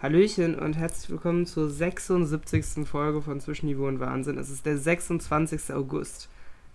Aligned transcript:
Hallöchen 0.00 0.56
und 0.58 0.76
herzlich 0.76 1.10
willkommen 1.10 1.44
zur 1.46 1.68
76. 1.68 2.86
Folge 2.88 3.20
von 3.20 3.40
Zwischenniveau 3.40 3.88
und 3.88 3.98
Wahnsinn. 4.00 4.38
Es 4.38 4.48
ist 4.48 4.64
der 4.64 4.78
26. 4.78 5.74
August 5.74 6.28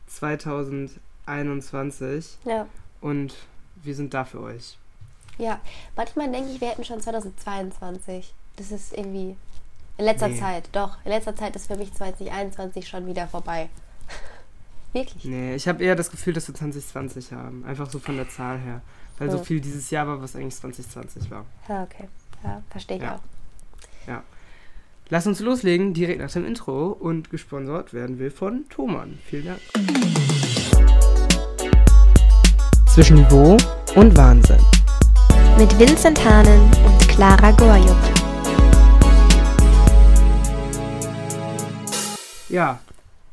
2021 0.07 2.37
Ja. 2.43 2.67
und 2.99 3.33
wir 3.81 3.95
sind 3.95 4.13
da 4.13 4.25
für 4.25 4.41
euch. 4.41 4.77
Ja, 5.37 5.61
manchmal 5.95 6.29
denke 6.31 6.51
ich, 6.51 6.59
wir 6.61 6.67
hätten 6.69 6.83
schon 6.83 6.99
2022. 7.01 8.33
Das 8.57 8.71
ist 8.71 8.93
irgendwie 8.95 9.35
in 9.97 10.05
letzter 10.05 10.27
Nee. 10.27 10.39
Zeit, 10.39 10.67
doch, 10.73 10.97
in 11.05 11.11
letzter 11.11 11.35
Zeit 11.35 11.55
ist 11.55 11.67
für 11.67 11.77
mich 11.77 11.93
2021 11.93 12.85
schon 12.87 13.07
wieder 13.07 13.27
vorbei. 13.29 13.69
Wirklich? 14.93 15.23
Nee, 15.25 15.55
ich 15.55 15.67
habe 15.67 15.83
eher 15.83 15.95
das 15.95 16.11
Gefühl, 16.11 16.33
dass 16.33 16.47
wir 16.49 16.53
2020 16.55 17.31
haben. 17.31 17.63
Einfach 17.65 17.89
so 17.89 17.97
von 17.99 18.17
der 18.17 18.29
Zahl 18.29 18.59
her. 18.59 18.81
Weil 19.17 19.31
so 19.31 19.37
Ja. 19.37 19.43
viel 19.43 19.61
dieses 19.61 19.89
Jahr 19.91 20.07
war, 20.07 20.21
was 20.21 20.35
eigentlich 20.35 20.55
2020 20.55 21.31
war. 21.31 21.45
Ja, 21.69 21.83
okay. 21.83 22.09
Ja, 22.43 22.61
verstehe 22.69 22.97
ich 22.97 23.03
Ja. 23.03 23.15
auch. 23.15 23.19
Lass 25.09 25.27
uns 25.27 25.41
loslegen, 25.41 25.93
direkt 25.93 26.21
nach 26.21 26.31
dem 26.31 26.45
Intro. 26.45 26.87
Und 26.87 27.29
gesponsert 27.29 27.93
werden 27.93 28.17
wir 28.19 28.31
von 28.31 28.65
Thomann. 28.69 29.19
Vielen 29.25 29.45
Dank. 29.45 29.59
Zwischen 32.87 33.17
Niveau 33.17 33.57
und 33.95 34.17
Wahnsinn. 34.17 34.59
mit 35.57 35.77
Vincent 35.77 36.23
Hahnen 36.25 36.61
und 36.85 37.07
Clara 37.09 37.51
Gorjuk. 37.51 37.95
Ja, 42.49 42.79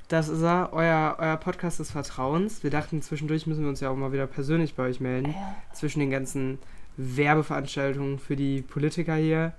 das 0.08 0.28
ist 0.28 0.42
er, 0.42 0.70
euer, 0.72 1.16
euer 1.18 1.36
Podcast 1.36 1.78
des 1.78 1.90
Vertrauens. 1.92 2.62
Wir 2.62 2.70
dachten, 2.70 3.00
zwischendurch 3.00 3.46
müssen 3.46 3.62
wir 3.62 3.68
uns 3.70 3.80
ja 3.80 3.90
auch 3.90 3.96
mal 3.96 4.12
wieder 4.12 4.26
persönlich 4.26 4.74
bei 4.74 4.84
euch 4.84 5.00
melden. 5.00 5.30
Ja. 5.32 5.54
Zwischen 5.72 6.00
den 6.00 6.10
ganzen 6.10 6.58
Werbeveranstaltungen 6.96 8.18
für 8.18 8.36
die 8.36 8.62
Politiker 8.62 9.14
hier. 9.14 9.52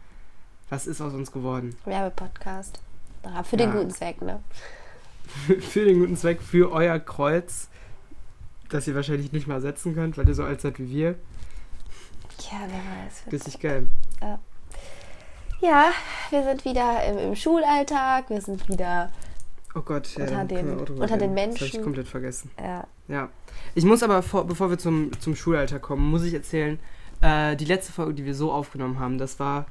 Was 0.69 0.87
ist 0.87 1.01
aus 1.01 1.13
uns 1.13 1.31
geworden? 1.31 1.75
Werbepodcast. 1.85 2.79
Ja, 3.25 3.43
für 3.43 3.57
den 3.57 3.69
Ja. 3.69 3.75
guten 3.75 3.91
Zweck, 3.91 4.21
ne? 4.21 4.41
für 5.61 5.85
den 5.85 5.99
guten 5.99 6.17
Zweck, 6.17 6.41
für 6.41 6.71
euer 6.71 6.99
Kreuz, 6.99 7.67
das 8.69 8.87
ihr 8.87 8.95
wahrscheinlich 8.95 9.31
nicht 9.31 9.47
mal 9.47 9.61
setzen 9.61 9.93
könnt, 9.95 10.17
weil 10.17 10.27
ihr 10.27 10.35
so 10.35 10.43
alt 10.43 10.61
seid 10.61 10.79
wie 10.79 10.89
wir. 10.89 11.09
Ja, 12.51 12.59
wer 12.67 13.05
weiß. 13.05 13.31
Richtig 13.31 13.59
geil. 13.59 13.87
Ja, 15.61 15.91
wir 16.31 16.43
sind 16.43 16.65
wieder 16.65 17.05
im, 17.05 17.17
im 17.19 17.35
Schulalltag, 17.35 18.29
wir 18.29 18.41
sind 18.41 18.67
wieder, 18.67 19.11
Oh 19.75 19.81
Gott, 19.81 20.15
ja, 20.17 20.25
Unter 20.25 20.45
den- 20.45 20.69
unter 20.79 20.85
den 20.85 20.89
reden. 20.89 20.99
Das 20.99 21.11
habe 21.11 21.25
ich 21.25 21.29
Menschen. 21.31 21.83
komplett 21.83 22.07
vergessen. 22.07 22.51
ja, 22.59 22.85
Ja. 23.07 23.29
Ich 23.75 23.85
muss 23.85 24.03
aber, 24.03 24.21
vor, 24.23 24.45
bevor 24.45 24.69
wir 24.69 24.77
zum, 24.77 25.11
zum 25.21 25.35
Schulalter 25.35 25.79
kommen, 25.79 26.09
muss 26.09 26.23
ich 26.23 26.33
erzählen, 26.33 26.79
äh, 27.21 27.55
die 27.55 27.65
letzte 27.65 27.91
Folge, 27.93 28.13
die 28.15 28.25
wir 28.25 28.35
so 28.35 28.51
aufgenommen 28.51 28.99
haben, 28.99 29.17
das 29.17 29.39
war 29.39 29.65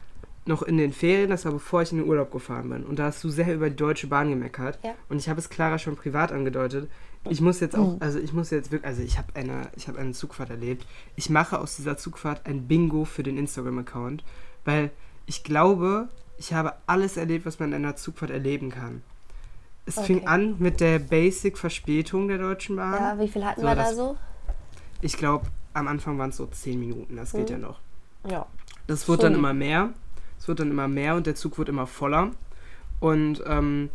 noch 0.47 0.63
in 0.63 0.79
den 0.79 0.93
Ferien, 0.93 1.31
das 1.31 1.45
war 1.45 1.53
bevor 1.53 1.83
ich 1.83 1.93
in 1.93 1.99
den 1.99 2.09
Urlaub 2.09 2.33
gefahren 2.33 2.71
bin. 2.71 2.85
Und 2.85 2.99
da 2.99 3.05
hast 3.05 3.23
du 3.23 3.29
sehr 3.29 3.55
über 3.55 3.69
die 3.71 3.77
Deutsche 3.77 4.07
Bahn 4.07 4.31
gemeckert. 4.31 4.79
Ja. 4.83 4.95
Und 5.09 5.19
ich 5.19 5.29
habe 5.29 5.39
es 5.39 5.49
Clara 5.51 5.79
schon 5.79 5.97
privat 5.97 6.33
angedeutet. 6.33 6.91
Ich 7.29 7.41
muss 7.43 7.61
jetzt 7.61 7.77
auch, 7.77 7.93
Mhm. 7.95 7.97
also 8.01 8.19
ich 8.19 8.33
muss 8.33 8.51
jetzt 8.51 8.73
wirklich, 8.73 8.89
also 8.89 9.03
ich 9.03 9.19
habe 9.19 9.29
eine, 9.35 9.69
ich 9.77 9.87
habe 9.89 9.99
eine 9.99 10.13
Zugfahrt 10.13 10.49
erlebt. 10.51 10.87
Ich 11.17 11.29
mache 11.29 11.59
aus 11.61 11.77
dieser 11.77 11.99
Zugfahrt 11.99 12.47
ein 12.47 12.67
Bingo 12.67 13.05
für 13.05 13.23
den 13.23 13.37
Instagram-Account, 13.37 14.25
weil 14.65 14.91
ich 15.27 15.45
glaube, 15.45 16.09
ich 16.39 16.55
habe 16.55 16.73
alles 16.87 17.19
erlebt, 17.19 17.45
was 17.45 17.59
man 17.59 17.69
in 17.73 17.85
einer 17.85 17.97
Zugfahrt 17.97 18.31
erleben 18.31 18.71
kann. 18.71 19.03
Es 19.85 20.01
fing 20.01 20.19
Okay. 20.21 20.27
an 20.27 20.57
mit 20.59 20.81
der 20.81 20.99
Basic-Verspätung 20.99 22.29
der 22.29 22.39
Deutschen 22.39 22.77
Bahn. 22.77 22.95
ja, 22.95 23.19
wie 23.19 23.29
viel 23.29 23.45
hatten 23.45 23.61
So, 23.61 23.67
wir 23.67 23.75
da 23.75 23.83
das- 23.83 23.97
so? 23.97 24.17
Ich 25.03 25.17
glaube, 25.19 25.47
am 25.75 25.89
Anfang 25.89 26.19
waren 26.19 26.31
es 26.31 26.37
so 26.37 26.47
10 26.47 26.79
Minuten, 26.79 27.17
das 27.17 27.33
geht 27.33 27.49
Mhm. 27.51 27.53
ja 27.55 27.59
noch. 27.59 27.81
Ja. 28.29 28.47
Das 28.87 29.09
wurde 29.09 29.23
dann 29.23 29.35
immer 29.35 29.53
mehr. 29.55 29.91
Es 30.39 30.49
wird 30.49 30.61
dann 30.61 30.71
immer 30.71 30.89
mehr 30.89 31.17
und 31.17 31.27
der 31.27 31.35
Zug 31.35 31.59
wird 31.59 31.69
immer 31.69 31.87
voller. 31.87 32.31
Und 32.99 33.43
ähm, 33.47 33.89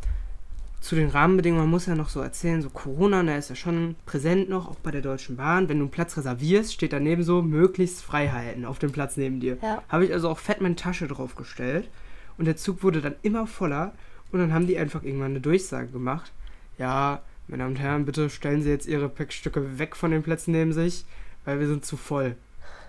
zu 0.81 0.95
den 0.95 1.09
Rahmenbedingungen, 1.09 1.63
man 1.63 1.71
muss 1.71 1.87
ja 1.87 1.95
noch 1.95 2.09
so 2.09 2.21
erzählen, 2.21 2.61
so 2.61 2.69
Corona, 2.69 3.23
da 3.23 3.35
ist 3.35 3.49
ja 3.49 3.55
schon 3.55 3.95
präsent 4.05 4.49
noch, 4.49 4.67
auch 4.69 4.75
bei 4.77 4.91
der 4.91 5.01
Deutschen 5.01 5.35
Bahn. 5.35 5.67
Wenn 5.67 5.79
du 5.79 5.85
einen 5.85 5.91
Platz 5.91 6.15
reservierst, 6.17 6.73
steht 6.73 6.93
daneben 6.93 7.23
so, 7.23 7.41
möglichst 7.41 8.03
frei 8.03 8.29
halten 8.29 8.65
auf 8.65 8.77
dem 8.79 8.91
Platz 8.91 9.17
neben 9.17 9.39
dir. 9.39 9.57
Ja. 9.61 9.81
Habe 9.89 10.05
ich 10.05 10.13
also 10.13 10.29
auch 10.29 10.37
fett 10.37 10.61
meine 10.61 10.75
Tasche 10.75 11.07
draufgestellt. 11.07 11.89
Und 12.37 12.45
der 12.45 12.55
Zug 12.55 12.83
wurde 12.83 13.01
dann 13.01 13.15
immer 13.23 13.47
voller. 13.47 13.93
Und 14.31 14.39
dann 14.39 14.53
haben 14.53 14.67
die 14.67 14.77
einfach 14.77 15.03
irgendwann 15.03 15.31
eine 15.31 15.41
Durchsage 15.41 15.87
gemacht. 15.87 16.31
Ja, 16.77 17.21
meine 17.47 17.63
Damen 17.63 17.75
und 17.75 17.81
Herren, 17.81 18.05
bitte 18.05 18.29
stellen 18.29 18.61
Sie 18.61 18.69
jetzt 18.69 18.87
Ihre 18.87 19.07
Päckstücke 19.09 19.79
weg 19.79 19.95
von 19.95 20.11
den 20.11 20.23
Plätzen 20.23 20.51
neben 20.51 20.73
sich, 20.73 21.05
weil 21.45 21.59
wir 21.59 21.67
sind 21.67 21.85
zu 21.85 21.97
voll. 21.97 22.35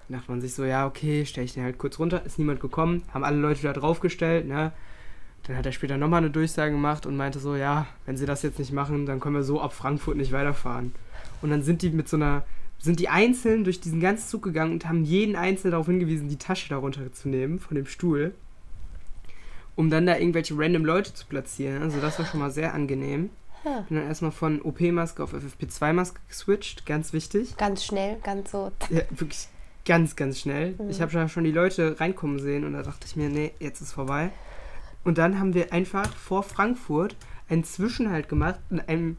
Dann 0.08 0.18
dachte 0.18 0.30
man 0.30 0.40
sich 0.40 0.54
so, 0.54 0.64
ja, 0.64 0.86
okay, 0.86 1.26
stelle 1.26 1.44
ich 1.44 1.54
den 1.54 1.64
halt 1.64 1.78
kurz 1.78 1.98
runter. 1.98 2.24
Ist 2.24 2.38
niemand 2.38 2.60
gekommen, 2.60 3.02
haben 3.12 3.24
alle 3.24 3.38
Leute 3.38 3.62
da 3.62 3.72
draufgestellt, 3.72 4.46
ne? 4.46 4.72
Dann 5.46 5.56
hat 5.56 5.66
er 5.66 5.72
später 5.72 5.96
nochmal 5.96 6.18
eine 6.18 6.30
Durchsage 6.30 6.72
gemacht 6.72 7.06
und 7.06 7.16
meinte 7.16 7.38
so, 7.38 7.54
ja, 7.54 7.86
wenn 8.04 8.16
sie 8.16 8.26
das 8.26 8.42
jetzt 8.42 8.58
nicht 8.58 8.72
machen, 8.72 9.06
dann 9.06 9.20
können 9.20 9.36
wir 9.36 9.44
so 9.44 9.60
ab 9.60 9.72
Frankfurt 9.72 10.16
nicht 10.16 10.32
weiterfahren. 10.32 10.92
Und 11.40 11.50
dann 11.50 11.62
sind 11.62 11.82
die 11.82 11.90
mit 11.90 12.08
so 12.08 12.16
einer, 12.16 12.44
sind 12.78 12.98
die 12.98 13.08
einzeln 13.08 13.62
durch 13.62 13.80
diesen 13.80 14.00
ganzen 14.00 14.28
Zug 14.28 14.42
gegangen 14.42 14.72
und 14.72 14.88
haben 14.88 15.04
jeden 15.04 15.36
Einzelnen 15.36 15.72
darauf 15.72 15.86
hingewiesen, 15.86 16.28
die 16.28 16.38
Tasche 16.38 16.68
da 16.68 16.78
runterzunehmen 16.78 17.60
von 17.60 17.76
dem 17.76 17.86
Stuhl, 17.86 18.34
um 19.76 19.88
dann 19.88 20.06
da 20.06 20.16
irgendwelche 20.16 20.54
random 20.56 20.84
Leute 20.84 21.14
zu 21.14 21.26
platzieren. 21.26 21.82
Also 21.82 22.00
das 22.00 22.18
war 22.18 22.26
schon 22.26 22.40
mal 22.40 22.50
sehr 22.50 22.74
angenehm. 22.74 23.30
Ja. 23.66 23.80
Bin 23.88 23.98
dann 23.98 24.06
erstmal 24.06 24.30
von 24.30 24.62
OP-Maske 24.62 25.22
auf 25.24 25.34
FFP2-Maske 25.34 26.20
geswitcht, 26.28 26.86
ganz 26.86 27.12
wichtig. 27.12 27.56
Ganz 27.56 27.84
schnell, 27.84 28.16
ganz 28.22 28.52
so. 28.52 28.70
Ja, 28.90 29.00
wirklich 29.10 29.48
ganz, 29.84 30.14
ganz 30.14 30.38
schnell. 30.38 30.76
Mhm. 30.78 30.88
Ich 30.90 31.00
habe 31.00 31.10
schon- 31.10 31.28
schon 31.28 31.42
die 31.44 31.50
Leute 31.52 31.98
reinkommen 32.00 32.38
sehen 32.38 32.64
und 32.64 32.74
da 32.74 32.82
dachte 32.82 33.06
ich 33.06 33.16
mir, 33.16 33.28
nee, 33.28 33.52
jetzt 33.58 33.80
ist 33.80 33.92
vorbei. 33.92 34.30
Und 35.04 35.18
dann 35.18 35.38
haben 35.40 35.52
wir 35.54 35.72
einfach 35.72 36.06
vor 36.14 36.42
Frankfurt 36.44 37.16
einen 37.48 37.64
Zwischenhalt 37.64 38.28
gemacht 38.28 38.60
in 38.70 38.80
einem, 38.80 39.16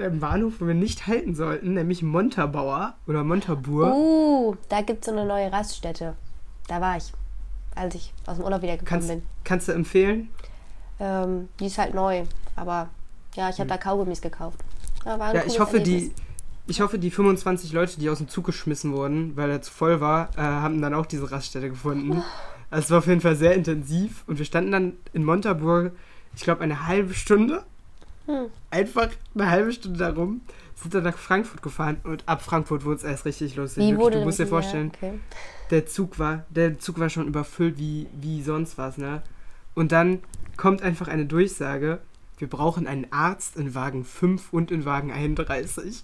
einem 0.00 0.20
Bahnhof, 0.20 0.54
wo 0.60 0.66
wir 0.68 0.74
nicht 0.74 1.06
halten 1.08 1.34
sollten, 1.34 1.74
nämlich 1.74 2.02
Montabaur 2.02 2.94
oder 3.08 3.24
Montabour. 3.24 3.94
Uh, 3.94 4.56
da 4.68 4.80
gibt 4.82 5.00
es 5.00 5.06
so 5.06 5.12
eine 5.12 5.26
neue 5.26 5.52
Raststätte. 5.52 6.14
Da 6.68 6.80
war 6.80 6.96
ich, 6.96 7.12
als 7.74 7.94
ich 7.96 8.12
aus 8.26 8.36
dem 8.36 8.44
Urlaub 8.44 8.62
wiedergekommen 8.62 8.88
Kannst, 8.88 9.08
bin. 9.08 9.22
kannst 9.44 9.68
du 9.68 9.72
empfehlen? 9.72 10.28
Ähm, 10.98 11.48
die 11.60 11.66
ist 11.66 11.78
halt 11.78 11.94
neu, 11.94 12.24
aber 12.56 12.88
ja, 13.36 13.50
ich 13.50 13.58
habe 13.58 13.68
da 13.68 13.76
Kaugummis 13.76 14.20
gekauft. 14.20 14.58
Ja, 15.04 15.18
Hm. 15.18 15.42
Ich 15.46 15.60
hoffe, 15.60 15.80
die, 15.80 16.12
ich 16.66 16.80
hoffe, 16.80 16.98
die 16.98 17.10
25 17.10 17.72
Leute, 17.72 18.00
die 18.00 18.10
aus 18.10 18.18
dem 18.18 18.28
Zug 18.28 18.46
geschmissen 18.46 18.92
wurden, 18.92 19.36
weil 19.36 19.50
er 19.50 19.62
zu 19.62 19.72
voll 19.72 20.00
war, 20.00 20.30
äh, 20.36 20.40
haben 20.40 20.80
dann 20.82 20.94
auch 20.94 21.06
diese 21.06 21.30
Raststätte 21.30 21.70
gefunden. 21.70 22.22
Also 22.70 22.86
es 22.86 22.90
war 22.90 22.98
auf 22.98 23.06
jeden 23.06 23.20
Fall 23.20 23.36
sehr 23.36 23.54
intensiv 23.54 24.24
und 24.26 24.38
wir 24.38 24.44
standen 24.44 24.72
dann 24.72 24.92
in 25.12 25.24
Montaburg, 25.24 25.92
ich 26.34 26.42
glaube, 26.42 26.62
eine 26.62 26.86
halbe 26.88 27.14
Stunde. 27.14 27.62
Hm. 28.26 28.46
Einfach 28.70 29.10
eine 29.36 29.48
halbe 29.48 29.72
Stunde 29.72 30.00
da 30.00 30.10
rum, 30.10 30.40
sind 30.74 30.94
dann 30.94 31.04
nach 31.04 31.16
Frankfurt 31.16 31.62
gefahren 31.62 31.98
und 32.02 32.24
ab 32.26 32.42
Frankfurt 32.42 32.84
wurde 32.84 32.96
es 32.96 33.04
erst 33.04 33.24
richtig 33.24 33.54
lustig. 33.54 33.84
Wie 33.84 33.90
Wirklich, 33.90 34.04
wurde 34.04 34.18
du 34.18 34.24
musst 34.24 34.40
dir 34.40 34.44
ja, 34.44 34.48
vorstellen, 34.48 34.90
okay. 34.94 35.20
der 35.70 35.86
Zug 35.86 36.18
war, 36.18 36.44
der 36.50 36.78
Zug 36.78 36.98
war 36.98 37.08
schon 37.08 37.28
überfüllt 37.28 37.78
wie, 37.78 38.08
wie 38.20 38.42
sonst 38.42 38.76
was, 38.78 38.98
ne? 38.98 39.22
Und 39.74 39.92
dann 39.92 40.20
kommt 40.56 40.82
einfach 40.82 41.06
eine 41.06 41.26
Durchsage, 41.26 42.00
wir 42.38 42.48
brauchen 42.48 42.86
einen 42.86 43.10
Arzt 43.12 43.56
in 43.56 43.74
Wagen 43.74 44.04
5 44.04 44.52
und 44.52 44.70
in 44.70 44.84
Wagen 44.84 45.10
31. 45.12 46.02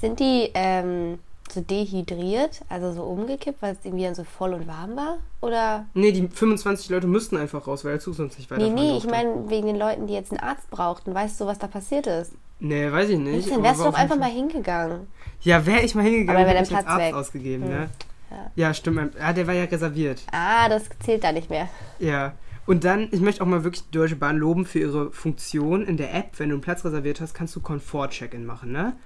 Sind 0.00 0.20
die 0.20 0.50
ähm, 0.54 1.18
so 1.50 1.60
dehydriert, 1.60 2.62
also 2.68 2.92
so 2.92 3.02
umgekippt, 3.02 3.62
weil 3.62 3.72
es 3.72 3.78
irgendwie 3.84 4.04
dann 4.04 4.14
so 4.14 4.24
voll 4.24 4.52
und 4.52 4.66
warm 4.66 4.96
war? 4.96 5.18
Oder? 5.40 5.86
Nee, 5.94 6.12
die 6.12 6.28
25 6.28 6.90
Leute 6.90 7.06
müssten 7.06 7.36
einfach 7.36 7.66
raus, 7.66 7.84
weil 7.84 7.92
der 7.92 8.00
Zug 8.00 8.14
sonst 8.14 8.38
nicht 8.38 8.50
Nee, 8.50 8.56
weiterfahren 8.56 8.74
nee, 8.84 8.96
ich 8.96 9.02
durfte. 9.04 9.10
meine 9.10 9.50
wegen 9.50 9.66
den 9.68 9.76
Leuten, 9.76 10.06
die 10.06 10.14
jetzt 10.14 10.32
einen 10.32 10.40
Arzt 10.40 10.68
brauchten. 10.70 11.14
Weißt 11.14 11.40
du, 11.40 11.46
was 11.46 11.58
da 11.58 11.66
passiert 11.66 12.06
ist? 12.06 12.32
Nee, 12.58 12.90
weiß 12.90 13.10
ich 13.10 13.18
nicht. 13.18 13.50
Dann 13.50 13.62
wärst 13.62 13.80
du 13.80 13.84
doch 13.84 13.94
einfach 13.94 14.16
mal 14.18 14.30
hingegangen. 14.30 15.06
Ja, 15.42 15.64
wäre 15.66 15.82
ich 15.82 15.94
mal 15.94 16.02
hingegangen, 16.04 16.42
Aber 16.42 16.50
wäre 16.52 16.62
ich 16.62 16.68
Platz 16.68 16.86
Arzt 16.86 16.98
weg. 17.06 17.14
ausgegeben, 17.14 17.64
Hm. 17.64 17.70
ne? 17.70 17.88
Ja. 18.30 18.50
Ja, 18.56 18.74
stimmt. 18.74 19.14
Ja, 19.18 19.32
der 19.32 19.46
war 19.46 19.54
ja 19.54 19.64
reserviert. 19.64 20.22
Ah, 20.32 20.68
das 20.68 20.84
zählt 21.04 21.22
da 21.22 21.30
nicht 21.32 21.48
mehr. 21.48 21.68
Ja. 22.00 22.32
Und 22.66 22.84
dann, 22.84 23.08
ich 23.12 23.20
möchte 23.20 23.42
auch 23.42 23.46
mal 23.46 23.62
wirklich 23.64 23.84
die 23.84 23.96
Deutsche 23.96 24.16
Bahn 24.16 24.36
loben 24.36 24.66
für 24.66 24.80
ihre 24.80 25.12
Funktion 25.12 25.86
in 25.86 25.96
der 25.96 26.14
App. 26.14 26.30
Wenn 26.38 26.48
du 26.48 26.56
einen 26.56 26.62
Platz 26.62 26.84
reserviert 26.84 27.20
hast, 27.20 27.32
kannst 27.34 27.54
du 27.54 27.60
Komfort-Check-In 27.60 28.44
machen, 28.44 28.72
ne? 28.72 28.96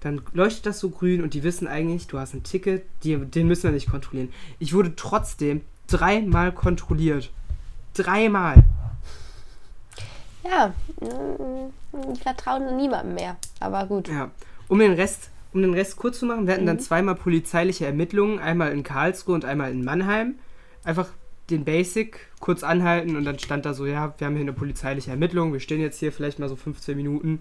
Dann 0.00 0.20
leuchtet 0.32 0.66
das 0.66 0.80
so 0.80 0.90
grün 0.90 1.22
und 1.22 1.34
die 1.34 1.42
wissen 1.42 1.66
eigentlich, 1.66 2.06
du 2.06 2.18
hast 2.18 2.34
ein 2.34 2.42
Ticket, 2.42 2.84
die, 3.04 3.16
den 3.16 3.46
müssen 3.46 3.64
wir 3.64 3.70
nicht 3.72 3.90
kontrollieren. 3.90 4.30
Ich 4.58 4.74
wurde 4.74 4.96
trotzdem 4.96 5.62
dreimal 5.86 6.52
kontrolliert. 6.52 7.30
Dreimal. 7.94 8.56
Ja, 10.42 10.74
mm, 11.00 12.12
ich 12.12 12.22
vertraue 12.22 12.74
niemandem 12.76 13.14
mehr. 13.14 13.36
Aber 13.60 13.86
gut. 13.86 14.08
Ja. 14.08 14.30
Um 14.68 14.78
den 14.78 14.92
Rest, 14.92 15.30
um 15.52 15.62
den 15.62 15.72
Rest 15.72 15.96
kurz 15.96 16.18
zu 16.18 16.26
machen, 16.26 16.46
wir 16.46 16.54
hatten 16.54 16.66
dann 16.66 16.76
Mhm. 16.76 16.80
zweimal 16.80 17.14
polizeiliche 17.14 17.86
Ermittlungen, 17.86 18.38
einmal 18.38 18.72
in 18.72 18.82
Karlsruhe 18.82 19.34
und 19.34 19.44
einmal 19.44 19.70
in 19.70 19.84
Mannheim. 19.84 20.34
Einfach 20.84 21.08
den 21.50 21.64
Basic 21.64 22.18
kurz 22.40 22.62
anhalten 22.62 23.16
und 23.16 23.24
dann 23.24 23.38
stand 23.38 23.66
da 23.66 23.74
so, 23.74 23.86
ja, 23.86 24.14
wir 24.18 24.26
haben 24.26 24.34
hier 24.34 24.42
eine 24.42 24.52
polizeiliche 24.52 25.10
Ermittlung, 25.10 25.52
wir 25.52 25.60
stehen 25.60 25.80
jetzt 25.80 25.98
hier 25.98 26.12
vielleicht 26.12 26.38
mal 26.38 26.48
so 26.48 26.56
15 26.56 26.96
Minuten. 26.96 27.40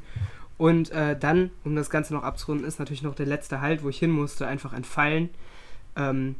Und 0.58 0.92
äh, 0.92 1.18
dann, 1.18 1.52
um 1.64 1.76
das 1.76 1.90
Ganze 1.90 2.14
noch 2.14 2.24
abzurunden, 2.24 2.68
ist 2.68 2.80
natürlich 2.80 3.02
noch 3.02 3.16
der 3.16 3.26
letzte 3.26 3.62
Halt, 3.62 3.84
wo 3.84 3.90
ich 3.90 3.98
hin 3.98 4.12
musste, 4.12 4.48
einfach 4.48 4.74
entfallen. 4.74 5.30
Ähm, 5.96 6.36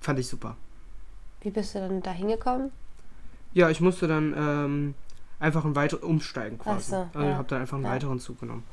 fand 0.00 0.18
ich 0.18 0.26
super. 0.28 0.56
Wie 1.40 1.50
bist 1.50 1.74
du 1.74 1.78
dann 1.78 2.02
da 2.02 2.12
hingekommen? 2.12 2.70
Ja, 3.54 3.70
ich 3.70 3.80
musste 3.80 4.06
dann 4.06 4.34
ähm, 4.36 4.94
einfach 5.38 5.64
einen 5.64 5.74
weiteren 5.74 6.02
umsteigen 6.02 6.58
quasi. 6.58 6.90
So, 6.90 7.08
also 7.14 7.28
ja. 7.28 7.36
habe 7.36 7.48
dann 7.48 7.62
einfach 7.62 7.76
einen 7.76 7.84
Ja. 7.84 7.90
Mhm. 7.90 7.94
weiteren 7.94 8.20
Zug 8.20 8.40
genommen. 8.40 8.64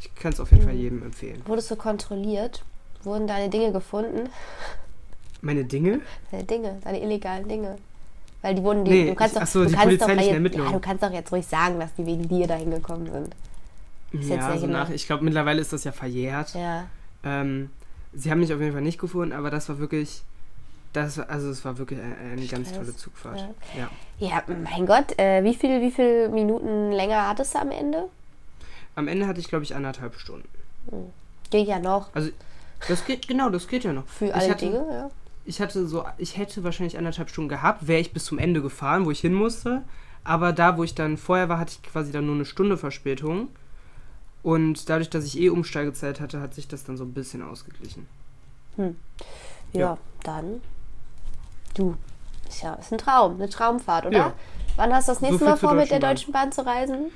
Ich 0.00 0.14
kann 0.14 0.32
es 0.32 0.40
auf 0.40 0.50
jeden 0.52 0.62
Fall 0.64 0.74
jedem 0.74 1.02
empfehlen. 1.02 1.42
Wurdest 1.46 1.70
du 1.70 1.76
kontrolliert? 1.76 2.64
Wurden 3.02 3.26
deine 3.26 3.50
Dinge 3.50 3.72
gefunden? 3.72 4.28
Meine 5.42 5.64
Dinge? 5.64 6.00
Deine 6.30 6.44
Dinge, 6.44 6.78
deine 6.82 7.02
illegalen 7.02 7.48
Dinge. 7.48 7.76
Weil 8.42 8.54
die 8.54 8.62
wurden, 8.62 8.84
die, 8.84 8.90
Nee, 8.90 9.06
du 9.10 9.14
kannst 9.14 9.34
ich- 9.34 9.40
doch, 9.40 9.46
so, 9.46 9.62
du 9.64 9.68
die 9.70 9.74
kannst 9.74 10.02
doch 10.02 10.08
jetzt. 10.08 10.54
Ja, 10.56 10.70
du 10.70 10.78
kannst 10.80 11.02
doch 11.02 11.10
jetzt 11.12 11.32
ruhig 11.32 11.46
sagen, 11.46 11.80
dass 11.80 11.94
die 11.94 12.06
wegen 12.06 12.28
dir 12.28 12.46
dahin 12.46 12.70
gekommen 12.70 13.10
sind. 13.10 13.34
Ist 14.12 14.30
ja, 14.30 14.54
so 14.56 14.66
genau. 14.66 14.78
nach, 14.78 14.90
ich 14.90 15.06
glaube, 15.06 15.24
mittlerweile 15.24 15.60
ist 15.60 15.72
das 15.72 15.84
ja 15.84 15.92
verjährt. 15.92 16.54
Ja. 16.54 16.86
Ähm, 17.24 17.70
sie 18.14 18.30
haben 18.30 18.40
mich 18.40 18.52
auf 18.52 18.60
jeden 18.60 18.72
Fall 18.72 18.82
nicht 18.82 19.00
gefunden, 19.00 19.32
aber 19.34 19.50
das 19.50 19.68
war 19.68 19.78
wirklich, 19.78 20.22
das 20.92 21.18
also 21.18 21.50
es 21.50 21.64
war 21.64 21.76
wirklich 21.78 22.00
eine, 22.00 22.14
eine 22.32 22.46
ganz 22.46 22.72
tolle 22.72 22.94
Zugfahrt. 22.94 23.40
ja. 23.74 23.88
Ja. 24.18 24.28
Ja, 24.28 24.42
mein 24.46 24.86
Gott, 24.86 25.18
äh, 25.18 25.42
wie 25.44 25.54
viel, 25.54 25.80
wie 25.82 25.90
viel 25.90 26.28
Minuten 26.30 26.92
länger 26.92 27.28
hattest 27.28 27.54
du 27.54 27.58
am 27.58 27.70
Ende? 27.70 28.08
Am 28.94 29.08
Ende 29.08 29.26
hatte 29.26 29.40
ich, 29.40 29.48
glaube 29.48 29.64
ich, 29.64 29.74
anderthalb 29.74 30.14
Stunden. 30.18 30.48
Geht 31.50 31.68
ja 31.68 31.78
noch. 31.78 32.14
Also, 32.14 32.30
das 32.88 33.04
geht, 33.04 33.28
genau, 33.28 33.50
das 33.50 33.68
geht 33.68 33.84
ja 33.84 33.92
noch. 33.92 34.06
Für 34.06 34.32
alle 34.32 34.50
hatte, 34.50 34.64
Dinge, 34.66 34.86
ja. 34.90 35.10
Ich 35.46 35.60
hatte 35.60 35.86
so, 35.86 36.04
ich 36.18 36.36
hätte 36.36 36.64
wahrscheinlich 36.64 36.98
anderthalb 36.98 37.30
Stunden 37.30 37.48
gehabt, 37.48 37.86
wäre 37.86 38.00
ich 38.00 38.12
bis 38.12 38.24
zum 38.24 38.38
Ende 38.38 38.60
gefahren, 38.60 39.04
wo 39.06 39.10
ich 39.10 39.20
hin 39.20 39.32
musste. 39.32 39.82
Aber 40.24 40.52
da, 40.52 40.76
wo 40.76 40.82
ich 40.82 40.94
dann 40.94 41.16
vorher 41.16 41.48
war, 41.48 41.58
hatte 41.58 41.76
ich 41.80 41.88
quasi 41.88 42.10
dann 42.10 42.26
nur 42.26 42.34
eine 42.34 42.44
Stunde 42.44 42.76
Verspätung. 42.76 43.48
Und 44.42 44.88
dadurch, 44.88 45.08
dass 45.08 45.24
ich 45.24 45.38
eh 45.38 45.48
Umsteigezeit 45.50 46.20
hatte, 46.20 46.40
hat 46.40 46.54
sich 46.54 46.66
das 46.68 46.84
dann 46.84 46.96
so 46.96 47.04
ein 47.04 47.12
bisschen 47.14 47.42
ausgeglichen. 47.42 48.06
Ja, 48.76 48.90
Ja. 49.72 49.98
dann. 50.24 50.60
Du. 51.74 51.96
Ist 52.48 52.62
ja 52.62 52.74
ist 52.74 52.92
ein 52.92 52.98
Traum, 52.98 53.34
eine 53.34 53.48
Traumfahrt, 53.48 54.06
oder? 54.06 54.16
Ja. 54.18 54.32
Wann 54.76 54.92
hast 54.94 55.08
du 55.08 55.12
das 55.12 55.20
nächste 55.20 55.38
viel 55.38 55.48
Mal 55.48 55.56
vor, 55.56 55.74
mit 55.74 55.90
der 55.90 56.00
Deutschen 56.00 56.32
Bahn. 56.32 56.50
Deutschen 56.50 56.62
Bahn 56.66 56.66
zu 56.66 56.66
reisen? 56.66 57.10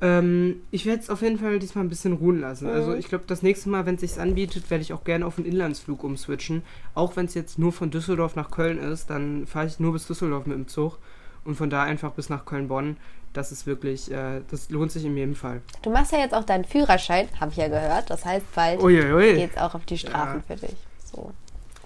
Ähm, 0.00 0.56
ich 0.70 0.84
werde 0.84 1.00
es 1.02 1.08
auf 1.10 1.22
jeden 1.22 1.38
Fall 1.38 1.58
diesmal 1.58 1.84
ein 1.84 1.88
bisschen 1.88 2.12
ruhen 2.12 2.40
lassen. 2.40 2.66
Also 2.68 2.90
Mhm. 2.90 2.98
ich 2.98 3.08
glaube, 3.08 3.24
das 3.26 3.42
nächste 3.42 3.70
Mal, 3.70 3.86
wenn 3.86 3.94
es 3.94 4.02
sich 4.02 4.20
anbietet, 4.20 4.68
werde 4.70 4.82
ich 4.82 4.92
auch 4.92 5.04
gerne 5.04 5.24
auf 5.26 5.38
einen 5.38 5.46
Inlandsflug 5.46 6.04
umswitchen. 6.04 6.62
Auch 6.94 7.16
wenn 7.16 7.26
es 7.26 7.34
jetzt 7.34 7.58
nur 7.58 7.72
von 7.72 7.90
Düsseldorf 7.90 8.36
nach 8.36 8.50
Köln 8.50 8.78
ist, 8.78 9.08
dann 9.10 9.46
fahre 9.46 9.66
ich 9.66 9.80
nur 9.80 9.92
bis 9.94 10.06
Düsseldorf 10.06 10.46
mit 10.46 10.56
dem 10.56 10.68
Zug 10.68 10.98
und 11.44 11.54
von 11.54 11.70
da 11.70 11.82
einfach 11.82 12.12
bis 12.12 12.28
nach 12.28 12.44
Köln-Bonn. 12.44 12.98
Das 13.32 13.52
ist 13.52 13.66
wirklich, 13.66 14.10
äh, 14.10 14.40
das 14.50 14.70
lohnt 14.70 14.92
sich 14.92 15.04
in 15.04 15.16
jedem 15.16 15.34
Fall. 15.34 15.60
Du 15.82 15.90
machst 15.90 16.12
ja 16.12 16.18
jetzt 16.18 16.34
auch 16.34 16.44
deinen 16.44 16.64
Führerschein, 16.64 17.28
habe 17.40 17.50
ich 17.52 17.56
ja 17.56 17.68
gehört. 17.68 18.10
Das 18.10 18.24
heißt, 18.24 18.44
bald 18.54 18.82
Uiuiui. 18.82 19.34
geht's 19.34 19.56
auch 19.56 19.74
auf 19.74 19.84
die 19.86 19.98
Straßen 19.98 20.42
Ja. 20.48 20.54
für 20.56 20.66
dich. 20.66 20.76
So. 21.10 21.32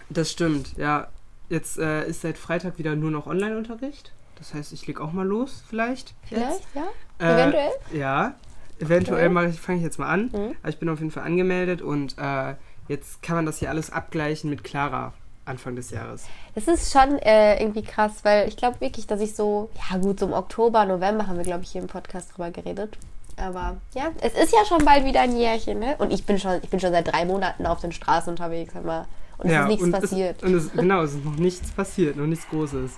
Das 0.09 0.31
stimmt, 0.31 0.77
ja. 0.77 1.09
Jetzt 1.49 1.79
äh, 1.79 2.07
ist 2.09 2.21
seit 2.23 2.39
Freitag 2.39 2.79
wieder 2.79 2.95
nur 2.97 3.11
noch 3.11 3.27
Online-Unterricht. 3.27 4.13
Das 4.41 4.55
heißt, 4.55 4.73
ich 4.73 4.87
leg 4.87 5.01
auch 5.01 5.13
mal 5.13 5.27
los, 5.27 5.63
vielleicht. 5.69 6.15
Vielleicht, 6.23 6.67
ja? 6.75 6.85
Äh, 7.19 7.35
Eventuell? 7.35 7.71
Ja, 7.93 8.35
eventuell 8.81 9.51
ich, 9.51 9.61
fange 9.61 9.79
ich 9.79 9.85
jetzt 9.85 9.99
mal 9.99 10.09
an. 10.09 10.31
Mhm. 10.33 10.57
Aber 10.61 10.69
ich 10.71 10.79
bin 10.79 10.89
auf 10.89 10.99
jeden 10.99 11.11
Fall 11.13 11.25
angemeldet 11.25 11.83
und 11.83 12.17
äh, 12.19 12.55
jetzt 12.89 13.23
kann 13.23 13.37
man 13.37 13.47
das 13.47 13.59
hier 13.59 13.69
alles 13.69 13.91
abgleichen 13.91 14.51
mit 14.51 14.65
Clara 14.65 15.13
Anfang 15.45 15.77
des 15.77 15.91
Jahres. 15.91 16.25
Es 16.55 16.69
ist 16.69 16.93
schon 16.93 17.19
äh, 17.19 17.61
irgendwie 17.61 17.83
krass, 17.83 18.21
weil 18.23 18.49
ich 18.49 18.57
glaube 18.57 18.81
wirklich, 18.81 19.07
dass 19.07 19.21
ich 19.21 19.35
so, 19.35 19.71
ja 19.91 19.99
gut, 19.99 20.21
so 20.21 20.27
im 20.27 20.33
Oktober, 20.33 20.85
November 20.87 21.27
haben 21.27 21.37
wir, 21.37 21.45
glaube 21.45 21.63
ich, 21.63 21.71
hier 21.71 21.83
im 21.83 21.89
Podcast 21.89 22.33
drüber 22.33 22.51
geredet. 22.51 22.97
Aber 23.37 23.77
ja, 23.95 24.11
es 24.21 24.35
ist 24.35 24.53
ja 24.53 24.65
schon 24.67 24.85
bald 24.85 25.05
wieder 25.05 25.21
ein 25.21 25.37
Jährchen, 25.37 25.79
ne? 25.79 25.97
Und 25.99 26.13
ich 26.13 26.25
bin 26.25 26.39
schon, 26.39 26.61
ich 26.63 26.69
bin 26.69 26.79
schon 26.81 26.93
seit 26.93 27.13
drei 27.13 27.25
Monaten 27.25 27.67
auf 27.67 27.81
den 27.81 27.93
Straßen 27.93 28.31
unterwegs, 28.31 28.75
mal. 28.75 29.07
Und 29.39 29.51
es 29.51 29.59
ist 29.59 29.69
nichts 29.69 29.85
und 29.85 29.93
passiert. 29.93 30.43
Es, 30.43 30.49
und 30.49 30.55
es, 30.55 30.73
genau, 30.73 31.03
es 31.03 31.15
ist 31.15 31.25
noch 31.25 31.37
nichts 31.37 31.71
passiert, 31.71 32.17
noch 32.17 32.27
nichts 32.27 32.49
Großes. 32.49 32.93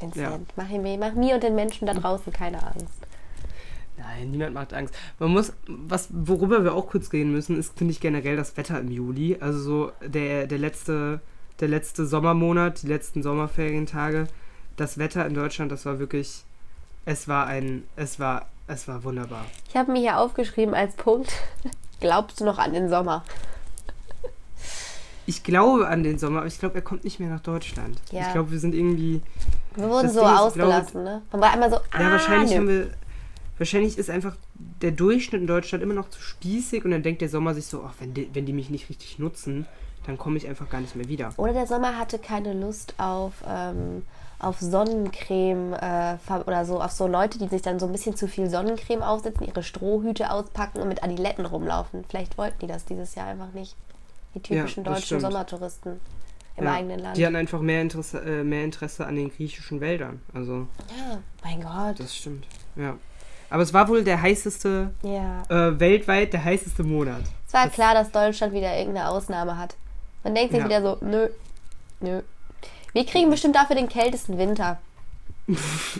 Vincent, 0.00 0.16
ja. 0.16 0.38
mach, 0.56 0.68
mir, 0.68 0.98
mach 0.98 1.12
mir 1.14 1.34
und 1.34 1.42
den 1.42 1.54
Menschen 1.54 1.86
da 1.86 1.94
draußen 1.94 2.32
keine 2.32 2.62
Angst. 2.62 3.06
Nein, 3.96 4.30
niemand 4.30 4.54
macht 4.54 4.74
Angst. 4.74 4.94
Man 5.18 5.30
muss, 5.30 5.52
was, 5.66 6.08
worüber 6.10 6.64
wir 6.64 6.74
auch 6.74 6.88
kurz 6.88 7.12
reden 7.12 7.32
müssen, 7.32 7.58
ist, 7.58 7.78
finde 7.78 7.92
ich, 7.92 8.00
generell 8.00 8.36
das 8.36 8.56
Wetter 8.56 8.78
im 8.78 8.90
Juli. 8.90 9.38
Also 9.40 9.58
so 9.58 9.92
der, 10.06 10.46
der 10.46 10.58
letzte, 10.58 11.20
der 11.60 11.68
letzte 11.68 12.06
Sommermonat, 12.06 12.82
die 12.82 12.88
letzten 12.88 13.22
Sommerferientage. 13.22 14.26
Das 14.76 14.98
Wetter 14.98 15.26
in 15.26 15.34
Deutschland, 15.34 15.72
das 15.72 15.86
war 15.86 15.98
wirklich, 15.98 16.44
es 17.06 17.28
war 17.28 17.46
ein, 17.46 17.84
es 17.96 18.20
war, 18.20 18.46
es 18.66 18.86
war 18.86 19.04
wunderbar. 19.04 19.46
Ich 19.68 19.76
habe 19.76 19.92
mir 19.92 20.00
hier 20.00 20.18
aufgeschrieben 20.18 20.74
als 20.74 20.94
Punkt, 20.96 21.32
glaubst 22.00 22.40
du 22.40 22.44
noch 22.44 22.58
an 22.58 22.74
den 22.74 22.90
Sommer? 22.90 23.24
Ich 25.26 25.42
glaube 25.42 25.88
an 25.88 26.02
den 26.02 26.18
Sommer, 26.18 26.38
aber 26.38 26.46
ich 26.46 26.58
glaube, 26.58 26.76
er 26.76 26.82
kommt 26.82 27.04
nicht 27.04 27.18
mehr 27.18 27.28
nach 27.28 27.40
Deutschland. 27.40 28.00
Ja. 28.12 28.22
Ich 28.22 28.32
glaube, 28.32 28.52
wir 28.52 28.58
sind 28.60 28.74
irgendwie. 28.74 29.20
Wir 29.74 29.88
wurden 29.90 30.08
so 30.08 30.20
Ding 30.20 30.28
ausgelassen, 30.28 31.04
ne? 31.04 31.22
Man 31.32 31.40
war 31.40 31.52
einmal 31.52 31.70
so, 31.70 31.76
ah, 31.76 32.00
Ja, 32.00 32.10
wahrscheinlich 32.12 32.50
nö. 32.50 32.56
haben 32.56 32.68
wir. 32.68 32.90
Wahrscheinlich 33.58 33.96
ist 33.96 34.10
einfach 34.10 34.36
der 34.82 34.90
Durchschnitt 34.90 35.40
in 35.40 35.46
Deutschland 35.46 35.82
immer 35.82 35.94
noch 35.94 36.10
zu 36.10 36.20
spießig 36.20 36.84
und 36.84 36.90
dann 36.90 37.02
denkt 37.02 37.22
der 37.22 37.30
Sommer 37.30 37.54
sich 37.54 37.66
so, 37.66 37.82
ach, 37.86 37.94
wenn 38.00 38.12
die, 38.12 38.28
wenn 38.34 38.44
die 38.44 38.52
mich 38.52 38.68
nicht 38.68 38.90
richtig 38.90 39.18
nutzen, 39.18 39.66
dann 40.06 40.18
komme 40.18 40.36
ich 40.36 40.46
einfach 40.46 40.68
gar 40.68 40.80
nicht 40.80 40.94
mehr 40.94 41.08
wieder. 41.08 41.32
Oder 41.38 41.54
der 41.54 41.66
Sommer 41.66 41.98
hatte 41.98 42.18
keine 42.18 42.52
Lust 42.52 42.94
auf, 42.98 43.32
ähm, 43.48 44.02
auf 44.38 44.60
Sonnencreme 44.60 45.72
äh, 45.72 46.16
oder 46.46 46.64
so, 46.66 46.80
auf 46.82 46.92
so 46.92 47.06
Leute, 47.06 47.38
die 47.38 47.48
sich 47.48 47.62
dann 47.62 47.78
so 47.78 47.86
ein 47.86 47.92
bisschen 47.92 48.14
zu 48.14 48.28
viel 48.28 48.48
Sonnencreme 48.50 49.02
aufsetzen, 49.02 49.46
ihre 49.46 49.62
Strohhüte 49.62 50.30
auspacken 50.30 50.80
und 50.80 50.88
mit 50.88 51.02
Adiletten 51.02 51.46
rumlaufen. 51.46 52.04
Vielleicht 52.08 52.36
wollten 52.38 52.58
die 52.60 52.66
das 52.66 52.84
dieses 52.84 53.14
Jahr 53.14 53.26
einfach 53.26 53.52
nicht. 53.52 53.74
Die 54.36 54.42
typischen 54.42 54.84
das 54.84 55.00
deutschen. 55.00 55.20
Sommertouristen 55.20 55.98
im 56.56 56.64
Ja, 56.64 56.74
eigenen 56.74 57.00
Land. 57.00 57.16
Die 57.16 57.24
hatten 57.26 57.36
einfach 57.36 57.60
mehr 57.60 57.82
Interesse, 57.82 58.18
äh, 58.20 58.44
mehr 58.44 58.64
Interesse 58.64 59.06
an 59.06 59.16
den 59.16 59.30
griechischen 59.30 59.80
Wäldern. 59.80 60.20
Also, 60.34 60.66
ja, 60.96 61.18
mein 61.42 61.60
Gott. 61.62 61.98
das 61.98 62.14
stimmt. 62.14 62.46
Ja. 62.76 62.96
Aber 63.48 63.62
es 63.62 63.72
war 63.72 63.88
wohl 63.88 64.04
der 64.04 64.20
heißeste, 64.20 64.90
Ja. 65.02 65.42
äh, 65.48 65.78
weltweit 65.80 66.32
der 66.32 66.44
heißeste 66.44 66.82
Monat. 66.82 67.22
Es 67.46 67.52
war 67.54 67.64
Das- 67.66 67.74
klar, 67.74 67.94
dass 67.94 68.10
Deutschland 68.10 68.52
wieder 68.52 68.76
irgendeine 68.76 69.08
Ausnahme 69.08 69.56
hat. 69.56 69.76
Man 70.24 70.34
denkt 70.34 70.50
sich 70.52 70.60
Ja. 70.60 70.66
wieder 70.66 70.82
so, 70.82 70.98
nö, 71.04 71.28
nö. 72.00 72.22
Wir 72.92 73.06
kriegen 73.06 73.30
bestimmt 73.30 73.54
dafür 73.56 73.76
den 73.76 73.88
kältesten 73.88 74.36
Winter. 74.38 74.78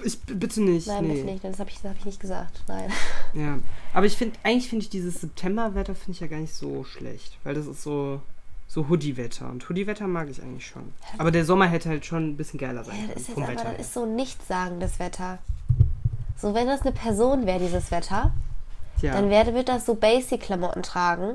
Ich, 0.04 0.20
bitte 0.22 0.60
nicht. 0.60 0.88
Nein, 0.88 1.06
nee. 1.06 1.14
bitte 1.14 1.26
nicht, 1.26 1.44
das 1.44 1.60
habe 1.60 1.70
ich, 1.70 1.76
das 1.76 1.90
hab 1.90 1.98
ich 1.98 2.04
nicht 2.04 2.20
gesagt. 2.20 2.62
Nein. 2.66 2.90
Ja. 3.32 3.58
Aber 3.94 4.06
ich 4.06 4.16
finde, 4.16 4.36
eigentlich 4.42 4.68
finde 4.68 4.82
ich 4.82 4.90
dieses 4.90 5.20
Septemberwetter 5.20 5.94
finde 5.94 6.12
ich 6.12 6.20
ja 6.20 6.26
gar 6.26 6.40
nicht 6.40 6.54
so 6.54 6.84
schlecht. 6.84 7.38
Weil 7.44 7.54
das 7.54 7.66
ist 7.66 7.82
so, 7.82 8.20
so 8.66 8.88
Hoodie-Wetter. 8.88 9.48
Und 9.48 9.68
Hoodie-Wetter 9.68 10.08
mag 10.08 10.28
ich 10.28 10.42
eigentlich 10.42 10.66
schon. 10.66 10.92
Aber 11.18 11.30
der 11.30 11.44
Sommer 11.44 11.66
hätte 11.66 11.88
halt 11.88 12.04
schon 12.04 12.30
ein 12.30 12.36
bisschen 12.36 12.58
geiler 12.58 12.82
sein 12.82 12.94
Ja, 12.96 13.00
können. 13.02 13.12
das 13.14 13.22
ist 13.22 13.28
jetzt 13.28 13.38
aber 13.38 13.48
Wetter 13.48 13.72
das 13.76 13.86
ist 13.86 13.94
so 13.94 14.06
nichtssagendes 14.06 14.98
Wetter. 14.98 15.38
So, 16.36 16.52
wenn 16.54 16.66
das 16.66 16.82
eine 16.82 16.92
Person 16.92 17.46
wäre, 17.46 17.60
dieses 17.60 17.90
Wetter, 17.90 18.32
ja. 19.00 19.12
dann 19.14 19.30
werde, 19.30 19.54
wird 19.54 19.68
das 19.68 19.86
so 19.86 19.94
Basic-Klamotten 19.94 20.82
tragen. 20.82 21.34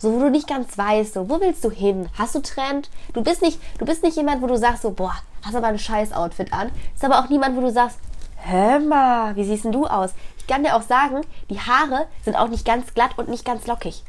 So, 0.00 0.12
wo 0.14 0.18
du 0.18 0.30
nicht 0.30 0.48
ganz 0.48 0.76
weißt, 0.78 1.12
so, 1.14 1.28
wo 1.28 1.40
willst 1.40 1.62
du 1.62 1.70
hin? 1.70 2.08
Hast 2.18 2.34
du 2.34 2.40
Trend? 2.40 2.88
Du 3.12 3.22
bist 3.22 3.42
nicht, 3.42 3.60
du 3.78 3.84
bist 3.84 4.02
nicht 4.02 4.16
jemand, 4.16 4.40
wo 4.40 4.46
du 4.46 4.56
sagst 4.56 4.80
so, 4.82 4.90
boah, 4.92 5.14
hast 5.44 5.54
aber 5.54 5.66
ein 5.66 5.78
scheiß 5.78 6.12
Outfit 6.14 6.52
an. 6.54 6.70
Ist 6.94 7.04
aber 7.04 7.20
auch 7.20 7.28
niemand, 7.28 7.54
wo 7.56 7.60
du 7.60 7.70
sagst, 7.70 7.98
hör 8.36 8.80
mal, 8.80 9.36
wie 9.36 9.44
siehst 9.44 9.64
denn 9.64 9.72
du 9.72 9.86
aus? 9.86 10.12
Ich 10.38 10.46
kann 10.46 10.64
dir 10.64 10.74
auch 10.74 10.82
sagen, 10.82 11.20
die 11.50 11.60
Haare 11.60 12.06
sind 12.24 12.34
auch 12.34 12.48
nicht 12.48 12.64
ganz 12.64 12.94
glatt 12.94 13.10
und 13.18 13.28
nicht 13.28 13.44
ganz 13.44 13.66
lockig. 13.66 14.02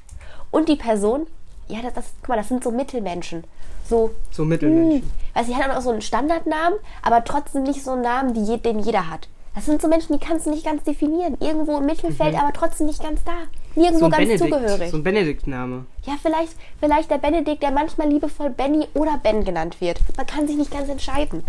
Und 0.49 0.69
die 0.69 0.77
Person, 0.77 1.27
ja, 1.67 1.81
das, 1.83 1.93
das 1.93 2.05
guck 2.21 2.29
mal, 2.29 2.37
das 2.37 2.47
sind 2.47 2.63
so 2.63 2.71
Mittelmenschen. 2.71 3.43
So, 3.89 4.11
so 4.31 4.45
Mittelmenschen. 4.45 5.01
hm, 5.01 5.11
Weißt 5.33 5.49
du, 5.49 5.53
die 5.53 5.61
hat 5.61 5.75
auch 5.75 5.81
so 5.81 5.89
einen 5.91 6.01
Standardnamen, 6.01 6.79
aber 7.03 7.23
trotzdem 7.25 7.63
nicht 7.63 7.83
so 7.83 7.91
einen 7.91 8.01
Namen, 8.01 8.33
die 8.33 8.43
je, 8.45 8.57
den 8.57 8.79
jeder 8.79 9.09
hat. 9.09 9.27
Das 9.53 9.65
sind 9.65 9.81
so 9.81 9.87
Menschen, 9.89 10.17
die 10.17 10.25
kannst 10.25 10.45
du 10.45 10.49
nicht 10.51 10.63
ganz 10.65 10.83
definieren. 10.83 11.35
Irgendwo 11.41 11.77
im 11.77 11.85
Mittelfeld, 11.85 12.35
aber 12.35 12.53
trotzdem 12.53 12.87
nicht 12.87 13.03
ganz 13.03 13.21
da. 13.25 13.33
Nirgendwo 13.75 14.07
Mhm. 14.07 14.11
So 14.11 14.17
ganz 14.17 14.17
Benedikt. 14.29 14.39
zugehörig. 14.53 14.91
So 14.91 14.97
ein 14.97 15.03
Benedikt-Name. 15.03 15.85
ja, 16.05 16.13
vielleicht, 16.21 16.55
vielleicht 16.79 17.11
der 17.11 17.17
Benedikt, 17.17 17.61
der 17.61 17.71
manchmal 17.71 18.07
liebevoll 18.09 18.49
Benny 18.49 18.87
oder 18.93 19.19
Ben 19.21 19.43
genannt 19.43 19.81
wird. 19.81 19.99
Man 20.15 20.25
kann 20.25 20.47
sich 20.47 20.55
nicht 20.57 20.71
ganz 20.71 20.87
entscheiden. 20.89 21.43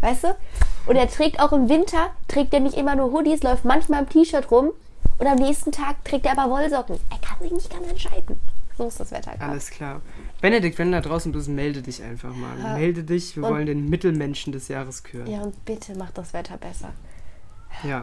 Weißt 0.00 0.24
du? 0.24 0.36
Und 0.86 0.96
er 0.96 1.08
trägt 1.08 1.40
auch 1.40 1.52
im 1.52 1.68
Winter, 1.70 2.10
trägt 2.28 2.52
er 2.52 2.60
nicht 2.60 2.76
immer 2.76 2.94
nur 2.94 3.10
Hoodies, 3.12 3.42
läuft 3.42 3.64
manchmal 3.64 4.02
im 4.02 4.08
T-Shirt 4.10 4.50
rum 4.50 4.72
und 5.18 5.26
am 5.26 5.36
nächsten 5.36 5.72
Tag 5.72 6.04
trägt 6.04 6.26
er 6.26 6.38
aber 6.38 6.50
Wollsocken. 6.54 6.96
Er 7.10 7.18
kann 7.26 7.38
sich 7.40 7.52
nicht 7.52 7.70
ganz 7.70 7.88
entscheiden. 7.88 8.38
So 8.76 8.86
ist 8.88 9.00
das 9.00 9.10
Wetter 9.10 9.30
gerade. 9.32 9.52
Alles 9.52 9.70
klar. 9.70 10.02
Benedikt, 10.42 10.78
wenn 10.78 10.92
du 10.92 11.00
da 11.00 11.08
draußen 11.08 11.32
bist, 11.32 11.48
melde 11.48 11.80
dich 11.80 12.02
einfach 12.02 12.34
mal. 12.34 12.58
Ja. 12.62 12.74
Melde 12.76 13.02
dich, 13.04 13.34
wir 13.34 13.44
Und- 13.44 13.50
wollen 13.54 13.64
den 13.66 13.88
Mittelmenschen 13.88 14.52
des 14.52 14.68
Jahres 14.68 15.02
küren. 15.02 15.26
Ja, 15.26 15.40
und 15.40 15.64
bitte 15.64 15.96
macht 15.96 16.18
das 16.18 16.34
Wetter 16.34 16.58
besser. 16.58 16.90
Ja. 17.82 18.02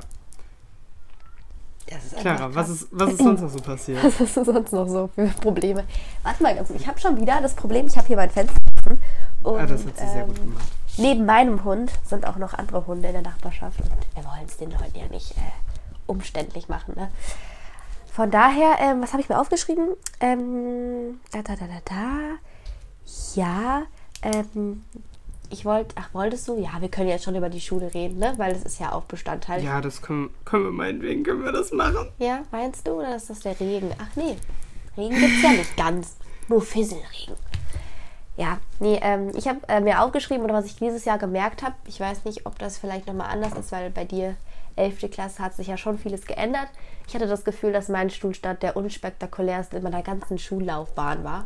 Das 1.89 2.05
ist 2.05 2.15
Clara, 2.17 2.53
was 2.55 2.69
ist, 2.69 2.87
was 2.91 3.11
ist 3.11 3.19
sonst 3.19 3.41
noch 3.41 3.49
so 3.49 3.59
passiert? 3.59 4.03
Was 4.19 4.33
du 4.33 4.43
sonst 4.45 4.71
noch 4.71 4.87
so 4.87 5.09
für 5.13 5.27
Probleme? 5.27 5.83
Warte 6.23 6.41
mal 6.41 6.55
ganz 6.55 6.69
kurz. 6.69 6.79
Ich 6.81 6.87
habe 6.87 6.99
schon 6.99 7.19
wieder 7.19 7.41
das 7.41 7.53
Problem, 7.53 7.87
ich 7.87 7.97
habe 7.97 8.07
hier 8.07 8.15
mein 8.15 8.29
Fenster 8.31 8.57
offen. 8.79 9.01
Und, 9.43 9.59
Ah, 9.59 9.65
das 9.65 9.85
hat 9.85 9.97
sie 9.97 10.07
sehr 10.07 10.23
gut 10.23 10.39
ähm, 10.39 10.45
gemacht. 10.45 10.67
Neben 10.97 11.25
meinem 11.25 11.63
Hund 11.63 11.91
sind 12.05 12.25
auch 12.25 12.37
noch 12.37 12.53
andere 12.53 12.87
Hunde 12.87 13.07
in 13.07 13.13
der 13.13 13.21
Nachbarschaft. 13.21 13.79
Und 13.81 13.89
wir 14.15 14.23
wollen 14.23 14.45
es 14.47 14.57
den 14.57 14.71
Leuten 14.71 14.97
ja 14.97 15.07
nicht 15.07 15.31
äh, 15.31 15.41
umständlich 16.07 16.69
machen. 16.69 16.93
Ne? 16.95 17.09
Von 18.11 18.31
daher, 18.31 18.77
ähm, 18.79 19.01
was 19.01 19.11
habe 19.11 19.21
ich 19.21 19.29
mir 19.29 19.39
aufgeschrieben? 19.39 19.89
Ähm, 20.19 21.19
da, 21.31 21.41
da, 21.41 21.55
da, 21.55 21.65
da, 21.65 21.81
da. 21.83 23.35
Ja, 23.35 23.83
ähm, 24.21 24.83
ich 25.53 25.65
wollte, 25.65 25.95
ach, 25.97 26.09
wolltest 26.13 26.47
du? 26.47 26.59
Ja, 26.59 26.81
wir 26.81 26.89
können 26.89 27.07
jetzt 27.07 27.23
schon 27.23 27.35
über 27.35 27.49
die 27.49 27.61
Schule 27.61 27.93
reden, 27.93 28.19
ne? 28.19 28.33
Weil 28.37 28.53
das 28.53 28.63
ist 28.63 28.79
ja 28.79 28.91
auch 28.91 29.03
Bestandteil. 29.03 29.63
Ja, 29.63 29.79
das 29.79 30.01
können, 30.01 30.31
können 30.45 30.65
wir 30.65 30.71
meinetwegen, 30.71 31.23
können 31.23 31.43
wir 31.43 31.51
das 31.51 31.71
machen. 31.71 32.09
Ja, 32.17 32.41
meinst 32.51 32.87
du? 32.87 32.93
Oder 32.93 33.15
ist 33.15 33.29
das 33.29 33.39
der 33.39 33.59
Regen? 33.59 33.91
Ach 33.99 34.15
nee, 34.15 34.35
Regen 34.97 35.15
gibt's 35.15 35.43
ja 35.43 35.51
nicht 35.51 35.77
ganz. 35.77 36.17
Nur 36.49 36.61
Fisselregen. 36.61 37.35
Ja, 38.35 38.57
nee, 38.79 38.99
ähm, 39.03 39.31
ich 39.35 39.47
habe 39.47 39.59
äh, 39.67 39.79
mir 39.79 40.01
aufgeschrieben, 40.01 40.43
oder 40.43 40.55
was 40.55 40.65
ich 40.65 40.75
dieses 40.75 41.05
Jahr 41.05 41.19
gemerkt 41.19 41.61
habe, 41.61 41.75
ich 41.85 41.99
weiß 41.99 42.25
nicht, 42.25 42.47
ob 42.47 42.57
das 42.57 42.79
vielleicht 42.79 43.05
nochmal 43.05 43.29
anders 43.29 43.53
ist, 43.53 43.71
weil 43.71 43.91
bei 43.91 44.05
dir 44.05 44.35
11. 44.75 45.11
Klasse 45.11 45.43
hat 45.43 45.55
sich 45.55 45.67
ja 45.67 45.77
schon 45.77 45.99
vieles 45.99 46.25
geändert. 46.25 46.67
Ich 47.07 47.13
hatte 47.13 47.27
das 47.27 47.43
Gefühl, 47.43 47.73
dass 47.73 47.89
mein 47.89 48.09
Schulstart 48.09 48.63
der 48.63 48.75
unspektakulärste 48.75 49.77
in 49.77 49.83
meiner 49.83 50.01
ganzen 50.01 50.39
Schullaufbahn 50.39 51.23
war, 51.23 51.45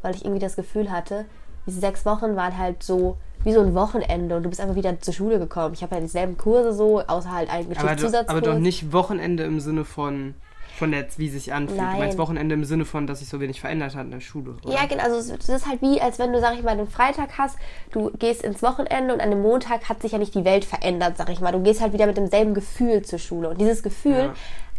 weil 0.00 0.14
ich 0.14 0.24
irgendwie 0.24 0.40
das 0.40 0.54
Gefühl 0.54 0.92
hatte, 0.92 1.24
diese 1.66 1.80
sechs 1.80 2.06
Wochen 2.06 2.36
waren 2.36 2.56
halt 2.56 2.84
so 2.84 3.18
wie 3.44 3.52
so 3.52 3.60
ein 3.60 3.74
Wochenende 3.74 4.36
und 4.36 4.42
du 4.42 4.48
bist 4.48 4.60
einfach 4.60 4.74
wieder 4.74 4.98
zur 5.00 5.14
Schule 5.14 5.38
gekommen. 5.38 5.74
Ich 5.74 5.82
habe 5.82 5.94
ja 5.94 6.00
dieselben 6.00 6.36
Kurse 6.36 6.72
so, 6.72 7.00
außer 7.00 7.32
halt 7.32 7.50
einen 7.50 7.66
Aber, 7.66 7.74
du, 7.74 7.80
Geschichtszusatz. 7.82 8.28
aber 8.28 8.40
doch 8.40 8.58
nicht 8.58 8.92
Wochenende 8.92 9.44
im 9.44 9.60
Sinne 9.60 9.84
von, 9.84 10.34
von 10.78 10.90
der, 10.90 11.06
wie 11.16 11.28
sich 11.28 11.52
anfühlt. 11.52 11.80
Nein. 11.80 11.94
Du 11.94 11.98
meinst 12.00 12.18
Wochenende 12.18 12.54
im 12.54 12.64
Sinne 12.64 12.84
von, 12.84 13.06
dass 13.06 13.20
sich 13.20 13.28
so 13.28 13.40
wenig 13.40 13.60
verändert 13.60 13.94
hat 13.94 14.04
in 14.04 14.10
der 14.10 14.20
Schule. 14.20 14.56
Oder? 14.64 14.74
Ja, 14.74 14.86
genau. 14.86 15.02
Also 15.02 15.16
es 15.16 15.30
es 15.30 15.48
ist 15.48 15.66
halt 15.68 15.82
wie, 15.82 16.00
als 16.00 16.18
wenn 16.18 16.32
du, 16.32 16.40
sag 16.40 16.54
ich 16.54 16.62
mal, 16.62 16.70
einen 16.70 16.88
Freitag 16.88 17.38
hast, 17.38 17.56
du 17.92 18.10
gehst 18.18 18.42
ins 18.42 18.62
Wochenende 18.62 19.14
und 19.14 19.20
an 19.20 19.30
dem 19.30 19.40
Montag 19.42 19.88
hat 19.88 20.02
sich 20.02 20.12
ja 20.12 20.18
nicht 20.18 20.34
die 20.34 20.44
Welt 20.44 20.64
verändert, 20.64 21.16
sag 21.16 21.30
ich 21.30 21.40
mal. 21.40 21.52
Du 21.52 21.62
gehst 21.62 21.80
halt 21.80 21.92
wieder 21.92 22.06
mit 22.06 22.16
demselben 22.16 22.54
Gefühl 22.54 23.02
zur 23.02 23.18
Schule. 23.18 23.48
Und 23.50 23.60
dieses 23.60 23.82
Gefühl 23.82 24.32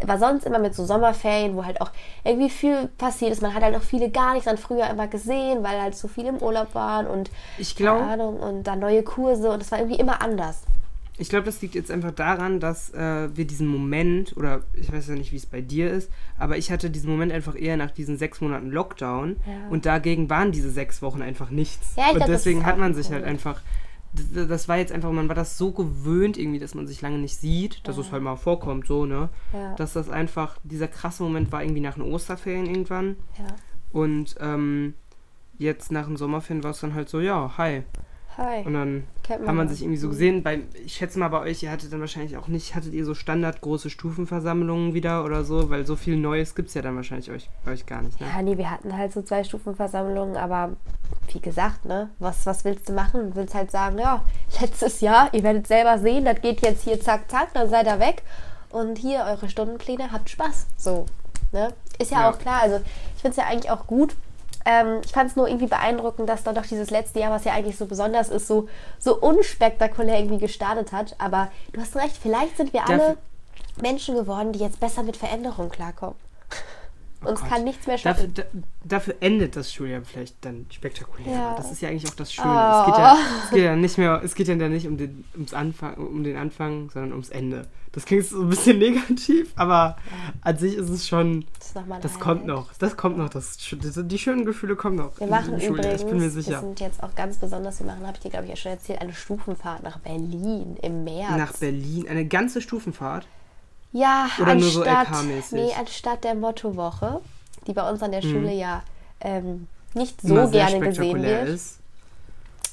war 0.05 0.17
sonst 0.17 0.45
immer 0.45 0.59
mit 0.59 0.73
so 0.75 0.85
Sommerferien, 0.85 1.55
wo 1.55 1.65
halt 1.65 1.81
auch 1.81 1.91
irgendwie 2.23 2.49
viel 2.49 2.87
passiert 2.97 3.31
ist. 3.31 3.41
Man 3.41 3.53
hat 3.53 3.63
halt 3.63 3.75
auch 3.75 3.81
viele 3.81 4.09
gar 4.09 4.33
nicht 4.33 4.47
dann 4.47 4.57
früher 4.57 4.89
immer 4.89 5.07
gesehen, 5.07 5.63
weil 5.63 5.81
halt 5.81 5.95
so 5.95 6.07
viele 6.07 6.29
im 6.29 6.37
Urlaub 6.37 6.73
waren 6.75 7.05
und 7.07 7.29
Ich 7.57 7.75
glaub- 7.75 7.99
keine 7.99 8.11
Ahnung 8.13 8.37
und 8.39 8.63
dann 8.63 8.79
neue 8.79 9.03
Kurse 9.03 9.51
und 9.51 9.61
es 9.61 9.71
war 9.71 9.79
irgendwie 9.79 9.99
immer 9.99 10.21
anders. 10.21 10.61
Ich 11.21 11.27
glaube, 11.27 11.43
das 11.47 11.61
liegt 11.61 11.75
jetzt 11.75 11.91
einfach 11.91 12.11
daran, 12.11 12.61
dass 12.61 12.91
äh, 12.93 13.27
wir 13.35 13.43
diesen 13.45 13.67
Moment, 13.67 14.37
oder 14.37 14.61
ich 14.73 14.89
weiß 14.89 15.09
ja 15.09 15.15
nicht, 15.15 15.33
wie 15.33 15.35
es 15.35 15.45
bei 15.45 15.59
dir 15.59 15.91
ist, 15.91 16.09
aber 16.37 16.55
ich 16.55 16.71
hatte 16.71 16.89
diesen 16.89 17.09
Moment 17.11 17.33
einfach 17.33 17.59
eher 17.59 17.75
nach 17.75 17.91
diesen 17.91 18.17
sechs 18.17 18.39
Monaten 18.39 18.69
Lockdown 18.71 19.35
Ja. 19.45 19.69
und 19.69 19.85
dagegen 19.85 20.29
waren 20.29 20.53
diese 20.53 20.69
sechs 20.71 21.01
Wochen 21.01 21.21
einfach 21.21 21.49
nichts. 21.49 21.97
Ja, 21.97 22.03
ich 22.05 22.11
und 22.11 22.15
glaub, 22.19 22.27
deswegen 22.29 22.65
hat 22.65 22.77
man 22.77 22.93
sich 22.95 23.11
halt 23.11 23.25
einfach, 23.25 23.59
das 24.33 24.67
war 24.67 24.77
jetzt 24.77 24.91
einfach, 24.91 25.11
man 25.11 25.27
war 25.27 25.35
das 25.35 25.57
so 25.57 25.71
gewöhnt 25.71 26.37
irgendwie, 26.37 26.59
dass 26.59 26.73
man 26.73 26.87
sich 26.87 27.01
lange 27.01 27.19
nicht 27.19 27.35
sieht, 27.37 27.87
dass 27.87 27.97
es 27.97 28.11
halt 28.11 28.23
mal 28.23 28.35
vorkommt, 28.35 28.87
so, 28.87 29.05
ne? 29.05 29.29
Ja. 29.53 29.75
Dass 29.75 29.93
das 29.93 30.09
einfach, 30.09 30.57
dieser 30.63 30.87
krasse 30.87 31.21
Moment 31.23 31.51
war 31.51 31.61
irgendwie 31.63 31.81
nach 31.81 31.93
den 31.93 32.03
Osterferien 32.03 32.65
irgendwann 32.65 33.17
Ja. 33.37 33.45
und 33.91 34.35
ähm, 34.39 34.95
jetzt 35.57 35.91
nach 35.91 36.07
den 36.07 36.17
Sommerferien 36.17 36.63
war 36.63 36.71
es 36.71 36.79
dann 36.79 36.95
halt 36.95 37.09
so, 37.09 37.19
ja, 37.19 37.53
hi. 37.57 37.83
Hi. 38.39 38.63
Und 38.65 38.73
dann 38.73 39.03
Kennt 39.23 39.41
man 39.41 39.49
hat 39.49 39.55
man 39.55 39.69
sich 39.69 39.81
irgendwie 39.81 39.97
so 39.97 40.09
gesehen. 40.09 40.43
Bei, 40.43 40.61
ich 40.85 40.93
schätze 40.93 41.19
mal 41.19 41.27
bei 41.27 41.41
euch, 41.41 41.61
ihr 41.61 41.71
hattet 41.71 41.91
dann 41.91 41.99
wahrscheinlich 41.99 42.37
auch 42.37 42.47
nicht, 42.47 42.73
hattet 42.73 42.93
ihr 42.93 43.03
so 43.05 43.13
standard 43.13 43.59
große 43.61 43.89
Stufenversammlungen 43.89 44.93
wieder 44.93 45.25
oder 45.25 45.43
so, 45.43 45.69
weil 45.69 45.85
so 45.85 45.95
viel 45.95 46.15
Neues 46.15 46.55
gibt 46.55 46.69
es 46.69 46.73
ja 46.73 46.81
dann 46.81 46.95
wahrscheinlich 46.95 47.29
euch, 47.31 47.49
bei 47.65 47.73
euch 47.73 47.85
gar 47.85 48.01
nicht, 48.01 48.19
ne? 48.19 48.27
Ja, 48.27 48.41
nee, 48.41 48.57
wir 48.57 48.71
hatten 48.71 48.95
halt 48.95 49.11
so 49.11 49.21
zwei 49.21 49.43
Stufenversammlungen, 49.43 50.37
aber 50.37 50.71
wie 51.33 51.41
gesagt, 51.41 51.85
ne, 51.85 52.09
was, 52.19 52.45
was 52.45 52.63
willst 52.65 52.87
du 52.89 52.93
machen? 52.93 53.31
Du 53.31 53.35
willst 53.35 53.53
halt 53.53 53.71
sagen, 53.71 53.99
ja, 53.99 54.23
letztes 54.61 55.01
Jahr, 55.01 55.29
ihr 55.33 55.43
werdet 55.43 55.67
selber 55.67 55.99
sehen, 55.99 56.25
das 56.25 56.41
geht 56.41 56.61
jetzt 56.61 56.83
hier 56.83 56.99
zack, 57.01 57.29
zack, 57.29 57.53
dann 57.53 57.69
seid 57.69 57.87
ihr 57.87 57.99
weg 57.99 58.23
und 58.69 58.97
hier 58.97 59.25
eure 59.27 59.49
Stundenpläne, 59.49 60.11
habt 60.11 60.29
Spaß. 60.29 60.65
So, 60.77 61.05
ne? 61.51 61.73
Ist 61.99 62.11
ja, 62.11 62.21
Ja. 62.21 62.29
auch 62.31 62.39
klar, 62.39 62.61
also 62.61 62.77
ich 63.15 63.21
finde 63.21 63.31
es 63.31 63.35
ja 63.37 63.45
eigentlich 63.45 63.69
auch 63.69 63.85
gut. 63.85 64.15
Ähm, 64.71 65.01
ich 65.03 65.11
fand 65.11 65.31
es 65.31 65.35
nur 65.35 65.47
irgendwie 65.47 65.65
beeindruckend, 65.67 66.29
dass 66.29 66.43
dann 66.43 66.53
doch 66.53 66.65
dieses 66.65 66.91
letzte 66.91 67.19
Jahr, 67.19 67.31
was 67.31 67.43
ja 67.43 67.53
eigentlich 67.53 67.77
so 67.77 67.87
besonders 67.87 68.29
ist, 68.29 68.47
so, 68.47 68.67
so 68.99 69.15
unspektakulär 69.19 70.19
irgendwie 70.19 70.37
gestartet 70.37 70.91
hat. 70.91 71.15
Aber 71.17 71.49
du 71.73 71.81
hast 71.81 71.95
recht, 71.95 72.15
vielleicht 72.21 72.57
sind 72.57 72.71
wir 72.73 72.87
alle 72.87 72.97
Dafür- 72.97 73.17
Menschen 73.81 74.15
geworden, 74.15 74.51
die 74.51 74.59
jetzt 74.59 74.79
besser 74.79 75.01
mit 75.03 75.17
Veränderungen 75.17 75.71
klarkommen. 75.71 76.15
Uns 77.21 77.39
Oh 77.39 77.43
Gott. 77.43 77.49
kann 77.49 77.63
nichts 77.65 77.85
mehr 77.87 77.97
Dafür, 77.97 78.29
schaffen. 78.29 78.33
da, 78.35 78.43
dafür 78.85 79.15
endet 79.19 79.55
das 79.57 79.73
Schuljahr 79.73 80.01
vielleicht 80.05 80.35
dann 80.45 80.65
spektakulär. 80.71 81.33
Ja. 81.33 81.55
Das 81.57 81.69
ist 81.71 81.81
ja 81.81 81.89
eigentlich 81.89 82.09
auch 82.09 82.15
das 82.15 82.31
Schöne. 82.31 82.47
Oh. 82.47 82.79
Es, 82.79 82.85
geht 82.85 82.97
ja, 82.97 83.17
es 83.43 83.49
geht 83.51 83.63
ja 83.63 83.75
nicht 83.75 83.97
mehr, 83.97 84.21
es 84.23 84.35
geht 84.35 84.47
ja 84.47 84.55
nicht 84.55 84.87
um 84.87 84.97
den, 84.97 85.25
ums 85.33 85.53
Anfang, 85.53 85.95
um 85.95 86.23
den 86.23 86.37
Anfang, 86.37 86.89
sondern 86.91 87.11
ums 87.11 87.29
Ende. 87.29 87.67
Das 87.99 88.05
klingt 88.05 88.25
so 88.25 88.39
ein 88.43 88.47
bisschen 88.49 88.79
negativ, 88.79 89.51
aber 89.57 89.97
an 90.41 90.57
sich 90.57 90.75
ist 90.75 90.87
es 90.89 91.05
schon, 91.05 91.43
Das, 91.73 91.83
das 92.01 92.17
kommt 92.17 92.45
noch. 92.45 92.71
Das 92.79 92.95
kommt 92.95 93.17
noch. 93.17 93.27
Das, 93.27 93.57
die 93.57 94.17
schönen 94.17 94.45
Gefühle 94.45 94.77
kommen 94.77 94.95
noch. 94.95 95.19
Wir 95.19 95.27
machen 95.27 95.59
Schuljahr, 95.59 95.69
übrigens, 95.79 96.01
Ich 96.01 96.07
bin 96.07 96.15
mir 96.17 96.23
wir 96.23 96.29
sicher. 96.29 96.61
sind 96.61 96.79
jetzt 96.79 97.03
auch 97.03 97.13
ganz 97.15 97.35
besonders, 97.37 97.77
wir 97.79 97.87
machen, 97.87 98.07
habe 98.07 98.13
ich 98.15 98.21
dir 98.23 98.29
glaube 98.29 98.45
ich 98.45 98.51
ja 98.51 98.55
schon 98.55 98.71
erzählt, 98.71 99.01
eine 99.01 99.11
Stufenfahrt 99.13 99.83
nach 99.83 99.99
Berlin 99.99 100.77
im 100.81 101.03
März. 101.03 101.35
Nach 101.37 101.51
Berlin. 101.57 102.07
Eine 102.07 102.25
ganze 102.25 102.61
Stufenfahrt. 102.61 103.27
Ja, 103.91 104.29
Oder 104.39 104.55
nur 104.55 104.69
so 104.69 104.83
anstatt, 104.83 105.25
nee, 105.51 105.71
anstatt 105.77 106.23
der 106.23 106.35
Mottowoche, 106.35 107.19
die 107.67 107.73
bei 107.73 107.89
uns 107.89 108.01
an 108.01 108.11
der 108.13 108.21
Schule 108.21 108.53
ja 108.53 108.81
ähm, 109.19 109.67
nicht 109.93 110.21
so 110.21 110.27
Mhm. 110.29 110.33
Immer 110.39 110.51
gerne 110.51 110.79
gesehen 110.79 111.21
wird. 111.21 111.49
ist. 111.49 111.79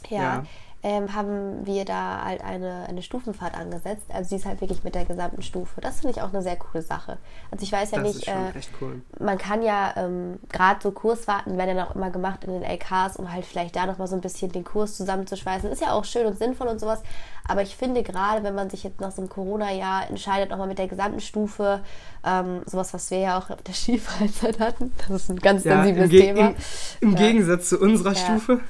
Ja. 0.09 0.18
Ja. 0.23 0.45
Ähm, 0.88 1.12
haben 1.16 1.66
wir 1.66 1.84
da 1.84 2.22
halt 2.24 2.44
eine, 2.44 2.84
eine 2.88 3.02
Stufenfahrt 3.02 3.56
angesetzt. 3.56 4.06
Also 4.08 4.28
sie 4.28 4.36
ist 4.36 4.46
halt 4.46 4.60
wirklich 4.60 4.84
mit 4.84 4.94
der 4.94 5.04
gesamten 5.04 5.42
Stufe. 5.42 5.80
Das 5.80 5.98
finde 5.98 6.14
ich 6.16 6.22
auch 6.22 6.32
eine 6.32 6.42
sehr 6.42 6.54
coole 6.54 6.80
Sache. 6.80 7.18
Also 7.50 7.64
ich 7.64 7.72
weiß 7.72 7.90
ja 7.90 7.98
Das 8.00 8.14
nicht, 8.14 8.28
äh, 8.28 8.52
cool. 8.80 9.02
man 9.18 9.36
kann 9.36 9.62
ja 9.64 9.92
ähm, 9.96 10.38
gerade 10.48 10.78
so 10.80 10.92
Kursfahrten 10.92 11.58
werden 11.58 11.76
dann 11.76 11.88
auch 11.88 11.96
immer 11.96 12.10
gemacht 12.10 12.44
in 12.44 12.52
den 12.52 12.62
LKs, 12.62 13.16
um 13.16 13.32
halt 13.32 13.44
vielleicht 13.44 13.74
da 13.74 13.84
nochmal 13.86 14.06
so 14.06 14.14
ein 14.14 14.20
bisschen 14.20 14.52
den 14.52 14.62
Kurs 14.62 14.96
zusammenzuschweißen. 14.96 15.68
Ist 15.72 15.82
ja 15.82 15.90
auch 15.90 16.04
schön 16.04 16.24
und 16.24 16.38
sinnvoll 16.38 16.68
und 16.68 16.78
sowas. 16.78 17.02
Aber 17.48 17.62
ich 17.62 17.74
finde 17.74 18.04
gerade, 18.04 18.44
wenn 18.44 18.54
man 18.54 18.70
sich 18.70 18.84
jetzt 18.84 19.00
nach 19.00 19.10
so 19.10 19.22
einem 19.22 19.28
Corona-Jahr 19.28 20.08
entscheidet, 20.08 20.50
nochmal 20.50 20.68
mit 20.68 20.78
der 20.78 20.86
gesamten 20.86 21.18
Stufe, 21.20 21.80
ähm, 22.24 22.60
sowas, 22.64 22.94
was 22.94 23.10
wir 23.10 23.18
ja 23.18 23.38
auch 23.38 23.50
auf 23.50 23.62
der 23.62 23.74
Skifreizeit 23.74 24.60
hatten, 24.60 24.92
das 25.08 25.22
ist 25.22 25.30
ein 25.30 25.38
ganz 25.40 25.64
Ja, 25.64 25.82
sensibles 25.82 26.12
im, 26.12 26.20
Thema. 26.20 26.48
im, 26.48 26.54
im 27.00 27.10
Ja. 27.12 27.18
Gegensatz 27.18 27.70
zu 27.70 27.80
unserer 27.80 28.12
Ja. 28.12 28.18
Stufe. 28.18 28.60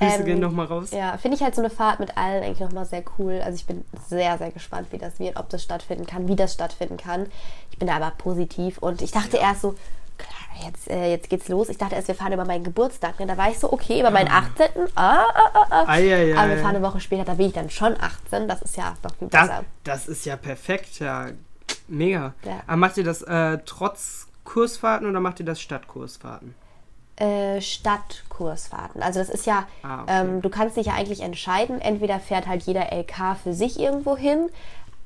Grüße 0.00 0.16
Ähm, 0.20 0.24
gehen 0.24 0.40
nochmal 0.40 0.66
raus. 0.66 0.90
Ja, 0.90 1.16
finde 1.18 1.36
ich 1.36 1.42
halt 1.42 1.54
so 1.54 1.60
eine 1.62 1.70
Fahrt 1.70 2.00
mit 2.00 2.16
allen 2.16 2.42
eigentlich 2.42 2.60
nochmal 2.60 2.86
sehr 2.86 3.04
cool. 3.18 3.40
Also 3.44 3.54
ich 3.56 3.66
bin 3.66 3.84
sehr, 4.08 4.36
sehr 4.38 4.50
gespannt, 4.50 4.88
wie 4.90 4.98
das 4.98 5.18
wird, 5.20 5.36
ob 5.36 5.48
das 5.50 5.62
stattfinden 5.62 6.06
kann, 6.06 6.26
wie 6.26 6.36
das 6.36 6.54
stattfinden 6.54 6.96
kann. 6.96 7.26
Ich 7.70 7.78
bin 7.78 7.86
da 7.86 7.96
aber 7.96 8.10
positiv 8.16 8.78
und 8.78 9.02
ich 9.02 9.12
dachte 9.12 9.36
erst 9.36 9.60
so, 9.62 9.74
klar, 10.18 10.66
jetzt, 10.66 10.90
äh, 10.90 11.10
jetzt 11.10 11.30
geht's 11.30 11.48
los. 11.48 11.68
Ich 11.68 11.78
dachte 11.78 11.94
erst, 11.94 12.08
wir 12.08 12.14
fahren 12.14 12.32
über 12.32 12.44
meinen 12.44 12.64
Geburtstag. 12.64 13.20
Und 13.20 13.28
da 13.28 13.36
war 13.36 13.50
ich 13.50 13.58
so, 13.58 13.72
okay, 13.72 14.00
über 14.00 14.10
meinen 14.10 14.30
18. 14.30 14.66
Ah, 14.94 15.24
ah, 15.34 15.50
ah, 15.54 15.66
ah. 15.70 15.84
Ei, 15.86 16.14
ei, 16.14 16.36
Aber 16.36 16.48
wir 16.50 16.58
fahren 16.58 16.76
eine 16.76 16.82
Woche 16.84 17.00
später, 17.00 17.24
da 17.24 17.34
bin 17.34 17.46
ich 17.46 17.52
dann 17.52 17.70
schon 17.70 17.94
18. 18.00 18.48
Das 18.48 18.62
ist 18.62 18.76
ja 18.76 18.94
noch 19.02 19.14
viel 19.16 19.28
Das, 19.28 19.48
besser. 19.48 19.64
das 19.84 20.08
ist 20.08 20.24
ja 20.26 20.36
perfekt, 20.36 20.98
ja. 20.98 21.28
Mega. 21.88 22.34
Ja. 22.44 22.60
Aber 22.66 22.76
macht 22.76 22.96
ihr 22.96 23.04
das 23.04 23.22
äh, 23.22 23.58
trotz 23.66 24.26
Kursfahrten 24.44 25.08
oder 25.08 25.20
macht 25.20 25.40
ihr 25.40 25.46
das 25.46 25.60
statt 25.60 25.86
Kursfahrten? 25.88 26.54
Äh, 27.20 27.60
Stadtkursfahrten. 27.60 29.02
Also 29.02 29.18
das 29.20 29.28
ist 29.28 29.46
ja, 29.46 29.64
Ah, 29.82 30.02
okay. 30.02 30.12
ähm, 30.20 30.42
du 30.42 30.48
kannst 30.48 30.76
dich 30.76 30.86
ja 30.86 30.94
eigentlich 30.94 31.20
entscheiden, 31.20 31.80
entweder 31.80 32.18
fährt 32.20 32.46
halt 32.46 32.62
jeder 32.62 32.92
LK 32.92 33.36
für 33.42 33.52
sich 33.52 33.78
irgendwo 33.78 34.16
hin, 34.16 34.48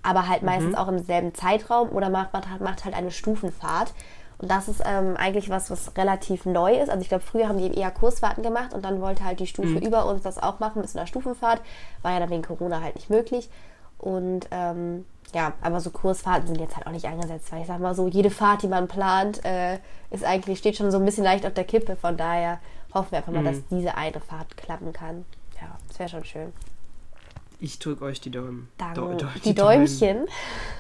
aber 0.03 0.29
halt 0.29 0.43
Mhm. 0.43 0.47
meistens 0.47 0.75
auch 0.77 0.89
im 0.89 0.99
selben 1.03 1.35
Zeitraum 1.35 1.89
oder 1.91 2.11
macht, 2.11 2.33
macht, 2.33 2.61
macht 2.61 2.85
halt 2.85 2.95
eine 2.95 3.11
Stufenfahrt. 3.11 3.93
Und 4.39 4.51
das 4.51 4.69
ist 4.69 4.83
ähm, 4.85 5.17
eigentlich 5.17 5.49
was, 5.49 5.71
was 5.71 5.97
relativ 5.97 6.45
neu 6.45 6.75
ist. 6.77 6.89
Also 6.91 7.01
ich 7.03 7.09
glaube, 7.09 7.25
früher 7.25 7.49
haben 7.49 7.59
die 7.59 7.73
eher 7.79 7.91
Kursfahrten 7.91 8.43
gemacht 8.43 8.75
und 8.75 8.85
dann 8.85 9.01
wollte 9.01 9.25
halt 9.25 9.41
die 9.41 9.47
Stufe 9.47 9.69
Mhm. 9.79 9.87
über 9.87 10.07
uns 10.07 10.23
das 10.23 10.43
auch 10.43 10.59
machen 10.61 10.81
mit 10.83 10.91
so 10.91 10.99
einer 10.99 11.07
Stufenfahrt. 11.07 11.61
War 12.03 12.13
ja 12.13 12.21
dann 12.21 12.31
wegen 12.31 12.43
Corona 12.43 12.81
halt 12.81 12.97
nicht 12.97 13.11
möglich. 13.11 13.49
Und 13.99 14.49
ähm, 14.51 15.07
ja, 15.35 15.53
aber 15.61 15.81
so 15.81 15.91
Kursfahrten 15.91 16.47
sind 16.47 16.61
jetzt 16.61 16.77
halt 16.77 16.87
auch 16.87 16.93
nicht 16.93 17.07
angesetzt, 17.07 17.51
weil 17.53 17.61
ich 17.63 17.67
sag 17.67 17.81
mal 17.81 17.95
so, 17.95 18.09
jede 18.09 18.31
Fahrt, 18.31 18.63
die 18.63 18.69
man 18.69 18.89
plant, 18.89 19.45
äh, 19.45 19.79
ist 20.11 20.25
eigentlich, 20.25 20.59
steht 20.59 20.77
schon 20.77 20.91
so 20.91 20.99
ein 20.99 21.05
bisschen 21.05 21.25
leicht 21.25 21.45
auf 21.45 21.55
der 21.55 21.65
Kippe. 21.65 21.97
Von 21.97 22.17
daher 22.17 22.61
hoffen 22.95 23.11
wir 23.13 23.19
einfach 23.19 23.33
mal, 23.33 23.41
Mhm. 23.43 23.47
dass 23.47 23.57
diese 23.71 23.97
eine 23.97 24.21
Fahrt 24.21 24.57
klappen 24.57 24.93
kann. 24.93 25.25
Ja, 25.61 25.77
das 25.89 25.99
wäre 25.99 26.09
schon 26.09 26.25
schön. 26.25 26.53
Ich 27.61 27.79
drücke 27.79 28.05
euch 28.05 28.21
die 28.21 28.31
Daumen. 28.31 28.69
Danke. 28.77 28.95
Dau- 29.01 29.29
die 29.45 29.55
Daumen. 29.55 29.87
Däumchen. 29.87 30.27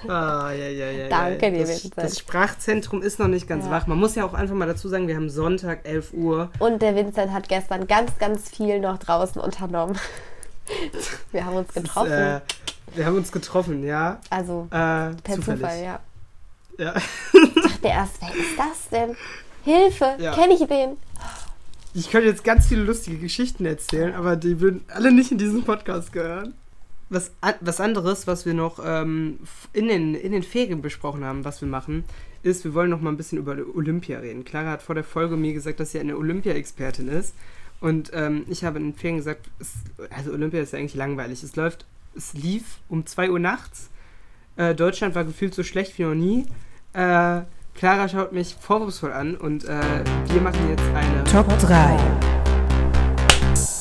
Ah, 0.06 0.50
ja, 0.50 0.68
ja, 0.68 0.90
ja. 0.90 1.08
Danke 1.08 1.46
ja. 1.46 1.50
dir, 1.52 1.61
das, 1.61 1.70
Vincent. 1.84 1.94
das 1.96 2.18
Sprachzentrum 2.18 3.00
ist 3.00 3.18
noch 3.18 3.28
nicht 3.28 3.49
ganz 3.49 3.64
Ja. 3.64 3.70
wach. 3.70 3.87
Man 3.87 3.99
muss 3.99 4.14
ja 4.16 4.26
auch 4.26 4.34
einfach 4.34 4.54
mal 4.54 4.66
dazu 4.66 4.88
sagen, 4.88 5.08
wir 5.08 5.16
haben 5.16 5.30
Sonntag, 5.30 5.80
11 5.84 6.12
Uhr. 6.12 6.50
Und 6.58 6.82
der 6.82 6.94
Vincent 6.94 7.32
hat 7.32 7.49
gestern 7.49 7.87
ganz, 7.87 8.18
ganz 8.18 8.50
viel 8.50 8.80
noch 8.80 8.99
draußen 8.99 9.40
unternommen. 9.40 9.99
Wir 11.32 11.44
haben 11.44 11.56
uns 11.56 11.68
Das 11.68 11.76
ist, 11.76 11.82
getroffen. 11.84 12.12
äh, 12.12 12.40
wir 12.94 13.06
haben 13.06 13.16
uns 13.16 13.32
getroffen, 13.32 13.84
ja. 13.84 14.20
also 14.30 14.66
Äh, 14.70 14.74
per 14.74 15.14
zufällig. 15.34 15.60
Zufall, 15.60 15.82
ja. 15.82 16.00
Ja. 16.78 16.94
Der 17.82 17.90
erst, 17.90 18.20
wer 18.20 18.30
ist 18.34 18.58
das 18.58 18.88
denn? 18.90 19.16
Hilfe, 19.64 20.16
Ja. 20.18 20.34
kenne 20.34 20.54
ich 20.54 20.66
den? 20.66 20.96
Ich 21.94 22.10
könnte 22.10 22.28
jetzt 22.28 22.42
ganz 22.42 22.66
viele 22.66 22.82
lustige 22.82 23.18
Geschichten 23.18 23.64
erzählen, 23.66 24.14
aber 24.14 24.34
die 24.36 24.60
würden 24.60 24.84
alle 24.88 25.12
nicht 25.12 25.30
in 25.30 25.38
diesem 25.38 25.62
Podcast 25.62 26.12
gehören. 26.12 26.54
Was, 27.10 27.30
was 27.60 27.80
anderes, 27.80 28.26
was 28.26 28.44
wir 28.46 28.54
noch 28.54 28.80
ähm, 28.84 29.38
in, 29.72 29.86
den, 29.88 30.14
in 30.16 30.32
den 30.32 30.42
Ferien 30.42 30.82
besprochen 30.82 31.22
haben, 31.24 31.44
was 31.44 31.60
wir 31.60 31.68
machen, 31.68 32.02
ist, 32.42 32.64
wir 32.64 32.74
wollen 32.74 32.90
noch 32.90 33.00
mal 33.00 33.10
ein 33.10 33.16
bisschen 33.16 33.38
über 33.38 33.56
Olympia 33.74 34.18
reden. 34.18 34.44
Clara 34.44 34.70
hat 34.72 34.82
vor 34.82 34.96
der 34.96 35.04
Folge 35.04 35.36
mir 35.36 35.52
gesagt, 35.52 35.78
dass 35.78 35.92
sie 35.92 36.00
eine 36.00 36.16
Olympia-Expertin 36.16 37.08
ist. 37.08 37.34
Und 37.80 38.10
ähm, 38.14 38.44
ich 38.48 38.64
habe 38.64 38.78
in 38.78 38.86
den 38.90 38.94
Ferien 38.96 39.18
gesagt, 39.18 39.48
es, 39.60 39.74
also 40.10 40.32
Olympia 40.32 40.60
ist 40.62 40.72
ja 40.72 40.78
eigentlich 40.80 40.94
langweilig. 40.94 41.42
Es 41.44 41.54
läuft, 41.54 41.84
es 42.16 42.35
lief 42.35 42.78
um 42.88 43.06
2 43.06 43.30
Uhr 43.30 43.38
nachts. 43.38 43.90
Äh, 44.56 44.75
Deutschland 44.75 45.14
war 45.14 45.25
gefühlt 45.25 45.54
so 45.54 45.62
schlecht 45.62 45.99
wie 45.99 46.04
noch 46.04 46.14
nie. 46.14 46.47
Äh, 46.92 47.42
Clara 47.75 48.09
schaut 48.09 48.33
mich 48.33 48.54
vorwurfsvoll 48.61 49.12
an 49.12 49.37
und 49.37 49.64
äh, 49.64 50.04
wir 50.28 50.40
machen 50.40 50.68
jetzt 50.68 50.85
eine 50.94 51.25
Top 51.25 51.49
3. 51.59 51.99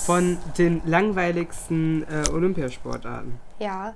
von 0.06 0.38
den 0.58 0.82
langweiligsten 0.86 2.04
äh, 2.04 2.28
Olympiasportarten. 2.32 3.40
Ja. 3.60 3.94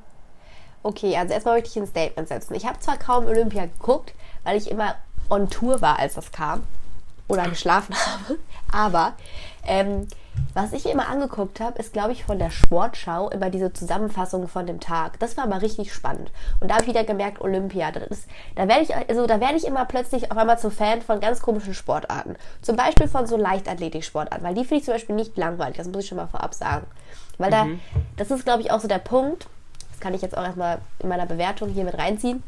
Okay, 0.83 1.17
also 1.17 1.33
erstmal 1.33 1.55
möchte 1.55 1.69
ich 1.71 1.77
ein 1.77 1.87
Statement 1.87 2.27
setzen. 2.27 2.53
Ich 2.53 2.65
habe 2.65 2.79
zwar 2.79 2.97
kaum 2.97 3.25
Olympia 3.25 3.65
geguckt, 3.65 4.13
weil 4.43 4.57
ich 4.57 4.69
immer 4.69 4.95
on 5.29 5.49
Tour 5.49 5.81
war, 5.81 5.97
als 5.99 6.13
das 6.13 6.31
kam. 6.31 6.63
Oder 7.27 7.49
geschlafen 7.49 7.95
habe. 7.95 8.37
Aber 8.71 9.13
ähm, 9.65 10.07
was 10.53 10.73
ich 10.73 10.85
immer 10.87 11.07
angeguckt 11.07 11.59
habe, 11.59 11.79
ist, 11.79 11.93
glaube 11.93 12.11
ich, 12.11 12.23
von 12.23 12.39
der 12.39 12.49
Sportschau 12.49 13.29
immer 13.29 13.49
diese 13.49 13.73
Zusammenfassung 13.73 14.47
von 14.47 14.65
dem 14.65 14.79
Tag. 14.79 15.19
Das 15.19 15.37
war 15.37 15.47
mal 15.47 15.59
richtig 15.59 15.93
spannend. 15.93 16.31
Und 16.59 16.69
da 16.69 16.75
habe 16.75 16.83
ich 16.83 16.89
wieder 16.89 17.03
gemerkt, 17.03 17.41
Olympia. 17.41 17.91
Das 17.91 18.07
ist, 18.07 18.27
da 18.55 18.67
werde 18.67 18.81
ich, 18.81 18.95
also 18.95 19.27
da 19.27 19.39
werde 19.39 19.55
ich 19.55 19.65
immer 19.65 19.85
plötzlich 19.85 20.31
auf 20.31 20.37
einmal 20.37 20.59
zu 20.59 20.69
Fan 20.69 21.01
von 21.01 21.19
ganz 21.19 21.41
komischen 21.41 21.73
Sportarten. 21.73 22.35
Zum 22.61 22.75
Beispiel 22.75 23.07
von 23.07 23.27
so 23.27 23.37
Leichtathletik-Sportarten, 23.37 24.43
weil 24.43 24.55
die 24.55 24.61
finde 24.61 24.77
ich 24.77 24.85
zum 24.85 24.93
Beispiel 24.93 25.15
nicht 25.15 25.37
langweilig. 25.37 25.77
Das 25.77 25.87
muss 25.87 26.03
ich 26.03 26.07
schon 26.07 26.17
mal 26.17 26.27
vorab 26.27 26.53
sagen. 26.53 26.87
Weil 27.37 27.51
da, 27.51 27.67
das 28.15 28.31
ist, 28.31 28.45
glaube 28.45 28.61
ich, 28.61 28.71
auch 28.71 28.79
so 28.79 28.87
der 28.87 28.99
Punkt. 28.99 29.47
Das 29.91 29.99
kann 29.99 30.13
ich 30.13 30.21
jetzt 30.21 30.37
auch 30.37 30.43
erstmal 30.43 30.79
in 30.99 31.09
meiner 31.09 31.25
Bewertung 31.25 31.69
hier 31.69 31.83
mit 31.83 31.97
reinziehen 31.97 32.43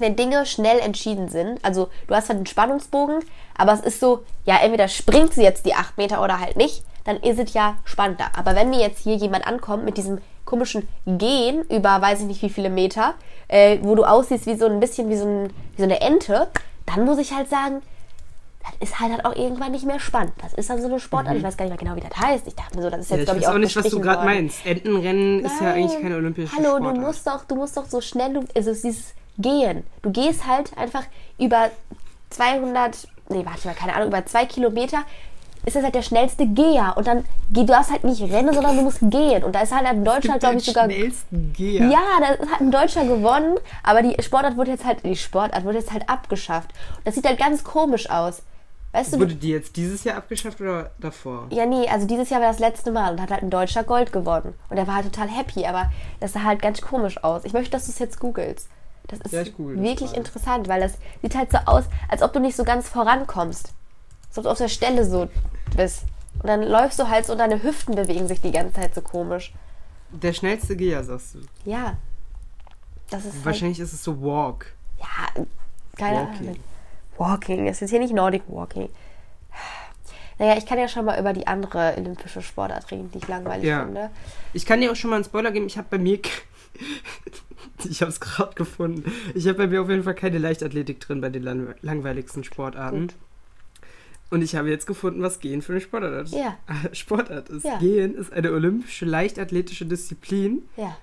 wenn 0.00 0.16
Dinge 0.16 0.46
schnell 0.46 0.78
entschieden 0.78 1.28
sind, 1.28 1.64
also 1.64 1.88
du 2.06 2.14
hast 2.14 2.28
halt 2.28 2.38
einen 2.38 2.46
Spannungsbogen, 2.46 3.20
aber 3.56 3.72
es 3.72 3.80
ist 3.80 4.00
so, 4.00 4.24
ja, 4.44 4.58
entweder 4.58 4.88
springt 4.88 5.34
sie 5.34 5.42
jetzt 5.42 5.66
die 5.66 5.74
8 5.74 5.96
Meter 5.98 6.22
oder 6.22 6.40
halt 6.40 6.56
nicht, 6.56 6.84
dann 7.04 7.16
ist 7.18 7.38
es 7.38 7.54
ja 7.54 7.76
spannender. 7.84 8.26
Aber 8.36 8.54
wenn 8.54 8.70
mir 8.70 8.80
jetzt 8.80 9.00
hier 9.00 9.14
jemand 9.14 9.46
ankommt 9.46 9.84
mit 9.84 9.96
diesem 9.96 10.18
komischen 10.44 10.88
Gehen 11.06 11.62
über 11.70 12.00
weiß 12.00 12.20
ich 12.20 12.26
nicht 12.26 12.42
wie 12.42 12.50
viele 12.50 12.70
Meter, 12.70 13.14
äh, 13.48 13.78
wo 13.82 13.94
du 13.94 14.04
aussiehst 14.04 14.46
wie 14.46 14.56
so 14.56 14.66
ein 14.66 14.80
bisschen 14.80 15.08
wie 15.08 15.16
so, 15.16 15.26
ein, 15.26 15.50
wie 15.76 15.78
so 15.78 15.84
eine 15.84 16.00
Ente, 16.00 16.48
dann 16.86 17.04
muss 17.04 17.18
ich 17.18 17.32
halt 17.32 17.50
sagen, 17.50 17.82
das 18.62 18.88
ist 18.88 19.00
halt, 19.00 19.12
halt 19.12 19.24
auch 19.24 19.36
irgendwann 19.36 19.72
nicht 19.72 19.86
mehr 19.86 20.00
spannend. 20.00 20.32
Das 20.42 20.52
ist 20.54 20.68
dann 20.70 20.80
so 20.80 20.88
eine 20.88 20.98
Sportart. 20.98 21.36
Ich 21.36 21.42
weiß 21.42 21.56
gar 21.56 21.66
nicht 21.66 21.80
mehr 21.80 21.94
genau, 21.94 21.96
wie 21.96 22.08
das 22.08 22.18
heißt. 22.18 22.46
Ich 22.46 22.54
dachte 22.54 22.76
mir 22.76 22.82
so, 22.82 22.90
das 22.90 23.00
ist 23.00 23.10
Ja, 23.10 23.16
jetzt, 23.16 23.22
ich 23.22 23.26
glaube 23.26 23.38
ich, 23.40 23.44
weiß 23.44 23.50
auch 23.50 23.54
auch 23.54 23.58
nicht, 23.60 23.76
was 23.76 23.88
du 23.88 24.00
gerade 24.00 24.24
meinst. 24.24 24.66
Entenrennen 24.66 25.44
ist 25.44 25.60
ja 25.60 25.66
Nein. 25.68 25.74
eigentlich 25.74 26.00
keine 26.02 26.16
olympische 26.16 26.56
Hallo, 26.56 26.76
Sportart. 26.76 26.96
du 26.96 27.00
musst 27.00 27.26
doch, 27.26 27.44
du 27.44 27.54
musst 27.54 27.76
doch 27.76 27.86
so 27.86 28.00
schnell, 28.00 28.34
du, 28.34 28.40
also 28.56 28.70
es 28.70 28.78
ist 28.78 28.84
dieses 28.84 29.14
Gehen. 29.38 29.84
Du 30.02 30.10
gehst 30.10 30.46
halt 30.46 30.76
einfach 30.78 31.04
über 31.38 31.70
200, 32.30 33.08
nee, 33.28 33.44
warte 33.44 33.68
mal, 33.68 33.74
keine 33.74 33.94
Ahnung, 33.94 34.08
über 34.08 34.24
zwei 34.26 34.44
Kilometer 34.46 34.98
ist 35.64 35.74
das 35.74 35.82
halt 35.82 35.96
der 35.96 36.02
schnellste 36.02 36.46
Geher. 36.46 36.94
Und 36.96 37.08
dann, 37.08 37.24
du 37.50 37.64
darfst 37.64 37.90
halt 37.90 38.04
nicht 38.04 38.22
rennen, 38.22 38.54
sondern 38.54 38.76
du 38.76 38.82
musst 38.82 39.00
gehen. 39.00 39.42
Und 39.42 39.52
da 39.52 39.62
ist 39.62 39.74
halt 39.74 39.86
ein 39.86 40.04
Deutscher, 40.04 40.38
glaube 40.38 40.56
ich, 40.56 40.64
sogar 40.64 40.84
schnellsten 40.84 41.52
Geher. 41.52 41.88
ja, 41.88 42.00
da 42.20 42.28
hat 42.52 42.60
ein 42.60 42.70
Deutscher 42.70 43.04
gewonnen, 43.04 43.56
aber 43.82 44.02
die 44.02 44.14
Sportart 44.22 44.56
wurde 44.56 44.70
jetzt 44.70 44.84
halt, 44.84 45.04
die 45.04 45.16
Sportart 45.16 45.64
wurde 45.64 45.78
jetzt 45.78 45.92
halt 45.92 46.08
abgeschafft. 46.08 46.70
Und 46.98 47.06
das 47.06 47.16
sieht 47.16 47.26
halt 47.26 47.38
ganz 47.38 47.64
komisch 47.64 48.08
aus. 48.10 48.42
Weißt 48.92 49.14
du, 49.14 49.18
Wurde 49.18 49.34
die 49.34 49.50
jetzt 49.50 49.76
dieses 49.76 50.04
Jahr 50.04 50.16
abgeschafft 50.16 50.60
oder 50.60 50.90
davor? 51.00 51.48
ja, 51.50 51.66
nee, 51.66 51.88
also 51.88 52.06
dieses 52.06 52.30
Jahr 52.30 52.40
war 52.40 52.48
das 52.48 52.60
letzte 52.60 52.92
Mal 52.92 53.12
und 53.12 53.20
hat 53.20 53.30
halt 53.30 53.42
ein 53.42 53.50
Deutscher 53.50 53.82
Gold 53.82 54.12
gewonnen. 54.12 54.54
Und 54.70 54.76
er 54.76 54.86
war 54.86 54.94
halt 54.94 55.12
total 55.12 55.28
happy, 55.28 55.66
aber 55.66 55.90
das 56.20 56.32
sah 56.32 56.44
halt 56.44 56.62
ganz 56.62 56.80
komisch 56.80 57.22
aus. 57.24 57.44
Ich 57.44 57.52
möchte, 57.52 57.72
dass 57.72 57.86
du 57.86 57.90
es 57.90 57.98
jetzt 57.98 58.20
googelst. 58.20 58.68
Das 59.08 59.20
ist 59.20 59.32
Ja, 59.32 59.44
das 59.44 59.56
wirklich 59.58 59.98
gerade. 59.98 60.16
interessant, 60.16 60.68
weil 60.68 60.80
das 60.80 60.94
sieht 61.22 61.36
halt 61.36 61.50
so 61.52 61.58
aus, 61.66 61.84
als 62.08 62.22
ob 62.22 62.32
du 62.32 62.40
nicht 62.40 62.56
so 62.56 62.64
ganz 62.64 62.88
vorankommst. 62.88 63.72
Als 64.28 64.38
ob 64.38 64.44
du 64.44 64.50
auf 64.50 64.58
der 64.58 64.68
Stelle 64.68 65.04
so 65.04 65.28
bist. 65.76 66.02
Und 66.40 66.48
dann 66.48 66.62
läufst 66.62 66.98
du 66.98 67.08
halt 67.08 67.24
so 67.24 67.32
und 67.32 67.38
deine 67.38 67.62
Hüften 67.62 67.94
bewegen 67.94 68.26
sich 68.28 68.40
die 68.40 68.50
ganze 68.52 68.74
Zeit 68.80 68.94
so 68.94 69.00
komisch. 69.00 69.52
Der 70.10 70.32
schnellste 70.32 70.76
Geher, 70.76 71.02
sagst 71.04 71.34
du. 71.34 71.38
Ja. 71.64 71.96
Das 73.10 73.24
ist 73.24 73.34
halt, 73.34 73.44
Wahrscheinlich 73.44 73.80
ist 73.80 73.92
es 73.92 74.02
so 74.02 74.20
Walk. 74.22 74.74
Ja, 74.98 75.44
keine 75.96 76.18
Walking. 76.28 76.48
Ahnung. 76.48 76.56
Walking, 77.18 77.66
ist 77.68 77.80
jetzt 77.80 77.90
hier 77.90 78.00
nicht 78.00 78.12
Nordic 78.14 78.42
Walking. 78.48 78.88
Naja, 80.38 80.56
ich 80.58 80.66
kann 80.66 80.78
ja 80.78 80.86
schon 80.88 81.06
mal 81.06 81.18
über 81.18 81.32
die 81.32 81.46
andere 81.46 81.94
olympische 81.96 82.42
Sportart 82.42 82.90
reden, 82.90 83.10
die 83.10 83.18
ich 83.18 83.28
langweilig 83.28 83.64
Ja. 83.64 83.84
finde. 83.84 84.10
Ich 84.52 84.66
kann 84.66 84.80
dir 84.82 84.92
auch 84.92 84.96
schon 84.96 85.08
mal 85.10 85.16
einen 85.16 85.24
Spoiler 85.24 85.50
geben. 85.50 85.66
Ich 85.66 85.78
habe 85.78 85.86
bei 85.90 85.98
mir. 85.98 86.18
ich 87.88 88.00
habe 88.02 88.10
es 88.10 88.20
gerade 88.20 88.54
gefunden. 88.54 89.10
Ich 89.34 89.46
habe 89.46 89.58
bei 89.58 89.66
mir 89.66 89.82
auf 89.82 89.88
jeden 89.88 90.02
Fall 90.02 90.14
keine 90.14 90.38
Leichtathletik 90.38 91.00
drin 91.00 91.20
bei 91.20 91.30
den 91.30 91.42
lang 91.42 91.74
langweiligsten 91.82 92.44
Sportarten. 92.44 93.08
Gut. 93.08 93.14
Und 94.28 94.42
ich 94.42 94.56
habe 94.56 94.68
jetzt 94.68 94.86
gefunden, 94.86 95.22
was 95.22 95.38
Gehen 95.38 95.62
für 95.62 95.72
eine 95.72 95.80
Sportart 95.80 96.26
ist. 96.26 96.34
Ja. 96.34 96.56
Sportart 96.92 97.48
ist. 97.48 97.64
Ja. 97.64 97.78
Gehen 97.78 98.14
ist 98.14 98.32
eine 98.32 98.52
olympische 98.52 99.04
leichtathletische 99.04 99.86
Disziplin, 99.86 100.62
Ja. 100.76 100.96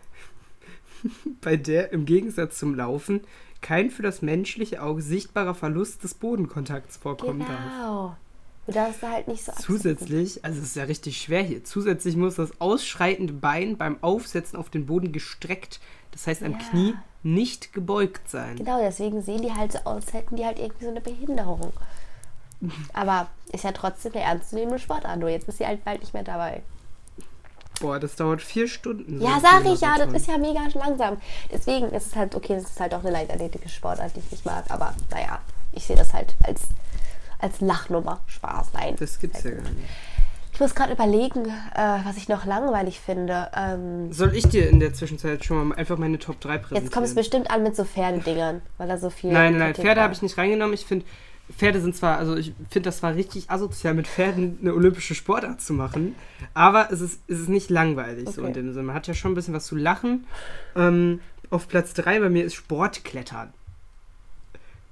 bei 1.41 1.57
der 1.57 1.91
im 1.91 2.05
Gegensatz 2.05 2.59
zum 2.59 2.75
Laufen 2.75 3.21
kein 3.61 3.89
für 3.91 4.03
das 4.03 4.21
menschliche 4.21 4.81
Auge 4.83 5.01
sichtbarer 5.01 5.55
Verlust 5.55 6.03
des 6.03 6.13
Bodenkontakts 6.13 6.97
vorkommen 6.97 7.39
darf. 7.39 7.49
Genau. 7.49 8.17
Du 8.65 8.71
darfst 8.71 9.03
da 9.03 9.11
halt 9.11 9.27
nicht 9.27 9.43
so 9.43 9.51
absitzen. 9.51 9.75
Zusätzlich, 9.75 10.45
also 10.45 10.59
es 10.59 10.67
ist 10.67 10.75
ja 10.75 10.85
richtig 10.85 11.21
schwer 11.21 11.43
hier, 11.43 11.63
zusätzlich 11.63 12.15
muss 12.15 12.35
das 12.35 12.61
ausschreitende 12.61 13.33
Bein 13.33 13.77
beim 13.77 13.97
Aufsetzen 14.01 14.57
auf 14.57 14.69
den 14.69 14.85
Boden 14.85 15.11
gestreckt, 15.11 15.79
das 16.11 16.27
heißt 16.27 16.43
am 16.43 16.53
Ja. 16.53 16.57
Knie, 16.69 16.95
nicht 17.23 17.73
gebeugt 17.73 18.29
sein. 18.29 18.55
Genau, 18.55 18.79
deswegen 18.81 19.21
sehen 19.21 19.41
die 19.41 19.53
halt 19.53 19.73
so 19.73 19.79
aus, 19.79 20.05
als 20.05 20.13
hätten 20.13 20.35
die 20.35 20.45
halt 20.45 20.59
irgendwie 20.59 20.85
so 20.85 20.91
eine 20.91 21.01
Behinderung. 21.01 21.73
Aber 22.93 23.27
ist 23.51 23.63
ja 23.63 23.71
trotzdem 23.71 24.13
eine 24.13 24.23
ernstzunehmende 24.23 24.79
Sportart. 24.79 25.19
Nur 25.19 25.29
jetzt 25.29 25.47
ist 25.47 25.57
sie 25.57 25.67
halt 25.67 25.83
bald 25.83 26.01
nicht 26.01 26.13
mehr 26.13 26.23
dabei. 26.23 26.61
Boah, 27.81 27.99
das 27.99 28.15
dauert 28.15 28.41
vier 28.41 28.67
Stunden. 28.67 29.19
so 29.19 29.25
Ja, 29.25 29.39
sag 29.41 29.65
ich 29.65 29.81
ja, 29.81 29.97
das 29.97 30.13
ist 30.13 30.27
ja 30.27 30.37
mega 30.37 30.61
langsam. 30.75 31.17
Deswegen 31.51 31.87
ist 31.91 32.07
es 32.07 32.15
halt, 32.15 32.35
okay, 32.35 32.55
das 32.55 32.65
ist 32.65 32.79
halt 32.79 32.93
auch 32.93 33.01
eine 33.01 33.11
leichtathletische 33.11 33.69
Sportart, 33.69 34.15
die 34.15 34.19
ich 34.19 34.31
nicht 34.31 34.45
mag. 34.45 34.63
Aber 34.69 34.93
naja, 35.11 35.39
ich 35.73 35.83
sehe 35.85 35.95
das 35.95 36.13
halt 36.13 36.35
als, 36.43 36.61
als 37.43 37.61
Lachnummer. 37.61 38.21
Spaß, 38.27 38.67
nein. 38.73 38.95
Das 38.97 39.19
gibt's 39.19 39.43
ja 39.43 39.51
gar 39.51 39.61
nicht. 39.61 39.75
Ich 40.53 40.59
muss 40.59 40.75
gerade 40.75 40.93
überlegen, 40.93 41.45
äh, 41.45 41.99
was 42.05 42.15
ich 42.17 42.29
noch 42.29 42.45
langweilig 42.45 42.99
finde. 42.99 43.49
Ähm, 43.55 44.13
Soll 44.13 44.35
ich 44.35 44.47
dir 44.47 44.69
in 44.69 44.79
der 44.79 44.93
Zwischenzeit 44.93 45.43
schon 45.43 45.69
mal 45.69 45.75
einfach 45.75 45.97
meine 45.97 46.19
Top 46.19 46.39
3 46.41 46.57
präsentieren? 46.59 46.83
jetzt 46.83 46.93
kommt 46.93 47.07
es 47.07 47.15
bestimmt 47.15 47.49
an 47.49 47.63
mit 47.63 47.75
so 47.75 47.83
Pferdedingern, 47.85 48.61
weil 48.77 48.87
da 48.87 48.97
so 48.99 49.09
viel. 49.09 49.31
Nein, 49.31 49.57
nein, 49.57 49.73
Pferde 49.73 50.01
habe 50.01 50.13
ich 50.13 50.21
nicht 50.21 50.37
reingenommen. 50.37 50.75
Ich 50.75 50.85
finde, 50.85 51.05
Pferde 51.57 51.81
sind 51.81 51.95
zwar, 51.95 52.19
also 52.19 52.35
ich 52.35 52.53
finde, 52.69 52.87
das 52.87 53.01
war 53.01 53.15
richtig 53.15 53.49
asozial, 53.49 53.95
mit 53.95 54.07
Pferden 54.07 54.59
eine 54.61 54.75
olympische 54.75 55.15
Sportart 55.15 55.59
zu 55.59 55.73
machen, 55.73 56.15
aber 56.53 56.89
es 56.91 57.01
ist, 57.01 57.19
es 57.27 57.39
ist 57.39 57.49
nicht 57.49 57.71
langweilig 57.71 58.29
so 58.29 58.41
Okay. 58.41 58.47
in 58.49 58.53
dem 58.53 58.73
Sinne. 58.73 58.85
Man 58.85 58.95
hat 58.95 59.07
ja 59.07 59.15
schon 59.15 59.31
ein 59.31 59.35
bisschen 59.35 59.55
was 59.55 59.65
zu 59.65 59.75
lachen. 59.75 60.27
Ähm, 60.75 61.19
auf 61.49 61.67
Platz 61.67 61.93
3 61.95 62.19
bei 62.19 62.29
mir 62.29 62.45
ist 62.45 62.53
Sportklettern. 62.53 63.51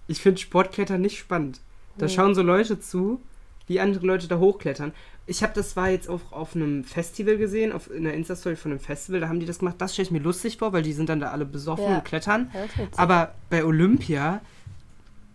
Ich 0.07 0.21
finde 0.21 0.41
Sportklettern 0.41 1.01
nicht 1.01 1.19
spannend. 1.19 1.59
Da 1.97 2.07
schauen 2.09 2.35
so 2.35 2.41
Leute 2.41 2.79
zu, 2.79 3.21
wie 3.67 3.79
andere 3.79 4.05
Leute 4.05 4.27
da 4.27 4.37
hochklettern. 4.39 4.91
Ich 5.27 5.43
habe 5.43 5.53
das 5.53 5.75
war 5.75 5.89
jetzt 5.89 6.09
auch 6.09 6.19
auf 6.31 6.55
einem 6.55 6.83
Festival 6.83 7.37
gesehen, 7.37 7.71
auf 7.71 7.89
in 7.91 8.03
der 8.05 8.13
Insta-Story 8.15 8.55
von 8.55 8.71
einem 8.71 8.79
Festival, 8.79 9.21
da 9.21 9.27
haben 9.29 9.39
die 9.39 9.45
das 9.45 9.59
gemacht. 9.59 9.75
Das 9.77 9.93
stelle 9.93 10.05
ich 10.07 10.11
mir 10.11 10.19
lustig 10.19 10.57
vor, 10.57 10.73
weil 10.73 10.81
die 10.81 10.93
sind 10.93 11.09
dann 11.09 11.19
da 11.19 11.29
alle 11.31 11.45
besoffen 11.45 11.85
Ja. 11.85 11.95
und 11.97 12.05
klettern. 12.05 12.51
Aber 12.97 13.33
bei 13.49 13.63
Olympia, 13.63 14.41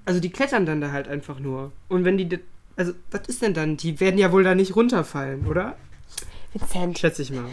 also 0.04 0.20
die 0.20 0.30
klettern 0.30 0.66
dann 0.66 0.80
da 0.80 0.90
halt 0.90 1.08
einfach 1.08 1.38
nur. 1.38 1.72
Und 1.88 2.04
wenn 2.04 2.18
die, 2.18 2.38
also 2.76 2.92
was 3.10 3.22
ist 3.28 3.42
denn 3.42 3.54
dann? 3.54 3.76
Die 3.76 4.00
werden 4.00 4.18
ja 4.18 4.32
wohl 4.32 4.44
da 4.44 4.54
nicht 4.54 4.74
runterfallen, 4.76 5.46
oder? 5.46 5.76
Vincent, 6.52 6.98
Schätze 6.98 7.22
ich 7.22 7.30
mal. 7.30 7.44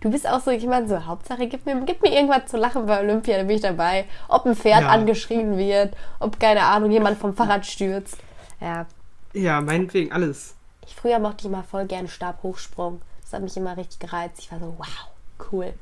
du 0.00 0.10
bist 0.10 0.26
auch 0.28 0.40
so 0.40 0.50
jemand, 0.50 0.88
so 0.88 1.06
Hauptsache, 1.06 1.46
gib 1.46 1.66
mir, 1.66 1.80
gib 1.86 2.02
mir 2.02 2.12
irgendwas 2.14 2.46
zu 2.50 2.56
lachen 2.56 2.86
bei 2.86 3.00
Olympia, 3.00 3.36
da 3.38 3.44
bin 3.44 3.56
ich 3.56 3.62
dabei. 3.62 4.04
Ob 4.28 4.44
ein 4.44 4.56
Pferd 4.56 4.82
Ja. 4.82 4.88
angeschrien 4.88 5.56
wird, 5.56 5.94
ob, 6.18 6.38
keine 6.40 6.62
Ahnung, 6.64 6.90
jemand 6.90 7.18
vom 7.18 7.34
Fahrrad 7.34 7.64
stürzt. 7.64 8.16
Ja, 8.60 8.86
Ja, 9.32 9.60
meinetwegen 9.60 10.12
alles. 10.12 10.54
ich 10.86 10.94
früher 10.94 11.18
mochte 11.18 11.38
ich 11.40 11.46
immer 11.46 11.62
voll 11.62 11.86
gern 11.86 12.08
Stabhochsprung. 12.08 13.00
Das 13.22 13.32
hat 13.32 13.42
mich 13.42 13.56
immer 13.56 13.76
richtig 13.76 13.98
gereizt. 14.00 14.38
Ich 14.40 14.50
war 14.50 14.58
so, 14.58 14.74
wow, 14.78 14.86
cool. 15.52 15.72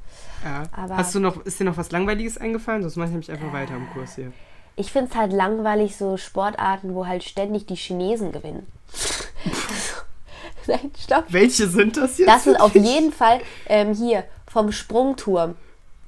Ja. 0.44 0.64
Aber- 0.72 0.96
Hast 0.98 1.14
du 1.14 1.20
noch, 1.20 1.44
ist 1.46 1.58
dir 1.58 1.64
noch 1.64 1.76
was 1.76 1.90
Langweiliges 1.90 2.36
eingefallen? 2.38 2.82
Sonst 2.82 2.96
mache 2.96 3.06
ich 3.06 3.12
nämlich 3.12 3.30
einfach 3.30 3.52
weiter 3.52 3.74
im 3.74 3.88
Kurs 3.90 4.16
hier. 4.16 4.32
Ich 4.76 4.92
finde 4.92 5.10
es 5.10 5.16
halt 5.16 5.32
langweilig, 5.32 5.96
so 5.96 6.16
Sportarten, 6.16 6.94
wo 6.94 7.06
halt 7.06 7.24
ständig 7.24 7.66
die 7.66 7.74
Chinesen 7.74 8.30
gewinnen. 8.32 8.66
Nein, 10.66 10.90
stopp. 11.02 11.24
Welche 11.28 11.66
sind 11.66 11.96
das 11.96 12.18
jetzt? 12.18 12.28
Das 12.28 12.46
ist 12.46 12.60
auf 12.60 12.74
jeden 12.74 13.12
Fall 13.12 13.40
ähm, 13.66 13.94
hier 13.94 14.24
vom 14.46 14.70
Sprungturm. 14.70 15.56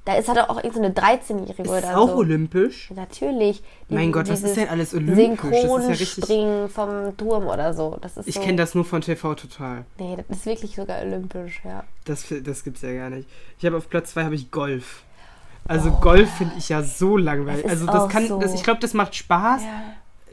Da 0.03 0.15
ist 0.15 0.27
halt 0.27 0.39
auch 0.49 0.63
irgendeine 0.63 0.89
13-Jährige 0.95 1.61
ist 1.61 1.69
oder 1.69 1.81
das 1.81 1.95
auch 1.95 2.09
so. 2.09 2.15
olympisch? 2.15 2.89
Natürlich. 2.95 3.61
Mein 3.87 4.11
Gott, 4.11 4.29
was 4.29 4.41
ist 4.41 4.57
denn 4.57 4.67
alles 4.67 4.95
olympisch? 4.95 5.15
Das 5.15 5.51
ist 5.51 5.61
ja 5.61 5.67
Synchronspringen 5.95 6.69
vom 6.69 7.17
Turm 7.17 7.45
oder 7.45 7.73
so. 7.75 7.97
Das 8.01 8.17
ist 8.17 8.27
Ich 8.27 8.35
so, 8.35 8.41
kenne 8.41 8.57
das 8.57 8.73
nur 8.73 8.83
von 8.83 9.01
TV 9.01 9.35
Total. 9.35 9.85
Nee, 9.99 10.17
das 10.17 10.37
ist 10.37 10.45
wirklich 10.47 10.75
sogar 10.75 11.01
olympisch, 11.01 11.61
ja. 11.63 11.83
Das, 12.05 12.25
das 12.43 12.63
gibt's 12.63 12.81
ja 12.81 12.93
gar 12.93 13.11
nicht. 13.11 13.29
Ich 13.59 13.65
habe 13.65 13.77
auf 13.77 13.89
Platz 13.89 14.11
2 14.13 14.23
habe 14.23 14.33
ich 14.35 14.49
Golf. 14.49 15.03
Also 15.67 15.91
Golf 15.91 16.29
finde 16.31 16.55
ich 16.57 16.69
ja 16.69 16.81
so 16.81 17.17
langweilig. 17.17 17.63
Das 17.63 17.73
ist 17.73 17.79
Also 17.81 17.85
das 17.91 18.01
auch 18.03 18.09
kann, 18.09 18.27
so. 18.27 18.39
das, 18.39 18.55
ich 18.55 18.63
glaube, 18.63 18.79
das 18.79 18.95
macht 18.95 19.13
Spaß. 19.13 19.61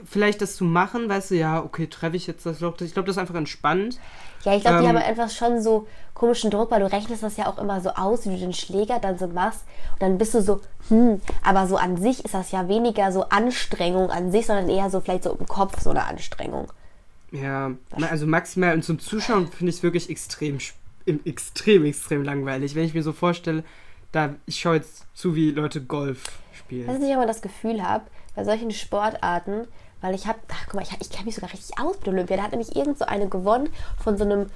Vielleicht 0.05 0.41
das 0.43 0.57
zu 0.57 0.65
machen, 0.65 1.09
weißt 1.09 1.31
du, 1.31 1.35
ja, 1.37 1.63
okay, 1.63 1.87
treffe 1.87 2.17
ich 2.17 2.27
jetzt 2.27 2.47
das 2.47 2.61
Loch. 2.61 2.81
Ich 2.81 2.93
glaube, 2.93 3.07
das 3.07 3.17
ist 3.17 3.21
einfach 3.21 3.35
entspannt. 3.35 3.99
Ja, 4.45 4.55
ich 4.55 4.63
glaube, 4.63 4.79
die 4.79 4.85
Ähm, 4.85 4.97
haben 4.97 5.03
einfach 5.03 5.31
schon 5.31 5.61
so 5.61 5.87
komischen 6.15 6.51
Druck, 6.51 6.71
weil 6.71 6.81
du 6.81 6.91
rechnest 6.91 7.23
das 7.23 7.37
ja 7.37 7.47
auch 7.47 7.59
immer 7.59 7.81
so 7.81 7.91
aus, 7.91 8.25
wie 8.27 8.31
du 8.31 8.39
den 8.39 8.53
Schläger 8.53 8.99
dann 8.99 9.19
so 9.19 9.27
machst. 9.27 9.65
Und 9.95 10.03
dann 10.03 10.19
bist 10.19 10.35
du 10.35 10.43
so, 10.43 10.61
hm, 10.89 11.21
aber 11.45 11.67
so 11.67 11.77
an 11.77 11.97
sich 11.97 12.25
ist 12.25 12.35
das 12.35 12.51
ja 12.53 12.69
weniger 12.69 13.13
so 13.13 13.29
Anstrengung 13.29 14.11
an 14.11 14.31
sich, 14.31 14.47
sondern 14.47 14.69
eher 14.69 14.91
so 14.91 15.01
vielleicht 15.01 15.25
so 15.25 15.33
im 15.33 15.47
Kopf 15.47 15.81
so 15.81 15.91
eine 15.91 16.05
Anstrengung. 16.05 16.69
Ja, 17.31 17.73
also 18.11 18.27
maximal 18.27 18.75
und 18.75 18.85
zum 18.85 18.99
Zuschauen 18.99 19.49
finde 19.49 19.71
ich 19.71 19.77
es 19.77 19.83
wirklich 19.83 20.09
extrem, 20.09 20.59
extrem, 21.25 21.85
extrem 21.85 22.25
langweilig. 22.25 22.75
Wenn 22.75 22.85
ich 22.85 22.95
mir 22.95 23.03
so 23.03 23.13
vorstelle, 23.13 23.65
da 24.13 24.35
ich 24.47 24.61
schaue 24.61 24.77
jetzt 24.77 25.07
zu, 25.15 25.35
wie 25.35 25.51
Leute 25.51 25.83
Golf 25.83 26.39
spielen. 26.53 26.89
Weißt 26.89 27.01
du, 27.01 27.07
ich 27.07 27.13
immer 27.13 27.27
das 27.27 27.43
Gefühl 27.43 27.83
habe, 27.83 28.05
bei 28.35 28.45
solchen 28.45 28.71
Sportarten, 28.71 29.67
weil 30.01 30.15
ich 30.15 30.27
habe, 30.27 30.39
ach 30.49 30.65
guck 30.67 30.75
mal, 30.75 30.83
ich, 30.83 30.91
ich 31.01 31.11
kenne 31.11 31.27
mich 31.27 31.35
sogar 31.35 31.53
richtig 31.53 31.79
aus 31.79 31.97
mit 31.99 32.09
Olympia. 32.09 32.37
Da 32.37 32.43
hat 32.45 32.53
nämlich 32.53 32.77
irgend 32.77 32.99
so 32.99 33.05
eine 33.05 33.29
gewonnen 33.29 33.69
von 34.03 34.17
so 34.17 34.25
einem, 34.25 34.47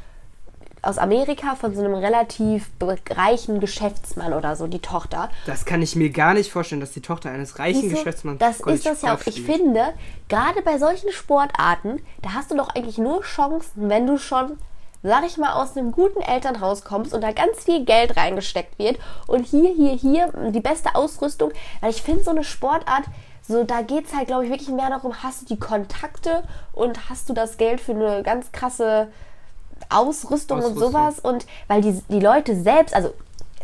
aus 0.82 0.98
Amerika, 0.98 1.54
von 1.54 1.74
so 1.74 1.80
einem 1.80 1.94
relativ 1.94 2.70
reichen 3.10 3.60
Geschäftsmann 3.60 4.32
oder 4.32 4.56
so, 4.56 4.66
die 4.66 4.80
Tochter. 4.80 5.30
Das 5.46 5.64
kann 5.64 5.80
ich 5.80 5.94
mir 5.94 6.10
gar 6.10 6.34
nicht 6.34 6.50
vorstellen, 6.50 6.80
dass 6.80 6.92
die 6.92 7.02
Tochter 7.02 7.30
eines 7.30 7.58
reichen 7.58 7.82
Siehst 7.82 7.92
du, 7.92 7.96
Geschäftsmanns 7.98 8.38
Das 8.38 8.60
ist 8.60 8.86
das 8.86 9.02
ja 9.02 9.14
auch. 9.14 9.20
Ich 9.26 9.42
finde, 9.42 9.94
gerade 10.28 10.60
bei 10.62 10.78
solchen 10.78 11.12
Sportarten, 11.12 12.00
da 12.22 12.34
hast 12.34 12.50
du 12.50 12.56
doch 12.56 12.74
eigentlich 12.74 12.98
nur 12.98 13.22
Chancen, 13.22 13.88
wenn 13.88 14.06
du 14.08 14.18
schon, 14.18 14.58
sag 15.04 15.24
ich 15.24 15.38
mal, 15.38 15.52
aus 15.52 15.76
einem 15.76 15.92
guten 15.92 16.20
Elternhaus 16.20 16.82
kommst 16.82 17.14
und 17.14 17.20
da 17.20 17.30
ganz 17.32 17.64
viel 17.64 17.84
Geld 17.84 18.16
reingesteckt 18.16 18.78
wird 18.78 18.98
und 19.28 19.46
hier, 19.46 19.72
hier, 19.72 19.94
hier 19.94 20.32
die 20.50 20.60
beste 20.60 20.96
Ausrüstung. 20.96 21.52
Weil 21.80 21.90
ich 21.90 22.02
finde, 22.02 22.24
so 22.24 22.30
eine 22.30 22.42
Sportart, 22.44 23.04
so 23.46 23.64
da 23.64 23.82
geht 23.82 24.06
es 24.06 24.14
halt, 24.14 24.28
glaube 24.28 24.44
ich, 24.44 24.50
wirklich 24.50 24.68
mehr 24.68 24.88
darum, 24.88 25.22
hast 25.22 25.42
du 25.42 25.46
die 25.46 25.58
Kontakte 25.58 26.44
und 26.72 27.10
hast 27.10 27.28
du 27.28 27.32
das 27.32 27.56
Geld 27.56 27.80
für 27.80 27.92
eine 27.92 28.22
ganz 28.22 28.52
krasse 28.52 29.08
Ausrüstung, 29.88 30.58
und 30.58 30.64
Ausrüstung. 30.64 30.92
sowas. 30.92 31.18
Und 31.18 31.46
weil 31.68 31.82
die, 31.82 32.00
die 32.08 32.20
Leute 32.20 32.60
selbst, 32.60 32.94
also 32.94 33.12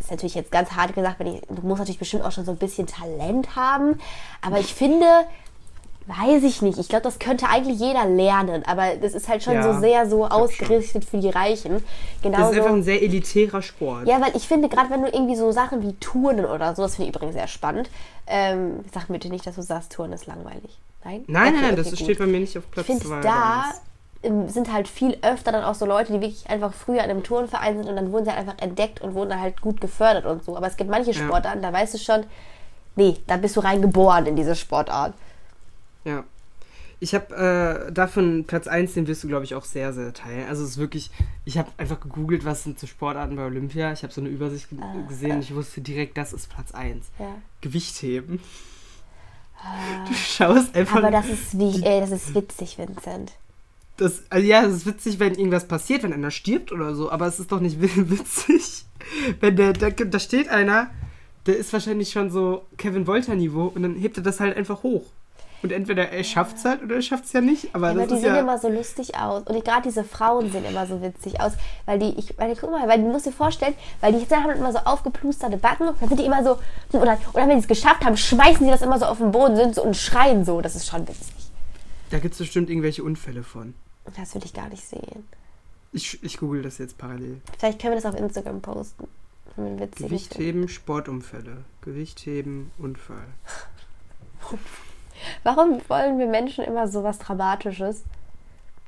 ist 0.01 0.11
natürlich 0.11 0.35
jetzt 0.35 0.51
ganz 0.51 0.73
hart 0.73 0.95
gesagt, 0.95 1.19
wenn 1.21 1.27
ich, 1.27 1.43
du 1.49 1.63
musst 1.63 1.81
natürlich 1.81 1.99
bestimmt 1.99 2.25
auch 2.25 2.33
schon 2.33 2.45
so 2.45 2.53
ein 2.53 2.57
bisschen 2.57 2.87
Talent 2.87 3.57
haben. 3.57 4.01
Aber 4.43 4.59
ich 4.59 4.75
finde, 4.75 5.07
weiß 6.09 6.43
ich 6.43 6.63
nicht. 6.63 6.79
Ich 6.79 6.89
glaube, 6.89 7.03
das 7.05 7.19
könnte 7.19 7.47
eigentlich 7.49 7.79
jeder 7.79 8.07
lernen. 8.07 8.65
Aber 8.67 8.97
das 9.01 9.13
ist 9.15 9.29
halt 9.29 9.43
schon 9.43 9.55
Ja, 9.55 9.75
so 9.75 9.81
sehr 9.81 10.09
so 10.09 10.27
ausgerichtet 10.27 11.05
für 11.05 11.19
die 11.19 11.29
Reichen. 11.31 11.75
Das 11.75 11.83
Genau 12.23 12.51
ist 12.51 12.57
einfach 12.57 12.73
ein 12.73 12.83
sehr 12.83 13.03
elitärer 13.03 13.63
Sport. 13.63 14.07
Ja, 14.09 14.21
weil 14.21 14.35
ich 14.35 14.49
finde, 14.49 14.69
gerade 14.69 14.91
wenn 14.91 15.03
du 15.03 15.09
irgendwie 15.09 15.37
so 15.37 15.53
Sachen 15.53 15.83
wie 15.83 15.93
Turnen 15.95 16.47
oder 16.47 16.75
so, 16.75 16.83
das 16.83 16.97
finde 16.97 17.11
ich 17.11 17.15
übrigens 17.17 17.35
sehr 17.35 17.47
spannend. 17.49 17.91
Ähm, 18.27 18.81
sag 18.93 19.09
mir 19.09 19.19
bitte 19.19 19.29
nicht, 19.29 19.47
dass 19.47 19.55
du 19.57 19.63
sagst, 19.63 19.93
Turnen 19.93 20.15
ist 20.15 20.27
langweilig. 20.27 20.79
Nein? 21.05 21.25
Nein, 21.29 21.43
Okay, 21.53 21.53
nein, 21.63 21.65
okay, 21.73 21.77
das 21.77 21.91
gut. 21.91 21.99
steht 22.01 22.19
bei 22.19 22.27
mir 22.27 22.41
nicht 22.41 22.57
auf 22.59 22.71
Platz 22.71 22.87
Ich 22.89 22.95
finde, 22.95 23.07
2. 23.07 23.21
da 23.21 23.65
sind 24.49 24.73
halt 24.73 24.89
viel 24.89 25.17
öfter 25.23 25.53
dann 25.53 25.63
auch 25.63 25.77
so 25.77 25.87
Leute, 25.87 26.13
die 26.13 26.21
wirklich 26.21 26.51
einfach 26.51 26.73
früher 26.73 27.05
in 27.05 27.11
einem 27.11 27.23
Turnverein 27.23 27.77
sind 27.79 27.89
und 27.89 27.95
dann 27.95 28.11
wurden 28.11 28.25
sie 28.25 28.33
halt 28.33 28.41
einfach 28.41 28.61
entdeckt 28.61 29.01
und 29.01 29.15
wurden 29.15 29.31
dann 29.31 29.41
halt 29.41 29.61
gut 29.61 29.81
gefördert 29.81 30.27
und 30.27 30.45
so. 30.45 30.57
Aber 30.57 30.67
es 30.67 30.77
gibt 30.77 30.91
manche 30.91 31.13
Ja. 31.13 31.25
Sportarten, 31.25 31.63
da 31.63 31.73
weißt 31.73 31.95
du 31.95 31.99
schon, 31.99 32.25
nee, 32.97 33.17
da 33.29 33.37
bist 33.37 33.55
du 33.57 33.61
reingeboren 33.61 34.27
in 34.27 34.35
diese 34.35 34.57
Sportart. 34.57 35.15
Ja. 36.05 36.25
Ich 37.01 37.15
habe 37.15 37.87
äh, 37.89 37.93
davon 37.93 38.45
Platz 38.45 38.67
1, 38.67 38.95
den 38.95 39.07
wirst 39.07 39.23
du, 39.23 39.29
glaube 39.29 39.45
ich, 39.45 39.55
auch 39.55 39.65
sehr, 39.65 39.93
sehr 39.93 40.13
teilen. 40.13 40.49
Also 40.49 40.65
es 40.65 40.71
ist 40.71 40.79
wirklich, 40.79 41.11
ich 41.45 41.57
habe 41.57 41.71
einfach 41.77 42.01
gegoogelt, 42.01 42.45
was 42.45 42.65
sind 42.65 42.81
so 42.81 42.89
Sportarten 42.89 43.37
bei 43.37 43.45
Olympia. 43.45 43.93
Ich 43.93 44.03
habe 44.03 44.13
so 44.13 44.21
eine 44.21 44.31
Übersicht 44.31 44.69
ge 44.71 44.79
gesehen 45.07 45.37
und 45.37 45.41
ich 45.43 45.55
wusste 45.55 45.81
direkt, 45.81 46.17
das 46.17 46.33
ist 46.33 46.49
Platz 46.51 46.73
1. 46.73 47.07
Ja. 47.21 47.37
Gewichtheben. 47.61 48.41
Du 50.09 50.15
schaust 50.15 50.75
einfach. 50.75 50.97
Aber 50.99 51.11
das 51.11 51.29
ist 51.29 51.59
wie, 51.59 51.83
ey, 51.83 52.01
das 52.01 52.11
ist 52.11 52.35
witzig, 52.35 52.79
Vincent. 52.79 53.33
Das, 53.97 54.23
also 54.31 54.47
ja, 54.47 54.65
es 54.65 54.73
ist 54.75 54.87
witzig, 54.87 55.19
wenn 55.19 55.35
irgendwas 55.35 55.67
passiert, 55.67 56.05
wenn 56.05 56.13
einer 56.13 56.31
stirbt 56.31 56.71
oder 56.71 56.95
so, 56.95 57.11
aber 57.11 57.27
es 57.27 57.41
ist 57.41 57.51
doch 57.51 57.61
nicht 57.61 57.81
wi- 57.83 58.11
witzig, 58.11 58.85
wenn 59.41 59.57
der, 59.57 59.73
da, 59.73 59.91
da 59.91 60.19
steht 60.21 60.49
einer, 60.49 60.91
der 61.47 61.57
ist 61.57 61.73
wahrscheinlich 61.73 62.11
schon 62.13 62.31
so 62.31 62.67
Kevin 62.77 63.09
Wolter-Niveau 63.09 63.67
und 63.75 63.83
dann 63.83 63.97
hebt 63.97 64.17
er 64.17 64.23
das 64.23 64.39
halt 64.39 64.57
einfach 64.57 64.85
hoch. 64.85 65.05
Und 65.63 65.73
entweder 65.73 66.11
er 66.11 66.23
schafft 66.23 66.59
es 66.59 66.65
halt 66.65 66.83
oder 66.83 66.97
er 66.97 67.03
schafft 67.03 67.25
es 67.25 67.33
ja 67.33 67.41
nicht. 67.41 67.75
Aber 67.75 67.89
Aber 67.89 68.01
das 68.01 68.09
die 68.09 68.19
sehen 68.19 68.35
ja. 68.35 68.41
immer 68.41 68.59
so 68.59 68.69
lustig 68.69 69.17
aus. 69.17 69.43
Und 69.43 69.65
gerade 69.65 69.83
diese 69.83 70.05
Frauen 70.05 70.53
sehen 70.53 70.65
immer 70.65 70.87
so 70.87 71.03
witzig 71.03 71.41
aus. 71.41 71.53
Weil 71.85 71.99
die, 71.99 72.11
ich, 72.19 72.39
weil, 72.39 72.55
guck 72.55 72.71
mal, 72.71 72.87
weil 72.89 73.01
du 73.03 73.09
musst 73.09 73.27
dir 73.27 73.33
vorstellen, 73.33 73.75
weil 74.01 74.13
die 74.13 74.25
haben 74.35 74.51
immer 74.51 74.73
so 74.73 74.79
aufgeplusterte 74.79 75.57
Backen. 75.57 75.89
Dann 75.99 76.09
sind 76.09 76.21
die 76.21 76.27
immer 76.27 76.45
so, 76.45 76.59
oder, 76.93 77.19
oder 77.33 77.49
wenn 77.49 77.61
sie 77.61 77.65
es 77.65 77.69
geschafft 77.69 78.05
haben, 78.05 78.17
schmeißen 78.17 78.65
sie 78.65 78.71
das 78.71 78.83
immer 78.83 78.99
so 78.99 79.07
auf 79.07 79.19
den 79.19 79.33
Boden 79.33 79.57
sind 79.57 79.75
so 79.75 79.83
und 79.83 79.97
schreien 79.97 80.45
so. 80.45 80.61
Das 80.61 80.77
ist 80.77 80.87
schon 80.87 81.09
witzig. 81.09 81.35
Da 82.11 82.19
gibt 82.19 82.35
es 82.35 82.39
bestimmt 82.39 82.71
irgendwelche 82.71 83.03
Unfälle 83.03 83.43
von. 83.43 83.75
Das 84.17 84.35
will 84.35 84.43
ich 84.45 84.55
gar 84.55 84.69
nicht 84.69 84.85
sehen. 84.85 85.29
Ich, 85.93 86.23
ich 86.23 86.39
google 86.39 86.63
das 86.63 86.79
jetzt 86.79 86.99
parallel. 86.99 87.41
Vielleicht 87.59 87.81
können 87.81 87.95
wir 87.95 88.01
das 88.01 88.07
auf 88.07 88.19
Instagram 88.19 88.61
posten. 88.61 89.09
Gewichtheben, 89.97 90.69
Sportunfälle. 90.69 91.65
Gewichtheben, 91.81 92.71
Unfall. 92.79 93.27
Warum 95.43 95.81
wollen 95.89 96.19
wir 96.19 96.27
Menschen 96.27 96.65
immer 96.65 96.89
so 96.89 97.03
was 97.03 97.19
Dramatisches? 97.19 98.05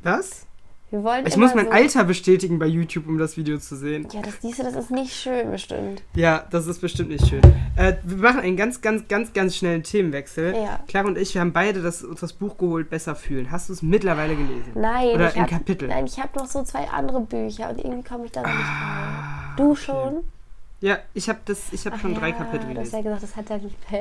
Was? 0.02 0.46
Wir 0.90 1.04
wollen 1.04 1.24
Ich 1.24 1.36
muss 1.36 1.54
mein 1.54 1.66
so, 1.66 1.70
Alter 1.70 2.02
bestätigen 2.02 2.58
bei 2.58 2.66
YouTube, 2.66 3.06
um 3.06 3.16
das 3.16 3.36
Video 3.36 3.58
zu 3.58 3.76
sehen. 3.76 4.08
Ja, 4.12 4.22
das 4.22 4.40
siehst 4.42 4.58
du, 4.58 4.64
das 4.64 4.74
ist 4.74 4.90
nicht 4.90 5.14
schön 5.14 5.48
bestimmt. 5.52 6.02
Ja, 6.16 6.44
das 6.50 6.66
ist 6.66 6.80
bestimmt 6.80 7.10
nicht 7.10 7.28
schön. 7.28 7.42
Äh, 7.76 7.94
wir 8.02 8.16
machen 8.16 8.40
einen 8.40 8.56
ganz, 8.56 8.80
ganz, 8.80 9.06
ganz, 9.06 9.32
ganz 9.32 9.54
schnellen 9.56 9.84
Themenwechsel. 9.84 10.52
Ja. 10.56 10.80
Clara 10.88 11.06
und 11.06 11.16
ich, 11.16 11.32
wir 11.34 11.42
haben 11.42 11.52
beide 11.52 11.80
das, 11.80 12.02
uns 12.02 12.18
das 12.18 12.32
Buch 12.32 12.58
geholt, 12.58 12.90
Besser 12.90 13.14
fühlen. 13.14 13.52
Hast 13.52 13.68
du 13.68 13.72
es 13.72 13.82
mittlerweile 13.82 14.34
gelesen? 14.34 14.72
Nein, 14.74 15.10
Oder 15.10 15.28
ich 15.28 15.36
in 15.36 15.42
hab, 15.42 15.50
Kapitel? 15.50 15.86
Nein, 15.88 16.06
ich 16.06 16.18
habe 16.18 16.36
noch 16.36 16.46
so 16.46 16.64
zwei 16.64 16.88
andere 16.88 17.20
Bücher 17.20 17.70
und 17.70 17.78
irgendwie 17.78 18.02
komme 18.08 18.24
ich 18.24 18.32
da 18.32 18.42
noch 18.42 18.48
nicht 18.48 18.58
Ah, 18.66 19.50
rein. 19.50 19.56
Du 19.58 19.76
schon? 19.76 20.24
Ja, 20.80 20.98
ich 21.14 21.28
habe 21.28 21.38
das, 21.44 21.72
ich 21.72 21.86
habe 21.86 21.94
Ach 21.96 22.00
schon 22.00 22.14
drei 22.16 22.30
ja, 22.30 22.34
Kapitel 22.36 22.74
Du 22.74 22.80
hast 22.80 22.92
ja 22.92 23.00
gelesen. 23.00 23.20
gesagt, 23.20 23.22
das 23.22 23.36
hat 23.36 23.50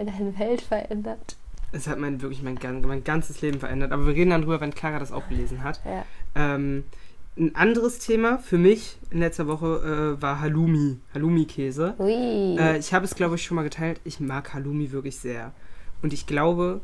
deine 0.07 0.39
Welt 0.39 0.61
verändert. 0.61 1.35
Es 1.71 1.87
hat 1.87 1.99
mein, 1.99 2.21
wirklich 2.21 2.41
mein, 2.41 2.57
mein 2.81 3.03
ganzes 3.03 3.41
Leben 3.41 3.59
verändert. 3.59 3.91
Aber 3.91 4.07
wir 4.07 4.13
reden 4.15 4.31
dann 4.31 4.41
drüber, 4.41 4.61
wenn 4.61 4.73
Clara 4.73 4.99
das 4.99 5.11
auch 5.11 5.27
gelesen 5.29 5.63
hat. 5.63 5.81
Ja. 5.85 6.05
Ähm, 6.35 6.83
ein 7.37 7.55
anderes 7.55 7.99
Thema 7.99 8.37
für 8.39 8.57
mich 8.57 8.97
in 9.11 9.19
letzter 9.19 9.47
Woche 9.47 10.17
äh, 10.17 10.21
war 10.21 10.41
Halloumi. 10.41 10.97
Halloumi-Käse. 11.13 11.95
Äh, 11.99 12.77
ich 12.79 12.93
habe 12.93 13.05
es, 13.05 13.15
glaube 13.15 13.35
ich, 13.35 13.43
schon 13.43 13.55
mal 13.55 13.63
geteilt. 13.63 14.01
Ich 14.03 14.19
mag 14.19 14.53
Halloumi 14.53 14.91
wirklich 14.91 15.17
sehr. 15.17 15.53
Und 16.01 16.11
ich 16.11 16.25
glaube, 16.25 16.81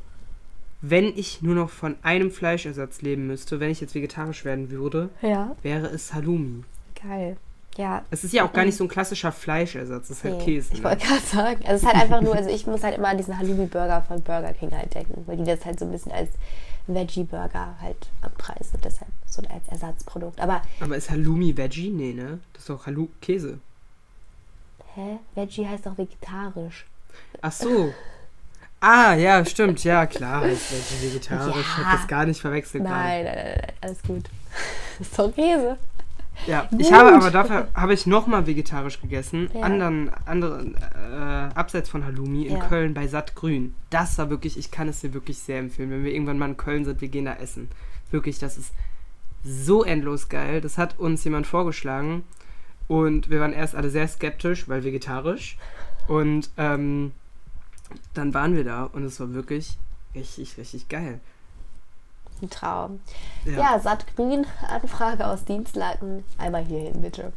wenn 0.81 1.05
ich 1.05 1.41
nur 1.41 1.55
noch 1.55 1.69
von 1.69 1.95
einem 2.03 2.31
Fleischersatz 2.31 3.01
leben 3.01 3.27
müsste, 3.27 3.59
wenn 3.59 3.71
ich 3.71 3.81
jetzt 3.81 3.95
vegetarisch 3.95 4.45
werden 4.45 4.69
würde, 4.69 5.09
ja, 5.21 5.55
wäre 5.63 5.87
es 5.87 6.13
Halloumi. 6.13 6.63
geil. 7.01 7.37
Ja, 7.77 8.03
Es 8.09 8.23
ist 8.23 8.33
ja 8.33 8.45
auch 8.47 8.53
gar 8.53 8.63
nicht 8.63 8.77
so 8.77 8.85
ein 8.85 8.87
klassischer 8.87 9.31
Fleischersatz, 9.33 10.09
es 10.09 10.17
ist 10.17 10.23
halt 10.23 10.37
nee, 10.37 10.45
Käse. 10.45 10.73
ich 10.73 10.79
Ne? 10.79 10.85
wollte 10.85 11.05
gerade 11.05 11.21
sagen. 11.21 11.59
Also 11.65 11.73
es 11.75 11.81
ist 11.81 11.87
halt 11.87 11.95
einfach 12.03 12.21
nur, 12.21 12.33
also 12.35 12.49
ich 12.49 12.65
muss 12.67 12.83
halt 12.83 12.97
immer 12.97 13.09
an 13.09 13.17
diesen 13.17 13.37
Halloumi-Burger 13.37 14.01
von 14.07 14.21
Burger 14.21 14.53
King 14.53 14.71
halt 14.71 14.93
denken, 14.93 15.23
weil 15.27 15.35
die 15.37 15.43
das 15.43 15.65
halt 15.65 15.77
so 15.79 15.85
ein 15.85 15.91
bisschen 15.91 16.13
als 16.13 16.29
Veggie-Burger 16.87 17.75
halt 17.81 17.97
anpreisen 18.21 18.79
deshalb 18.83 19.09
so 19.27 19.41
als 19.53 19.67
Ersatzprodukt. 19.69 20.39
Aber, 20.39 20.61
Aber 20.79 20.95
ist 20.95 21.09
Halloumi 21.09 21.57
Veggie? 21.57 21.89
Nee, 21.89 22.13
ne? 22.13 22.39
Das 22.53 22.61
ist 22.61 22.69
doch 22.69 22.85
Hallu 22.85 23.09
Käse. 23.21 23.59
hä? 24.95 25.17
Veggie 25.35 25.67
heißt 25.67 25.85
doch 25.85 25.97
vegetarisch. 25.97 26.85
Ach 27.41 27.51
so. 27.51 27.93
Ah, 28.79 29.15
ja, 29.15 29.43
stimmt. 29.45 29.83
Ja, 29.83 30.05
klar 30.05 30.41
heißt 30.41 30.71
Veggie 30.71 31.07
vegetarisch. 31.13 31.55
Ich 31.59 31.77
Ja. 31.77 31.85
habe 31.85 31.97
das 31.97 32.07
gar 32.07 32.25
nicht 32.25 32.39
verwechselt 32.39 32.83
Nein, 32.83 33.25
nein, 33.25 33.35
nein, 33.35 33.55
nein, 33.57 33.71
alles 33.81 34.01
gut. 34.03 34.23
Das 34.99 35.07
ist 35.09 35.19
doch 35.19 35.33
Käse. 35.35 35.77
Ja, 36.47 36.67
Gut. 36.69 36.81
ich 36.81 36.91
habe 36.91 37.13
aber 37.13 37.31
dafür 37.31 37.67
habe 37.73 37.93
ich 37.93 38.05
nochmal 38.05 38.45
vegetarisch 38.47 39.01
gegessen. 39.01 39.49
Ja. 39.53 39.61
Anderen, 39.61 40.11
anderen, 40.25 40.75
äh, 40.75 41.15
abseits 41.55 41.89
von 41.89 42.05
Halloumi 42.05 42.43
in 42.47 42.57
Ja. 42.57 42.67
Köln 42.67 42.93
bei 42.93 43.07
Sattgrün. 43.07 43.73
Das 43.89 44.17
war 44.17 44.29
wirklich, 44.29 44.57
ich 44.57 44.71
kann 44.71 44.87
es 44.87 45.01
dir 45.01 45.13
wirklich 45.13 45.39
sehr 45.39 45.59
empfehlen. 45.59 45.89
Wenn 45.89 46.03
wir 46.03 46.13
irgendwann 46.13 46.37
mal 46.37 46.49
in 46.49 46.57
Köln 46.57 46.85
sind, 46.85 47.01
wir 47.01 47.07
gehen 47.07 47.25
da 47.25 47.33
essen. 47.35 47.69
Wirklich, 48.11 48.39
das 48.39 48.57
ist 48.57 48.73
so 49.43 49.83
endlos 49.83 50.29
geil. 50.29 50.61
Das 50.61 50.77
hat 50.77 50.99
uns 50.99 51.23
jemand 51.23 51.47
vorgeschlagen. 51.47 52.23
Und 52.87 53.29
wir 53.29 53.39
waren 53.39 53.53
erst 53.53 53.75
alle 53.75 53.89
sehr 53.89 54.07
skeptisch, 54.07 54.67
weil 54.69 54.83
vegetarisch. 54.83 55.57
Und 56.07 56.49
ähm, 56.57 57.11
dann 58.13 58.33
waren 58.33 58.55
wir 58.55 58.63
da 58.63 58.83
und 58.83 59.03
es 59.03 59.19
war 59.19 59.33
wirklich 59.33 59.77
richtig, 60.13 60.57
richtig 60.57 60.87
geil. 60.89 61.19
Ein 62.41 62.49
Traum. 62.49 62.99
Ja. 63.45 63.53
Ja, 63.73 63.79
Sattgrün, 63.79 64.45
Anfrage 64.67 65.25
aus 65.25 65.45
Dienstlaken. 65.45 66.23
Einmal 66.37 66.63
hierhin, 66.65 67.01
bitte. 67.01 67.31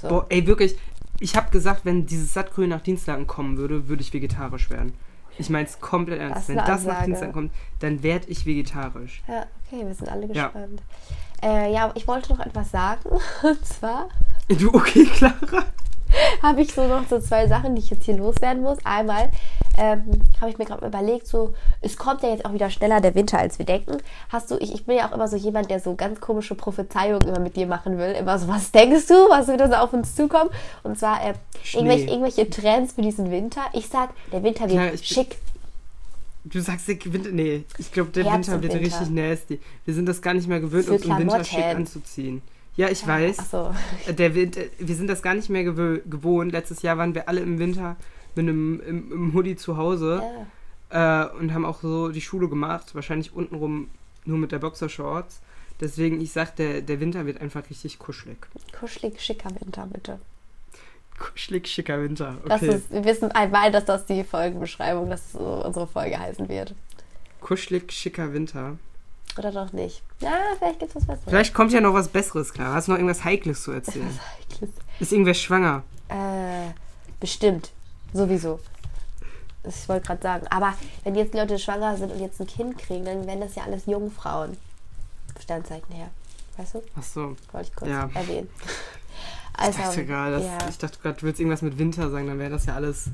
So. 0.00 0.08
Boah, 0.08 0.26
ey, 0.28 0.46
wirklich, 0.46 0.76
ich 1.20 1.34
habe 1.36 1.50
gesagt, 1.50 1.84
wenn 1.84 2.06
dieses 2.06 2.34
Sattgrün 2.34 2.68
nach 2.70 2.80
Dienstlaken 2.82 3.26
kommen 3.26 3.56
würde, 3.56 3.88
würde 3.88 4.02
ich 4.02 4.12
vegetarisch 4.12 4.70
werden. 4.70 4.94
Ich 5.38 5.50
meine 5.50 5.66
es 5.66 5.80
komplett 5.80 6.20
ernst. 6.20 6.48
Wenn 6.48 6.56
das 6.56 6.84
nach. 6.84 7.04
Dienstlaken 7.04 7.32
kommt, 7.32 7.52
dann 7.80 8.02
werde 8.02 8.26
ich 8.28 8.44
vegetarisch. 8.44 9.22
Ja, 9.28 9.46
okay, 9.66 9.86
wir 9.86 9.94
sind 9.94 10.08
alle 10.08 10.26
Ja. 10.32 10.44
gespannt. 10.44 10.82
Äh, 11.42 11.72
ja, 11.72 11.92
ich 11.94 12.08
wollte 12.08 12.32
noch 12.34 12.44
etwas 12.44 12.70
sagen. 12.70 13.08
Und 13.42 13.64
zwar 13.64 14.08
Du, 14.48 14.72
okay, 14.74 15.04
Clara? 15.04 15.64
habe 16.42 16.62
ich 16.62 16.72
so 16.72 16.86
noch 16.88 17.06
so 17.06 17.20
zwei 17.20 17.46
Sachen, 17.46 17.74
die 17.76 17.82
ich 17.82 17.90
jetzt 17.90 18.04
hier 18.04 18.16
loswerden 18.16 18.62
muss. 18.62 18.78
Einmal 18.84 19.30
ähm, 19.78 20.20
habe 20.40 20.50
ich 20.50 20.58
mir 20.58 20.64
gerade 20.64 20.86
überlegt, 20.86 21.26
so, 21.26 21.54
es 21.80 21.96
kommt 21.96 22.22
ja 22.22 22.30
jetzt 22.30 22.44
auch 22.44 22.52
wieder 22.52 22.68
schneller 22.68 23.00
der 23.00 23.14
Winter, 23.14 23.38
als 23.38 23.58
wir 23.58 23.66
denken. 23.66 23.98
Hast 24.28 24.50
du, 24.50 24.56
ich, 24.58 24.74
ich 24.74 24.84
bin 24.86 24.96
ja 24.96 25.08
auch 25.08 25.14
immer 25.14 25.28
so 25.28 25.36
jemand, 25.36 25.70
der 25.70 25.80
so 25.80 25.94
ganz 25.94 26.20
komische 26.20 26.54
Prophezeiungen 26.54 27.28
immer 27.28 27.38
mit 27.40 27.56
dir 27.56 27.66
machen 27.66 27.96
will. 27.98 28.12
Immer 28.12 28.38
so, 28.38 28.48
was 28.48 28.70
denkst 28.72 29.06
du, 29.06 29.14
was 29.30 29.46
wird 29.46 29.60
da 29.60 29.68
so 29.68 29.74
auf 29.74 29.92
uns 29.92 30.14
zukommen? 30.14 30.50
Und 30.82 30.98
zwar 30.98 31.24
äh, 31.24 31.34
irgendwelche, 31.72 32.06
irgendwelche 32.06 32.50
Trends 32.50 32.92
für 32.94 33.02
diesen 33.02 33.30
Winter. 33.30 33.62
Ich 33.72 33.88
sag, 33.88 34.10
der 34.32 34.42
Winter 34.42 34.68
wird 34.68 34.74
Ja, 34.74 34.96
schick. 34.98 35.36
Du 36.44 36.60
sagst, 36.60 36.88
der 36.88 36.96
Winter. 37.12 37.30
Nee, 37.30 37.64
ich 37.78 37.92
glaube, 37.92 38.10
der 38.10 38.24
Herbst 38.24 38.50
Winter 38.50 38.62
wird 38.62 38.74
Winter. 38.74 38.86
richtig 39.00 39.10
nasty. 39.10 39.60
Wir 39.84 39.94
sind 39.94 40.06
das 40.06 40.20
gar 40.22 40.34
nicht 40.34 40.48
mehr 40.48 40.60
gewöhnt, 40.60 40.86
Für 40.86 40.92
uns 40.94 41.04
im 41.04 41.18
Winter 41.18 41.44
schick 41.44 41.64
anzuziehen. 41.64 42.42
Ja, 42.76 42.88
ich 42.88 43.06
weiß. 43.06 43.40
Achso. 43.40 43.74
Äh, 44.06 44.14
Der 44.14 44.34
Winter, 44.34 44.62
wir 44.78 44.94
sind 44.94 45.08
das 45.08 45.20
gar 45.20 45.34
nicht 45.34 45.50
mehr 45.50 45.64
gewö 45.64 46.00
gewohnt. 46.06 46.52
Letztes 46.52 46.82
Jahr 46.82 46.96
waren 46.96 47.14
wir 47.14 47.28
alle 47.28 47.40
im 47.40 47.58
Winter 47.58 47.96
mit 48.34 48.44
einem 48.48 48.80
im, 48.80 49.12
im 49.12 49.34
Hoodie 49.34 49.56
zu 49.56 49.76
Hause 49.76 50.22
Ja. 50.92 51.26
äh, 51.26 51.36
und 51.38 51.52
haben 51.54 51.64
auch 51.64 51.80
so 51.80 52.08
die 52.10 52.20
Schule 52.20 52.48
gemacht. 52.48 52.94
Wahrscheinlich 52.94 53.32
untenrum 53.34 53.88
nur 54.24 54.38
mit 54.38 54.52
der 54.52 54.58
Boxershorts. 54.58 55.40
Deswegen, 55.80 56.20
ich 56.20 56.32
sag, 56.32 56.56
der, 56.56 56.82
der 56.82 57.00
Winter 57.00 57.24
wird 57.26 57.40
einfach 57.40 57.62
richtig 57.70 57.98
kuschelig. 57.98 58.38
Kuschelig, 58.78 59.20
schicker 59.20 59.50
Winter, 59.60 59.86
bitte. 59.92 60.18
Kuschelig, 61.18 61.66
schicker 61.68 62.00
Winter. 62.00 62.36
Okay. 62.44 62.68
ist, 62.74 62.90
wir 62.92 63.04
wissen 63.04 63.30
einmal, 63.32 63.72
dass 63.72 63.84
das 63.84 64.06
die 64.06 64.22
Folgenbeschreibung, 64.24 65.10
dass 65.10 65.32
so 65.32 65.64
unsere 65.64 65.86
Folge 65.86 66.18
heißen 66.18 66.48
wird. 66.48 66.74
Kuschelig, 67.40 67.92
schicker 67.92 68.32
Winter. 68.32 68.76
Oder 69.36 69.52
doch 69.52 69.72
nicht? 69.72 70.02
Ja, 70.20 70.36
vielleicht 70.58 70.80
gibt 70.80 70.90
es 70.90 70.96
was 70.96 71.06
Besseres. 71.06 71.28
Vielleicht 71.28 71.54
kommt 71.54 71.72
ja 71.72 71.80
noch 71.80 71.94
was 71.94 72.08
Besseres, 72.08 72.52
klar. 72.52 72.74
Hast 72.74 72.88
du 72.88 72.92
noch 72.92 72.98
irgendwas 72.98 73.24
Heikles 73.24 73.62
zu 73.62 73.72
erzählen? 73.72 74.18
Ist 74.98 75.12
irgendwer 75.12 75.34
schwanger? 75.34 75.84
Äh, 76.08 76.72
bestimmt. 77.20 77.70
Sowieso. 78.12 78.58
Ich 79.64 79.88
wollte 79.88 80.06
gerade 80.06 80.22
sagen. 80.22 80.46
Aber 80.48 80.74
wenn 81.04 81.14
jetzt 81.14 81.34
Leute 81.34 81.58
schwanger 81.58 81.96
sind 81.96 82.12
und 82.12 82.20
jetzt 82.20 82.40
ein 82.40 82.46
Kind 82.46 82.78
kriegen, 82.78 83.04
dann 83.04 83.26
werden 83.26 83.40
das 83.40 83.54
ja 83.54 83.64
alles 83.64 83.86
Jungfrauen. 83.86 84.56
Sternzeichen 85.40 85.92
her. 85.94 86.08
Weißt 86.56 86.74
du? 86.74 86.82
Ach 86.98 87.02
so. 87.02 87.36
Wollte 87.52 87.68
ich 87.70 87.76
kurz 87.76 87.90
Ja. 87.90 88.08
erwähnen. 88.14 88.48
Ich 89.60 89.64
Also, 89.64 89.78
dachte 89.82 90.06
gerade, 90.06 90.36
das- 90.36 90.44
ja. 90.44 90.58
ich 90.68 90.78
dachte 90.78 90.98
gerade, 91.00 91.16
du 91.18 91.26
willst 91.26 91.40
irgendwas 91.40 91.62
mit 91.62 91.78
Winter 91.78 92.08
sagen, 92.10 92.28
dann 92.28 92.38
wäre 92.38 92.50
das 92.50 92.66
ja 92.66 92.74
alles. 92.76 93.06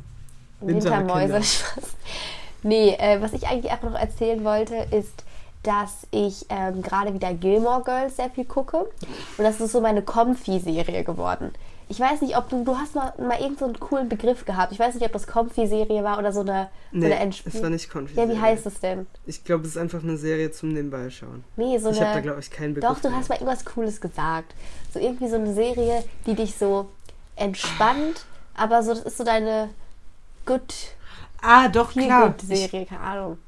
Wintermäuse. 0.61 1.41
Nee, 2.63 2.95
äh, 2.99 3.21
was 3.21 3.33
ich 3.35 3.47
eigentlich 3.47 3.71
einfach 3.73 3.91
noch 3.91 3.99
erzählen 3.99 4.43
wollte, 4.45 4.75
ist, 4.91 5.25
dass 5.63 6.07
ich 6.11 6.47
ähm, 6.49 6.81
gerade 6.83 7.13
wieder 7.13 7.33
Gilmore 7.35 7.83
Girls 7.83 8.17
sehr 8.17 8.31
viel 8.31 8.45
gucke. 8.47 8.79
Und 9.39 9.45
das 9.45 9.61
ist 9.61 9.73
so 9.73 9.81
meine 9.83 10.01
Comfy-Serie 10.03 11.05
geworden. 11.05 11.53
Ich 11.88 12.01
weiß 12.01 12.23
nicht, 12.23 12.37
ob 12.37 12.49
du, 12.49 12.64
du 12.64 12.77
hast 12.79 12.94
mal, 12.94 13.12
mal 13.18 13.38
irgend 13.40 13.59
so 13.59 13.66
einen 13.66 13.79
coolen 13.79 14.09
Begriff 14.09 14.44
gehabt. 14.44 14.73
Ich 14.73 14.79
weiß 14.79 14.94
nicht, 14.94 15.05
ob 15.05 15.12
das 15.12 15.27
Comfy-Serie 15.27 16.03
war 16.03 16.18
oder 16.18 16.33
so 16.33 16.40
eine, 16.40 16.70
so 16.92 16.99
Nee, 16.99 17.07
eine 17.07 17.16
Endspiel. 17.16 17.53
es 17.55 17.62
war 17.62 17.70
nicht 17.70 17.90
Confi. 17.90 18.14
Ja, 18.18 18.29
wie 18.29 18.40
heißt 18.40 18.64
es 18.66 18.81
denn? 18.81 19.07
Ich 19.27 19.44
glaube, 19.44 19.64
es 19.64 19.70
ist 19.70 19.77
einfach 19.77 20.03
eine 20.03 20.16
Serie 20.16 20.51
zum 20.51 20.70
Nebenbei 20.70 21.11
schauen. 21.11 21.44
Nee, 21.57 21.79
so 21.79 21.90
ich 21.90 21.97
habe 21.97 22.07
da, 22.07 22.12
eine. 22.12 22.23
glaube 22.23 22.40
ich, 22.40 22.51
keinen 22.51 22.75
Begriff. 22.75 22.90
Doch, 22.90 23.01
du 23.01 23.09
mehr. 23.11 23.18
hast 23.18 23.29
mal 23.29 23.35
irgendwas 23.37 23.64
Cooles 23.64 24.01
gesagt. 24.01 24.55
So 24.92 24.99
irgendwie 24.99 25.29
so 25.29 25.37
eine 25.37 25.53
Serie, 25.53 26.05
die 26.27 26.35
dich 26.35 26.55
so 26.57 26.88
entspannt, 27.37 28.25
aber 28.55 28.83
so, 28.83 28.94
das 28.94 29.03
ist 29.03 29.18
so 29.18 29.25
deine 29.25 29.70
Good, 30.47 30.73
Ah, 31.47 31.68
doch, 31.68 31.92
klar. 31.92 32.35
Feel 32.38 32.57
Serie, 32.57 32.87
keine 32.87 33.01
Ahnung. 33.03 33.38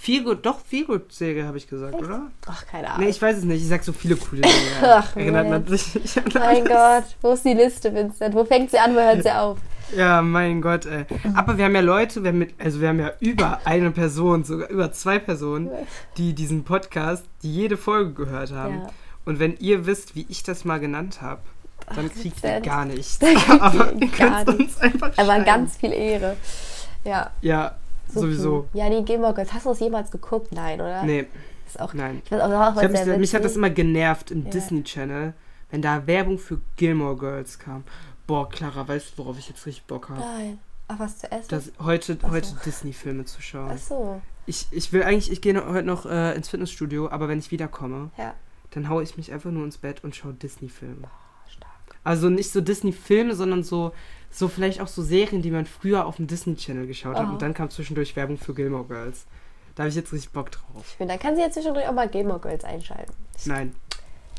Viel 0.00 0.24
gut, 0.24 0.44
doch, 0.46 0.60
viel 0.64 0.84
gut 0.86 1.12
Serie 1.12 1.46
habe 1.46 1.56
ich 1.58 1.68
gesagt, 1.68 1.94
oder? 1.94 2.22
Ach, 2.46 2.66
keine 2.66 2.88
Ahnung. 2.88 3.04
Nee, 3.04 3.10
ich 3.10 3.20
weiß 3.22 3.38
es 3.38 3.44
nicht. 3.44 3.62
Ich 3.62 3.68
sag 3.68 3.84
so 3.84 3.92
viele 3.92 4.16
coole 4.16 4.42
Serien. 4.42 4.72
Ach, 4.82 5.16
Erinnert 5.16 5.48
man 5.48 5.66
sich 5.66 5.94
nicht 5.94 6.16
an 6.18 6.24
Mein. 6.34 6.64
Gott, 6.64 7.04
wo 7.20 7.32
ist 7.32 7.44
die 7.44 7.54
Liste, 7.54 7.94
Vincent? 7.94 8.34
Wo 8.34 8.44
fängt 8.44 8.70
sie 8.70 8.78
an, 8.78 8.94
wo 8.94 9.00
hört 9.00 9.22
sie 9.22 9.30
auf? 9.30 9.58
Ja, 9.96 10.22
mein 10.22 10.62
Gott, 10.62 10.86
ey. 10.86 11.04
Aber 11.34 11.58
wir 11.58 11.66
haben 11.66 11.74
ja 11.74 11.82
Leute, 11.82 12.22
wir 12.22 12.30
haben 12.30 12.38
mit, 12.38 12.54
also 12.58 12.80
wir 12.80 12.88
haben 12.88 12.98
ja 13.00 13.12
über 13.20 13.60
eine 13.64 13.90
Person, 13.90 14.42
sogar 14.42 14.70
über 14.70 14.90
zwei 14.92 15.18
Personen, 15.18 15.70
die 16.16 16.32
diesen 16.32 16.64
Podcast, 16.64 17.24
die 17.42 17.52
jede 17.54 17.76
Folge 17.76 18.12
gehört 18.14 18.52
haben. 18.52 18.80
Ja. 18.80 18.90
Und 19.26 19.38
wenn 19.38 19.56
ihr 19.58 19.84
wisst, 19.84 20.16
wie 20.16 20.24
ich 20.30 20.42
das 20.42 20.64
mal 20.64 20.80
genannt 20.80 21.20
habe, 21.20 21.42
dann 21.94 22.10
kriegt 22.10 22.42
ihr 22.42 22.60
gar 22.60 22.86
nichts. 22.86 23.18
Aber 23.60 23.92
ihr 23.92 24.08
könnt 24.08 24.48
uns 24.48 24.78
einfach 24.78 25.12
Aber 25.16 25.26
schreiben. 25.26 25.44
ganz 25.44 25.76
viel 25.76 25.92
Ehre. 25.92 26.36
Ja, 27.04 27.30
Ja, 27.42 27.74
sowieso. 28.20 28.68
Ja, 28.72 28.88
nee, 28.88 29.02
Gilmore 29.02 29.34
Girls. 29.34 29.52
Hast 29.52 29.66
du 29.66 29.70
das 29.70 29.80
jemals 29.80 30.10
geguckt? 30.10 30.52
Nein, 30.52 30.80
oder? 30.80 31.02
Nee, 31.02 31.26
Ist 31.66 31.80
auch, 31.80 31.94
nein. 31.94 32.22
Ich 32.24 32.30
weiß 32.30 32.40
auch 32.42 32.76
was 32.76 32.82
Ich 32.84 33.06
mich, 33.06 33.18
mich 33.18 33.34
hat 33.34 33.44
das 33.44 33.56
immer 33.56 33.70
genervt 33.70 34.30
im 34.30 34.44
Ja. 34.44 34.50
Disney 34.50 34.82
Channel, 34.82 35.34
wenn 35.70 35.82
da 35.82 36.06
Werbung 36.06 36.38
für 36.38 36.60
Gilmore 36.76 37.16
Girls 37.16 37.58
kam. 37.58 37.84
Boah, 38.26 38.48
Clara, 38.48 38.86
weißt 38.86 39.12
du, 39.12 39.18
worauf 39.22 39.38
ich 39.38 39.48
jetzt 39.48 39.64
richtig 39.66 39.84
Bock 39.84 40.08
habe? 40.10 40.20
Nein. 40.20 40.58
Ach, 40.88 40.98
was 40.98 41.18
zu 41.18 41.30
essen? 41.32 41.46
Das, 41.48 41.72
heute 41.80 42.18
Ach 42.20 42.28
so. 42.28 42.30
heute 42.34 42.48
Disney-Filme 42.66 43.24
zu 43.24 43.40
schauen. 43.40 43.70
Ach 43.74 43.78
so, 43.78 44.20
Ich, 44.46 44.66
ich 44.70 44.92
will 44.92 45.02
eigentlich, 45.04 45.30
ich 45.32 45.40
gehe 45.40 45.54
heute 45.66 45.86
noch 45.86 46.04
äh, 46.06 46.34
ins 46.34 46.48
Fitnessstudio, 46.48 47.08
aber 47.10 47.28
wenn 47.28 47.38
ich 47.38 47.50
wiederkomme, 47.50 48.10
ja. 48.18 48.34
dann 48.72 48.88
haue 48.88 49.02
ich 49.02 49.16
mich 49.16 49.32
einfach 49.32 49.50
nur 49.50 49.64
ins 49.64 49.78
Bett 49.78 50.04
und 50.04 50.14
schaue 50.14 50.34
Disney-Filme. 50.34 51.08
Stark. 51.48 51.96
Also 52.04 52.28
nicht 52.28 52.50
so 52.50 52.60
Disney-Filme, 52.60 53.34
sondern 53.34 53.62
so, 53.62 53.92
so 54.32 54.48
vielleicht 54.48 54.80
auch 54.80 54.88
so 54.88 55.02
Serien, 55.02 55.42
die 55.42 55.50
man 55.50 55.66
früher 55.66 56.06
auf 56.06 56.16
dem 56.16 56.26
Disney 56.26 56.56
Channel 56.56 56.86
geschaut 56.86 57.16
hat. 57.16 57.28
Oh. 57.28 57.32
Und 57.32 57.42
dann 57.42 57.54
kam 57.54 57.70
zwischendurch 57.70 58.16
Werbung 58.16 58.38
für 58.38 58.54
Gilmore 58.54 58.84
Girls. 58.84 59.26
Da 59.74 59.84
habe 59.84 59.90
ich 59.90 59.94
jetzt 59.94 60.12
richtig 60.12 60.32
Bock 60.32 60.50
drauf. 60.50 60.94
Schön, 60.96 61.08
dann 61.08 61.18
kann 61.18 61.36
sie 61.36 61.42
ja 61.42 61.50
zwischendurch 61.50 61.86
auch 61.86 61.92
mal 61.92 62.08
Gilmore 62.08 62.40
Girls 62.40 62.64
einschalten. 62.64 63.12
Nein. 63.44 63.74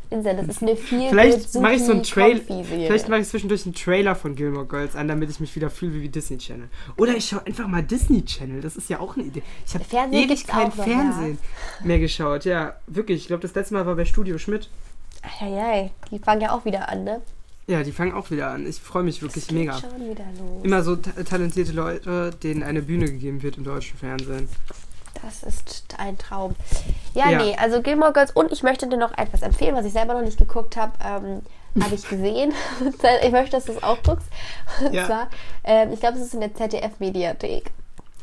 Vincent, 0.09 0.39
das 0.39 0.47
ist 0.47 0.61
eine 0.61 0.75
viel 0.75 1.09
Vielleicht 1.09 1.55
mache 1.55 1.73
ich 1.73 1.83
so 1.83 1.91
einen 1.91 2.03
Trail. 2.03 2.41
Serie. 2.41 2.87
Vielleicht 2.87 3.09
mache 3.09 3.21
ich 3.21 3.27
zwischendurch 3.27 3.65
einen 3.65 3.73
Trailer 3.73 4.15
von 4.15 4.35
Gilmore 4.35 4.65
Girls 4.65 4.95
an, 4.95 5.07
damit 5.07 5.29
ich 5.29 5.39
mich 5.39 5.55
wieder 5.55 5.69
fühle 5.69 6.01
wie 6.01 6.09
Disney 6.09 6.37
Channel. 6.37 6.69
Oder 6.97 7.15
ich 7.15 7.25
schaue 7.25 7.45
einfach 7.45 7.67
mal 7.67 7.81
Disney 7.81 8.23
Channel. 8.23 8.61
Das 8.61 8.75
ist 8.75 8.89
ja 8.89 8.99
auch 8.99 9.15
eine 9.15 9.25
Idee. 9.25 9.41
Ich 9.65 9.73
habe 9.73 10.15
ewig 10.15 10.45
kein 10.45 10.67
noch, 10.67 10.75
Fernsehen 10.75 11.39
mehr 11.83 11.99
geschaut. 11.99 12.45
Ja, 12.45 12.75
wirklich. 12.87 13.21
Ich 13.21 13.27
glaube, 13.27 13.41
das 13.41 13.55
letzte 13.55 13.73
Mal 13.73 13.85
war 13.85 13.95
bei 13.95 14.05
Studio 14.05 14.37
Schmidt. 14.37 14.69
Eieiei, 15.39 15.91
die 16.11 16.19
fangen 16.19 16.41
ja 16.41 16.51
auch 16.51 16.65
wieder 16.65 16.89
an, 16.89 17.03
ne? 17.05 17.21
Ja, 17.67 17.81
die 17.83 17.91
fangen 17.93 18.13
auch 18.13 18.29
wieder 18.29 18.49
an. 18.51 18.67
Ich 18.67 18.79
freue 18.81 19.03
mich 19.03 19.21
wirklich 19.21 19.49
mega. 19.51 19.79
schon 19.79 20.09
wieder 20.09 20.25
los. 20.37 20.63
Immer 20.63 20.83
so 20.83 20.95
ta 20.97 21.11
talentierte 21.23 21.71
Leute, 21.71 22.31
denen 22.43 22.61
eine 22.63 22.81
Bühne 22.81 23.05
gegeben 23.05 23.41
wird 23.41 23.57
im 23.57 23.63
deutschen 23.63 23.97
Fernsehen. 23.97 24.49
Das 25.21 25.43
ist 25.43 25.85
ein 25.97 26.17
Traum. 26.17 26.55
Ja, 27.13 27.29
Ja. 27.29 27.41
nee, 27.43 27.55
also 27.55 27.81
Gilmore 27.81 28.11
Girls 28.11 28.31
und 28.31 28.51
ich 28.51 28.63
möchte 28.63 28.87
dir 28.89 28.97
noch 28.97 29.17
etwas 29.17 29.41
empfehlen, 29.43 29.75
was 29.75 29.85
ich 29.85 29.93
selber 29.93 30.13
noch 30.15 30.23
nicht 30.23 30.37
geguckt 30.37 30.75
habe. 30.75 30.91
Ähm, 31.03 31.41
habe 31.81 31.95
ich 31.95 32.07
gesehen. 32.07 32.51
ich 33.23 33.31
möchte, 33.31 33.51
dass 33.51 33.65
du 33.65 33.71
es 33.71 33.81
auch 33.83 34.01
guckst. 34.03 34.27
Und 34.85 34.93
Ja. 34.93 35.05
zwar, 35.05 35.29
ähm, 35.63 35.91
ich 35.93 35.99
glaube, 36.01 36.17
es 36.17 36.25
ist 36.25 36.33
in 36.33 36.41
der 36.41 36.53
ZDF-Mediathek. 36.53 37.71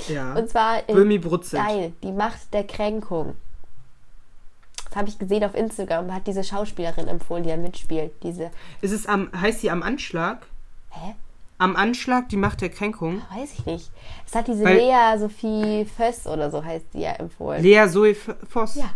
Ja. 0.09 0.35
Und 0.35 0.51
zwar 0.51 0.87
in 0.89 0.95
Böhmi 0.95 1.19
Brutzig. 1.19 1.59
Geil, 1.59 1.93
die 2.03 2.13
Macht 2.13 2.53
der 2.53 2.65
Kränkung. 2.65 3.35
Das 4.91 4.97
habe 4.97 5.09
ich 5.09 5.19
gesehen 5.19 5.45
auf 5.45 5.55
Instagram, 5.55 6.13
hat 6.13 6.27
diese 6.27 6.43
Schauspielerin 6.45 7.07
empfohlen, 7.09 7.45
die 7.45 7.49
da 7.51 7.57
mitspielt. 7.57 8.13
Diese, 8.23 8.51
Ist 8.81 8.91
es 8.93 9.07
am, 9.07 9.31
heißt 9.41 9.61
sie 9.61 9.71
am 9.71 9.83
Anschlag? 9.83 10.47
hä? 10.91 11.15
Am 11.59 11.77
Anschlag, 11.77 12.29
die 12.31 12.37
Macht 12.39 12.61
der 12.63 12.71
Kränkung? 12.71 13.21
Weiß 13.33 13.53
ich 13.53 13.67
nicht. 13.67 13.91
Es 14.27 14.35
hat 14.35 14.49
diese 14.49 14.65
Weil- 14.65 14.79
Lea 14.79 15.19
Sophie 15.19 15.85
Föss 15.85 16.27
oder 16.27 16.51
so 16.51 16.65
heißt 16.65 16.87
die 16.95 17.01
ja 17.03 17.13
empfohlen. 17.13 17.63
Lea 17.63 17.87
Zoe 17.89 18.15
Voss. 18.49 18.75
Ja. 18.77 18.91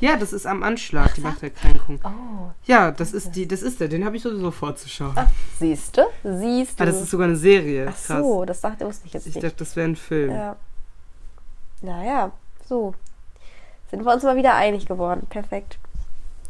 Ja, 0.00 0.16
das 0.16 0.32
ist 0.32 0.46
am 0.46 0.62
Anschlag, 0.62 1.14
die 1.14 1.20
Macht 1.22 1.42
der 1.42 1.50
Kränkung. 1.50 1.98
Oh, 2.04 2.50
Ja, 2.66 2.90
das 2.92 3.12
ist 3.12 3.34
die, 3.34 3.48
das 3.48 3.62
ist 3.62 3.80
der, 3.80 3.88
den 3.88 4.04
habe 4.04 4.16
ich 4.16 4.22
sowieso 4.22 4.50
vorzuschauen. 4.52 5.12
Ach, 5.16 5.28
siehst 5.58 5.96
du? 5.96 6.02
Siehst 6.22 6.78
du? 6.78 6.82
Ah, 6.82 6.86
das 6.86 7.00
ist 7.00 7.10
sogar 7.10 7.26
eine 7.26 7.36
Serie. 7.36 7.86
Ach 7.88 7.94
Krass. 8.06 8.18
so, 8.22 8.44
das 8.44 8.60
sagt, 8.60 8.80
wusste 8.84 9.06
ich 9.06 9.12
jetzt 9.14 9.26
Ich 9.26 9.34
nicht. 9.34 9.44
dachte, 9.44 9.56
das 9.56 9.74
wäre 9.76 9.88
ein 9.88 9.96
Film. 9.96 10.30
Ja. 10.30 10.56
Naja, 11.82 12.32
so. 12.68 12.94
Sind 13.90 14.04
wir 14.04 14.12
uns 14.12 14.22
mal 14.22 14.36
wieder 14.36 14.54
einig 14.54 14.86
geworden. 14.86 15.26
Perfekt. 15.30 15.78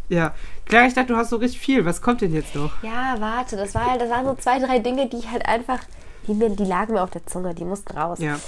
Ja. 0.09 0.35
Klar, 0.65 0.87
ich 0.87 0.95
dachte, 0.95 1.09
du 1.09 1.17
hast 1.17 1.31
so 1.31 1.37
richtig 1.37 1.61
viel. 1.61 1.85
Was 1.85 2.01
kommt 2.03 2.21
denn 2.21 2.33
jetzt 2.33 2.55
noch? 2.55 2.83
Ja, 2.83 3.17
warte, 3.19 3.57
das 3.57 3.75
war 3.75 3.91
halt, 3.91 4.01
das 4.01 4.11
waren 4.11 4.25
so 4.25 4.35
zwei, 4.35 4.59
drei 4.59 4.79
Dinge, 4.79 5.07
die 5.09 5.19
ich 5.19 5.31
halt 5.31 5.47
einfach, 5.47 5.79
die, 6.27 6.35
mir, 6.35 6.51
die 6.51 6.65
lagen 6.65 6.95
mir 6.95 7.03
auf 7.03 7.11
der 7.11 7.27
Zunge, 7.27 7.55
die 7.55 7.65
mussten 7.65 7.97
raus. 7.97 8.19
Ja. 8.19 8.39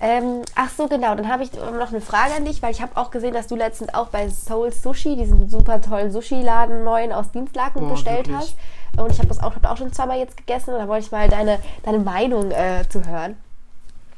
Ähm, 0.00 0.42
ach 0.54 0.70
so, 0.70 0.88
genau. 0.88 1.14
Dann 1.14 1.28
habe 1.28 1.42
ich 1.42 1.52
noch 1.54 1.90
eine 1.90 2.00
Frage 2.00 2.34
an 2.34 2.44
dich, 2.44 2.60
weil 2.62 2.70
ich 2.72 2.82
habe 2.82 2.96
auch 2.96 3.10
gesehen, 3.10 3.32
dass 3.32 3.46
du 3.46 3.56
letztens 3.56 3.94
auch 3.94 4.08
bei 4.08 4.28
Soul 4.28 4.72
Sushi, 4.72 5.16
diesen 5.16 5.48
super 5.48 5.80
tollen 5.80 6.10
Sushi-Laden 6.10 6.84
neuen 6.84 7.12
aus 7.12 7.30
Dienstlaken 7.32 7.82
Boah, 7.82 7.90
bestellt 7.92 8.28
wirklich. 8.28 8.36
hast. 8.36 8.56
Und 8.98 9.12
ich 9.12 9.18
habe 9.18 9.28
das 9.28 9.42
auch, 9.42 9.54
hab 9.54 9.64
auch 9.70 9.76
schon 9.76 9.92
zweimal 9.92 10.18
jetzt 10.18 10.36
gegessen 10.36 10.72
und 10.74 10.80
da 10.80 10.88
wollte 10.88 11.06
ich 11.06 11.12
mal 11.12 11.28
deine, 11.28 11.58
deine 11.82 11.98
Meinung 11.98 12.50
äh, 12.50 12.84
zu 12.88 13.06
hören. 13.06 13.36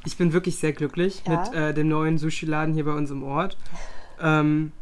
Ich 0.05 0.16
bin 0.16 0.33
wirklich 0.33 0.59
sehr 0.59 0.73
glücklich 0.73 1.23
Ja. 1.27 1.40
mit 1.40 1.55
äh, 1.55 1.75
dem 1.75 1.88
neuen 1.88 2.18
Sushi-Laden 2.18 2.75
hier 2.75 2.85
bei 2.85 2.92
uns 2.92 3.11
im 3.11 3.23
Ort. 3.23 3.57
Ähm, 4.23 4.73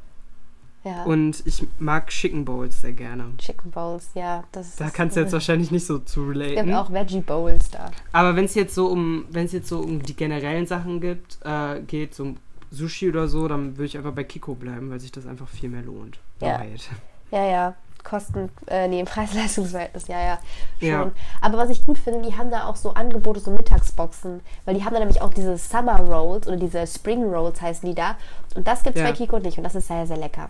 Ja. 0.84 1.02
und 1.04 1.42
ich 1.46 1.66
mag 1.80 2.08
Chicken 2.10 2.44
Bowls 2.44 2.80
sehr 2.80 2.92
gerne. 2.92 3.24
Chicken 3.38 3.70
Bowls, 3.72 4.10
ja. 4.14 4.44
Das 4.52 4.76
Da 4.76 4.88
kannst 4.90 5.16
du 5.16 5.20
jetzt 5.20 5.32
wahrscheinlich 5.32 5.70
nicht 5.72 5.84
so 5.84 5.98
zu 5.98 6.30
Es 6.30 6.38
gibt 6.38 6.48
relaten. 6.50 6.74
auch 6.74 6.92
Veggie 6.92 7.20
Bowls 7.22 7.70
da. 7.70 7.90
Aber 8.12 8.36
wenn 8.36 8.44
es 8.44 8.54
jetzt 8.54 8.74
so 8.74 8.86
um, 8.86 9.24
wenn 9.30 9.46
es 9.46 9.52
jetzt 9.52 9.68
so 9.68 9.80
um 9.80 10.00
die 10.00 10.14
generellen 10.14 10.66
Sachen 10.66 11.00
gibt, 11.00 11.38
äh, 11.44 11.80
geht, 11.80 12.14
so 12.14 12.22
um 12.22 12.36
Sushi 12.70 13.08
oder 13.08 13.26
so, 13.26 13.48
dann 13.48 13.76
würde 13.76 13.86
ich 13.86 13.96
einfach 13.96 14.12
bei 14.12 14.22
Kiko 14.24 14.54
bleiben, 14.54 14.90
weil 14.90 15.00
sich 15.00 15.10
das 15.12 15.26
einfach 15.26 15.48
viel 15.48 15.68
mehr 15.70 15.82
lohnt. 15.82 16.18
Ja. 16.40 16.48
Wahrheit. 16.52 16.88
Ja, 17.32 17.44
ja. 17.44 17.74
Kosten, 18.06 18.50
äh, 18.68 18.86
nee, 18.88 19.00
im 19.00 19.06
Preis-Leistungs-Verhältnis, 19.06 20.06
ja, 20.08 20.20
ja, 20.20 20.38
schon. 20.78 20.88
Ja. 20.88 21.10
Aber 21.40 21.58
was 21.58 21.70
ich 21.70 21.84
gut 21.84 21.98
finde, 21.98 22.22
die 22.28 22.36
haben 22.38 22.50
da 22.50 22.66
auch 22.68 22.76
so 22.76 22.94
Angebote, 22.94 23.40
so 23.40 23.50
Mittagsboxen, 23.50 24.40
weil 24.64 24.74
die 24.74 24.84
haben 24.84 24.92
da 24.94 25.00
nämlich 25.00 25.20
auch 25.20 25.34
diese 25.34 25.58
Summer 25.58 25.98
Rolls 26.00 26.46
oder 26.46 26.56
diese 26.56 26.86
Spring 26.86 27.24
Rolls 27.24 27.60
heißen 27.60 27.88
die 27.88 27.94
da. 27.94 28.16
Und 28.54 28.66
das 28.68 28.82
gibt's 28.84 29.00
Ja. 29.00 29.06
bei 29.06 29.12
Kiko 29.12 29.38
nicht 29.40 29.58
und 29.58 29.64
das 29.64 29.74
ist 29.74 29.88
sehr, 29.88 30.06
sehr 30.06 30.16
lecker. 30.16 30.48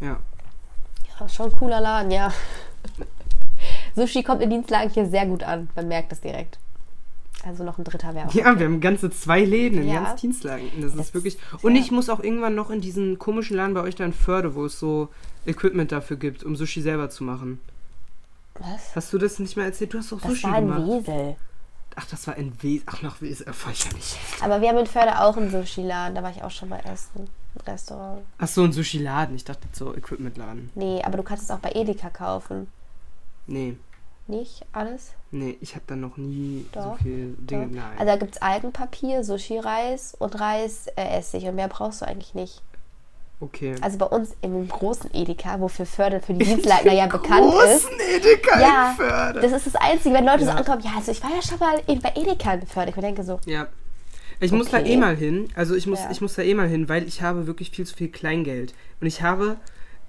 Ja. 0.00 0.18
Ja, 1.18 1.28
schon 1.28 1.46
ein 1.46 1.52
cooler 1.56 1.80
Laden, 1.80 2.10
ja. 2.10 2.30
Sushi 3.96 4.22
kommt 4.22 4.42
in 4.42 4.50
Dienstlagen 4.50 4.90
hier 4.90 5.06
sehr 5.06 5.26
gut 5.26 5.42
an, 5.42 5.68
man 5.74 5.88
merkt 5.88 6.12
es 6.12 6.20
direkt. 6.20 6.58
Also 7.44 7.64
noch 7.64 7.78
ein 7.78 7.84
dritter 7.84 8.14
wäre 8.14 8.28
auch. 8.28 8.34
Ja, 8.34 8.58
wir 8.58 8.66
haben 8.66 8.80
ganze 8.80 9.10
zwei 9.10 9.42
Läden 9.44 9.82
in 9.82 9.88
Ja. 9.88 10.02
ganz 10.04 10.20
Dienstlagen. 10.20 10.68
Das, 10.80 10.94
Das 10.94 11.06
ist 11.06 11.14
wirklich. 11.14 11.38
Und 11.62 11.74
ja- 11.74 11.80
ich 11.80 11.90
muss 11.90 12.08
auch 12.10 12.20
irgendwann 12.20 12.54
noch 12.54 12.70
in 12.70 12.80
diesen 12.80 13.18
komischen 13.18 13.56
Laden 13.56 13.72
bei 13.74 13.80
euch 13.82 13.94
da 13.94 14.04
in 14.04 14.12
Förde, 14.12 14.54
wo 14.54 14.66
es 14.66 14.78
so 14.78 15.08
Equipment 15.46 15.90
dafür 15.92 16.16
gibt, 16.18 16.44
um 16.44 16.54
Sushi 16.56 16.82
selber 16.82 17.08
zu 17.08 17.24
machen. 17.24 17.60
Was? 18.58 18.94
Hast 18.94 19.12
du 19.12 19.18
das 19.18 19.38
nicht 19.38 19.56
mal 19.56 19.64
erzählt? 19.64 19.94
Du 19.94 19.98
hast 19.98 20.12
doch 20.12 20.20
Das 20.20 20.30
Sushi 20.32 20.44
war 20.44 20.58
in 20.58 20.66
gemacht. 20.68 20.86
Wesel. 21.06 21.36
Ach, 21.96 22.06
das 22.06 22.26
war 22.26 22.36
in 22.36 22.52
Wesel. 22.62 22.82
Ach, 22.86 23.00
nach 23.02 23.20
Wesel. 23.22 23.50
Fahr 23.52 23.72
ich 23.72 23.84
ja 23.84 23.92
nicht. 23.94 24.16
Aber 24.42 24.60
wir 24.60 24.68
haben 24.68 24.78
in 24.78 24.86
Förde 24.86 25.18
auch 25.20 25.36
einen 25.36 25.50
Sushi-Laden, 25.50 26.14
da 26.14 26.22
war 26.22 26.30
ich 26.30 26.42
auch 26.42 26.50
schon 26.50 26.68
mal 26.68 26.80
essen. 26.80 27.28
Ein 27.54 27.60
Restaurant. 27.72 28.20
Ach 28.38 28.46
so, 28.48 28.62
ein 28.64 28.72
Sushi-Laden. 28.72 29.34
Ich 29.34 29.44
dachte 29.44 29.66
so 29.72 29.94
Equipment-Laden. 29.94 30.70
Nee, 30.74 31.02
aber 31.04 31.16
du 31.16 31.22
kannst 31.22 31.44
es 31.44 31.50
auch 31.50 31.58
bei 31.58 31.72
Edeka 31.72 32.10
kaufen. 32.10 32.68
Nee. 33.46 33.76
Nicht 34.30 34.64
alles? 34.72 35.12
Nee, 35.32 35.56
ich 35.60 35.74
habe 35.74 35.84
da 35.86 35.96
noch 35.96 36.16
nie 36.16 36.66
Doch, 36.72 36.96
so 36.98 37.02
viel 37.02 37.34
Dinge. 37.38 37.66
Doch. 37.66 37.74
Nein. 37.74 37.92
Also 37.98 38.04
da 38.06 38.16
gibt 38.16 38.34
es 38.36 38.42
Algenpapier, 38.42 39.24
Sushi-Reis 39.24 40.14
und 40.18 40.38
Reis, 40.40 40.86
äh, 40.96 41.18
Essig. 41.18 41.44
Und 41.44 41.56
mehr 41.56 41.68
brauchst 41.68 42.00
du 42.02 42.06
eigentlich 42.06 42.34
nicht. 42.34 42.62
okay. 43.40 43.74
Also 43.80 43.98
bei 43.98 44.06
uns 44.06 44.36
im 44.42 44.68
großen 44.68 45.10
Edeka, 45.14 45.60
wofür 45.60 45.86
Förde 45.86 46.20
für 46.20 46.34
die 46.34 46.44
Dienstleister 46.44 46.92
ja 46.92 47.06
bekannt 47.06 47.46
ist. 47.54 47.84
Großen 47.86 48.00
Edeka 48.16 48.60
Ja, 48.60 48.90
in 48.90 48.96
Förde. 48.96 49.40
das 49.40 49.52
ist 49.52 49.66
das 49.66 49.74
Einzige, 49.76 50.14
wenn 50.14 50.24
Leute 50.26 50.44
so 50.44 50.50
Ja. 50.50 50.56
ankommen, 50.56 50.82
ja, 50.84 50.92
also 50.96 51.10
ich 51.12 51.22
war 51.22 51.30
ja 51.34 51.42
schon 51.42 51.58
mal 51.58 51.80
in, 51.86 52.00
bei 52.00 52.12
Edeka 52.14 52.54
in 52.54 52.66
Förde. 52.66 52.90
Ich 52.90 52.96
mir 52.96 53.02
denke 53.02 53.24
so, 53.24 53.40
Ja. 53.46 53.66
Ich 54.42 54.52
muss 54.52 54.70
da 54.70 54.78
Okay. 54.78 54.92
eh 54.92 54.96
mal 54.96 55.16
hin. 55.16 55.50
Also 55.54 55.74
ich 55.74 55.86
muss, 55.86 55.98
Ja. 56.00 56.10
ich 56.10 56.20
muss 56.22 56.34
da 56.34 56.40
eh 56.42 56.54
mal 56.54 56.66
hin, 56.68 56.88
weil 56.88 57.06
ich 57.06 57.20
habe 57.20 57.46
wirklich 57.46 57.70
viel 57.70 57.86
zu 57.86 57.94
viel 57.94 58.08
Kleingeld. 58.10 58.74
Und 59.00 59.06
ich 59.06 59.20
habe. 59.22 59.56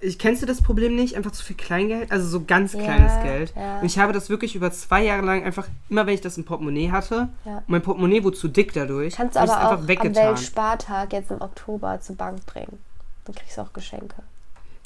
Ich, 0.01 0.17
kennst 0.17 0.41
du 0.41 0.45
das 0.47 0.61
Problem 0.61 0.95
nicht? 0.95 1.15
Einfach 1.15 1.31
zu 1.31 1.43
viel 1.43 1.55
Kleingeld? 1.55 2.11
Also 2.11 2.27
so 2.27 2.43
ganz 2.43 2.73
Ja, 2.73 2.81
kleines 2.83 3.21
Geld. 3.23 3.53
ja. 3.55 3.79
Und 3.79 3.85
ich 3.85 3.99
habe 3.99 4.13
das 4.13 4.29
wirklich 4.29 4.55
über 4.55 4.71
zwei 4.71 5.03
Jahre 5.03 5.21
lang 5.23 5.43
einfach, 5.43 5.67
immer 5.89 6.07
wenn 6.07 6.15
ich 6.15 6.21
das 6.21 6.37
im 6.37 6.43
Portemonnaie 6.43 6.89
hatte, 6.91 7.29
Ja. 7.45 7.61
mein 7.67 7.81
Portemonnaie 7.83 8.23
wurde 8.23 8.35
zu 8.37 8.47
dick 8.47 8.73
dadurch, 8.73 9.15
kannst 9.15 9.35
du 9.35 9.39
aber 9.41 9.51
auch 9.51 9.57
einfach 9.57 9.71
am 9.79 9.87
weggetan. 9.87 10.15
Weltspartag 10.29 11.13
jetzt 11.13 11.29
im 11.31 11.39
Oktober 11.41 11.99
zur 12.01 12.15
Bank 12.15 12.43
bringen. 12.47 12.79
Dann 13.25 13.35
kriegst 13.35 13.57
du 13.57 13.61
auch 13.61 13.73
Geschenke. 13.73 14.15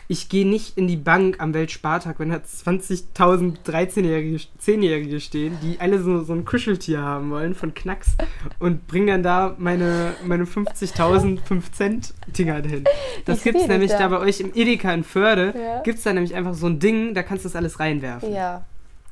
Ich 0.07 0.29
gehe 0.29 0.47
nicht 0.47 0.77
in 0.77 0.87
die 0.87 0.97
Bank 0.97 1.37
am 1.39 1.53
Weltspartag, 1.55 2.19
wenn 2.19 2.29
da 2.29 2.35
20.000 2.35 3.57
13-Jährige, 3.65 4.37
10-Jährige 4.63 5.19
stehen, 5.19 5.57
die 5.63 5.79
alle 5.79 5.99
so, 5.99 6.23
so 6.23 6.33
ein 6.33 6.45
Kuscheltier 6.45 7.01
haben 7.01 7.31
wollen 7.31 7.55
von 7.55 7.73
Knacks 7.73 8.15
und 8.59 8.85
bringe 8.85 9.13
dann 9.13 9.23
da 9.23 9.55
meine, 9.57 10.13
meine 10.23 10.43
50.000 10.43 11.39
5-Cent-Dinger 11.49 12.61
hin. 12.61 12.83
Das 13.25 13.41
gibt's 13.41 13.61
viel 13.61 13.71
nämlich 13.71 13.91
da? 13.91 13.99
da 13.99 14.07
bei 14.09 14.19
euch 14.19 14.39
im 14.39 14.51
Edeka 14.53 14.93
in 14.93 15.03
Förde, 15.03 15.53
Ja. 15.57 15.81
gibt's 15.81 16.03
da 16.03 16.13
nämlich 16.13 16.35
einfach 16.35 16.53
so 16.53 16.67
ein 16.67 16.79
Ding, 16.79 17.15
da 17.15 17.23
kannst 17.23 17.43
du 17.43 17.49
das 17.49 17.55
alles 17.55 17.79
reinwerfen. 17.79 18.31
Ja. 18.31 18.63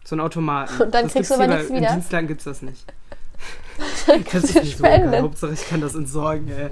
So 0.03 0.15
ein 0.15 0.19
Automaten. 0.19 0.79
Und 0.81 0.93
dann 0.93 1.05
das 1.05 1.13
kriegst 1.13 1.31
du 1.31 1.35
aber 1.35 1.47
nichts 1.47 1.69
wieder? 1.69 1.87
In 1.89 1.93
Dienstlagen 1.95 2.27
gibt's 2.27 2.43
das 2.43 2.61
nicht. 2.61 2.85
Das 3.77 4.05
kannst 4.25 4.49
ist 4.49 4.63
nicht 4.63 4.77
so 4.77 4.83
geil. 4.83 5.21
Hauptsache 5.21 5.53
ich 5.53 5.67
kann 5.67 5.81
das 5.81 5.95
entsorgen, 5.95 6.47
ey. 6.49 6.69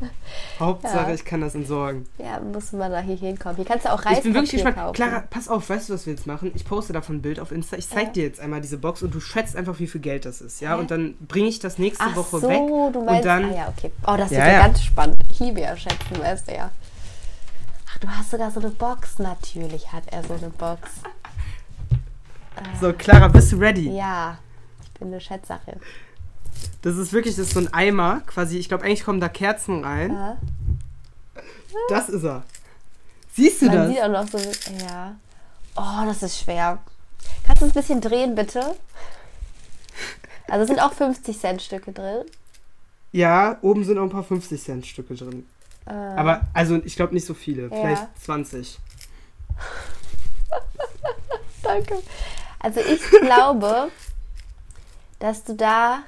Hauptsache 0.60 1.08
Ja. 1.08 1.14
ich 1.14 1.24
kann 1.24 1.40
das 1.40 1.54
entsorgen. 1.54 2.06
Ja, 2.18 2.40
muss 2.40 2.72
man 2.72 2.90
da 2.90 3.00
hier 3.00 3.16
hinkommen. 3.16 3.56
Hier 3.56 3.64
kannst 3.64 3.84
du 3.86 3.92
auch 3.92 4.04
Ich 4.10 4.20
bin 4.22 4.32
wirklich 4.34 4.52
gespannt. 4.52 4.76
kaufen. 4.76 4.94
Clara, 4.94 5.24
pass 5.28 5.48
auf, 5.48 5.68
weißt 5.68 5.88
du, 5.88 5.94
was 5.94 6.06
wir 6.06 6.14
jetzt 6.14 6.26
machen? 6.26 6.50
Ich 6.54 6.64
poste 6.64 6.92
davon 6.92 7.16
ein 7.16 7.22
Bild 7.22 7.40
auf 7.40 7.52
Insta. 7.52 7.76
Ich 7.76 7.88
zeig 7.88 8.06
Ja. 8.08 8.12
dir 8.12 8.22
jetzt 8.24 8.40
einmal 8.40 8.60
diese 8.60 8.78
Box 8.78 9.02
und 9.02 9.14
du 9.14 9.20
schätzt 9.20 9.56
einfach, 9.56 9.78
wie 9.78 9.86
viel 9.86 10.00
Geld 10.00 10.24
das 10.24 10.40
ist, 10.40 10.60
ja? 10.60 10.74
Hä? 10.76 10.80
Und 10.80 10.90
dann 10.90 11.14
bringe 11.26 11.48
ich 11.48 11.58
das 11.58 11.78
nächste 11.78 12.04
Ach 12.04 12.16
Woche 12.16 12.40
so, 12.40 12.48
weg. 12.48 12.58
du 12.92 13.04
meinst, 13.04 13.20
und 13.20 13.26
dann, 13.26 13.44
ah 13.44 13.54
ja, 13.54 13.68
okay. 13.76 13.90
Oh, 14.06 14.14
das 14.16 14.30
Ja, 14.30 14.38
wird 14.38 14.52
ja, 14.52 14.66
ganz 14.66 14.82
spannend. 14.82 15.16
Ich 15.30 15.40
liebe 15.40 15.60
ja 15.60 15.76
schätzen, 15.76 16.18
weißt 16.18 16.48
du 16.48 16.54
ja. 16.54 16.70
Ach, 17.90 17.98
du 17.98 18.08
hast 18.08 18.30
sogar 18.30 18.50
so 18.50 18.60
eine 18.60 18.70
Box. 18.70 19.18
Natürlich 19.18 19.92
hat 19.92 20.04
er 20.10 20.22
so 20.24 20.34
eine 20.34 20.50
Box. 20.50 20.88
So, 22.80 22.92
Clara, 22.92 23.28
bist 23.28 23.52
du 23.52 23.56
ready? 23.56 23.88
Ja, 23.96 24.36
ich 24.82 24.90
bin 24.98 25.08
eine 25.08 25.20
Schätzerin. 25.20 25.78
Das 26.82 26.96
ist 26.96 27.12
wirklich 27.12 27.34
das 27.36 27.48
ist 27.48 27.54
so 27.54 27.60
ein 27.60 27.72
Eimer, 27.74 28.20
quasi. 28.26 28.58
Ich 28.58 28.68
glaube, 28.68 28.84
eigentlich 28.84 29.04
kommen 29.04 29.20
da 29.20 29.28
Kerzen 29.28 29.84
rein. 29.84 30.12
Ja. 30.12 30.36
Das 31.88 32.08
ist 32.08 32.24
er. 32.24 32.44
Siehst 33.32 33.62
du 33.62 33.66
Man 33.66 33.74
das? 33.76 33.88
sieht 33.88 34.02
auch 34.02 34.08
noch 34.08 34.28
so, 34.28 34.38
ja. 34.84 35.16
Oh, 35.76 36.04
das 36.06 36.22
ist 36.22 36.38
schwer. 36.40 36.78
Kannst 37.46 37.62
du 37.62 37.66
es 37.66 37.72
ein 37.72 37.80
bisschen 37.80 38.00
drehen, 38.00 38.34
bitte? 38.34 38.74
Also 40.48 40.62
es 40.62 40.68
sind 40.68 40.80
auch 40.80 40.92
50 40.92 41.38
Cent 41.38 41.62
Stücke 41.62 41.92
drin. 41.92 42.24
Ja, 43.12 43.58
oben 43.62 43.84
sind 43.84 43.98
auch 43.98 44.02
ein 44.02 44.10
paar 44.10 44.22
50-Cent-Stücke 44.24 45.14
drin. 45.14 45.46
Äh, 45.86 45.92
Aber, 45.92 46.42
also, 46.52 46.76
ich 46.84 46.94
glaube 46.94 47.14
nicht 47.14 47.24
so 47.26 47.32
viele. 47.32 47.70
Vielleicht 47.70 48.02
Ja. 48.02 48.08
20. 48.22 48.78
Danke. 51.62 52.02
Also 52.60 52.80
ich 52.80 53.00
glaube, 53.22 53.88
dass 55.20 55.42
du 55.44 55.54
da 55.54 56.00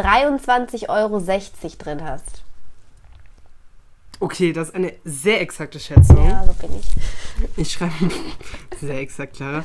23,60 0.00 0.88
Euro 0.88 1.20
drin 1.78 2.04
hast. 2.04 2.42
Okay, 4.18 4.52
das 4.52 4.68
ist 4.68 4.74
eine 4.74 4.94
sehr 5.04 5.40
exakte 5.40 5.78
Schätzung. 5.78 6.26
Ja, 6.28 6.44
so 6.44 6.52
bin 6.54 6.70
ich. 6.78 6.86
Ich 7.56 7.72
schreibe. 7.72 7.92
Sehr 8.80 8.98
exakt, 8.98 9.36
Clara. 9.36 9.62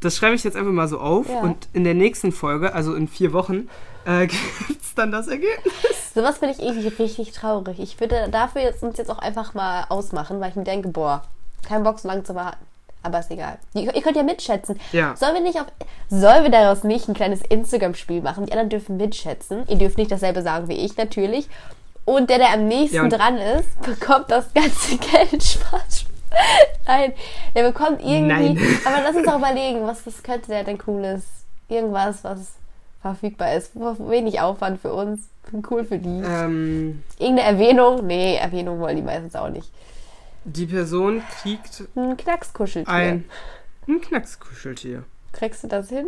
Das 0.00 0.16
schreibe 0.16 0.34
ich 0.36 0.44
jetzt 0.44 0.56
einfach 0.56 0.70
mal 0.72 0.86
so 0.88 1.00
auf 1.00 1.28
Ja. 1.28 1.40
und 1.40 1.68
in 1.72 1.82
der 1.84 1.94
nächsten 1.94 2.30
Folge, 2.32 2.74
also 2.74 2.94
in 2.94 3.08
vier 3.08 3.32
Wochen, 3.32 3.68
äh, 4.04 4.26
gibt's 4.68 4.94
dann 4.94 5.10
das 5.10 5.26
Ergebnis. 5.28 6.14
Sowas 6.14 6.38
finde 6.38 6.54
ich 6.54 6.62
irgendwie 6.62 6.88
richtig 7.02 7.32
traurig. 7.32 7.80
Ich 7.80 7.98
würde 7.98 8.28
dafür 8.30 8.62
jetzt 8.62 8.82
uns 8.84 8.98
jetzt 8.98 9.10
auch 9.10 9.18
einfach 9.18 9.54
mal 9.54 9.84
ausmachen, 9.88 10.40
weil 10.40 10.50
ich 10.50 10.56
mir 10.56 10.64
denke, 10.64 10.88
boah, 10.88 11.22
kein 11.66 11.82
Bock 11.82 11.98
so 11.98 12.06
lange 12.08 12.22
zu 12.22 12.34
warten. 12.34 12.64
Aber 13.02 13.18
ist 13.18 13.30
egal. 13.30 13.58
Ihr, 13.74 13.94
ihr 13.94 14.02
könnt 14.02 14.16
ja 14.16 14.22
mitschätzen. 14.22 14.78
Ja. 14.92 15.16
Sollen 15.16 15.34
wir 15.34 15.40
nicht 15.40 15.58
auf. 15.58 15.66
Sollen 16.08 16.44
wir 16.44 16.50
daraus 16.50 16.84
nicht 16.84 17.08
ein 17.08 17.14
kleines 17.14 17.40
Instagram-Spiel 17.42 18.22
machen? 18.22 18.46
Die 18.46 18.52
anderen 18.52 18.70
dürfen 18.70 18.96
mitschätzen. 18.96 19.64
Ihr 19.68 19.76
dürft 19.76 19.98
nicht 19.98 20.10
dasselbe 20.10 20.42
sagen 20.42 20.68
wie 20.68 20.74
ich 20.74 20.96
natürlich. 20.96 21.48
Und 22.04 22.30
der, 22.30 22.38
der 22.38 22.52
am 22.52 22.66
nächsten 22.68 22.96
Ja, 22.96 23.08
dran 23.08 23.38
ist, 23.38 23.80
bekommt 23.82 24.30
das 24.30 24.52
ganze 24.54 24.98
Geld. 24.98 25.42
Spaß. 25.42 26.06
Nein, 26.86 27.12
der 27.54 27.64
bekommt 27.64 28.00
irgendwie. 28.00 28.54
Nein. 28.54 28.58
Aber 28.84 29.02
lass 29.04 29.16
uns 29.16 29.26
doch 29.26 29.38
überlegen, 29.38 29.86
was 29.86 30.04
das 30.04 30.22
könnte 30.22 30.48
der 30.48 30.64
denn 30.64 30.78
cooles. 30.78 31.22
Irgendwas, 31.68 32.24
was 32.24 32.52
verfügbar 33.00 33.54
ist. 33.54 33.72
Wenig 33.74 34.40
Aufwand 34.40 34.80
für 34.80 34.92
uns. 34.92 35.28
Cool 35.68 35.84
für 35.84 35.98
die. 35.98 36.22
Ähm, 36.24 37.02
Irgendeine 37.18 37.48
Erwähnung? 37.48 38.06
Nee, 38.06 38.36
Erwähnung 38.36 38.78
wollen 38.80 38.96
die 38.96 39.02
meistens 39.02 39.34
auch 39.34 39.48
nicht. 39.48 39.70
Die 40.44 40.66
Person 40.66 41.22
kriegt 41.42 41.84
Ein 41.94 42.16
Knackskuscheltier. 42.16 42.92
ein, 42.92 43.24
ein 43.88 44.00
Knackskuscheltier. 44.00 45.04
Kriegst 45.32 45.64
du 45.64 45.68
das 45.68 45.88
hin? 45.88 46.06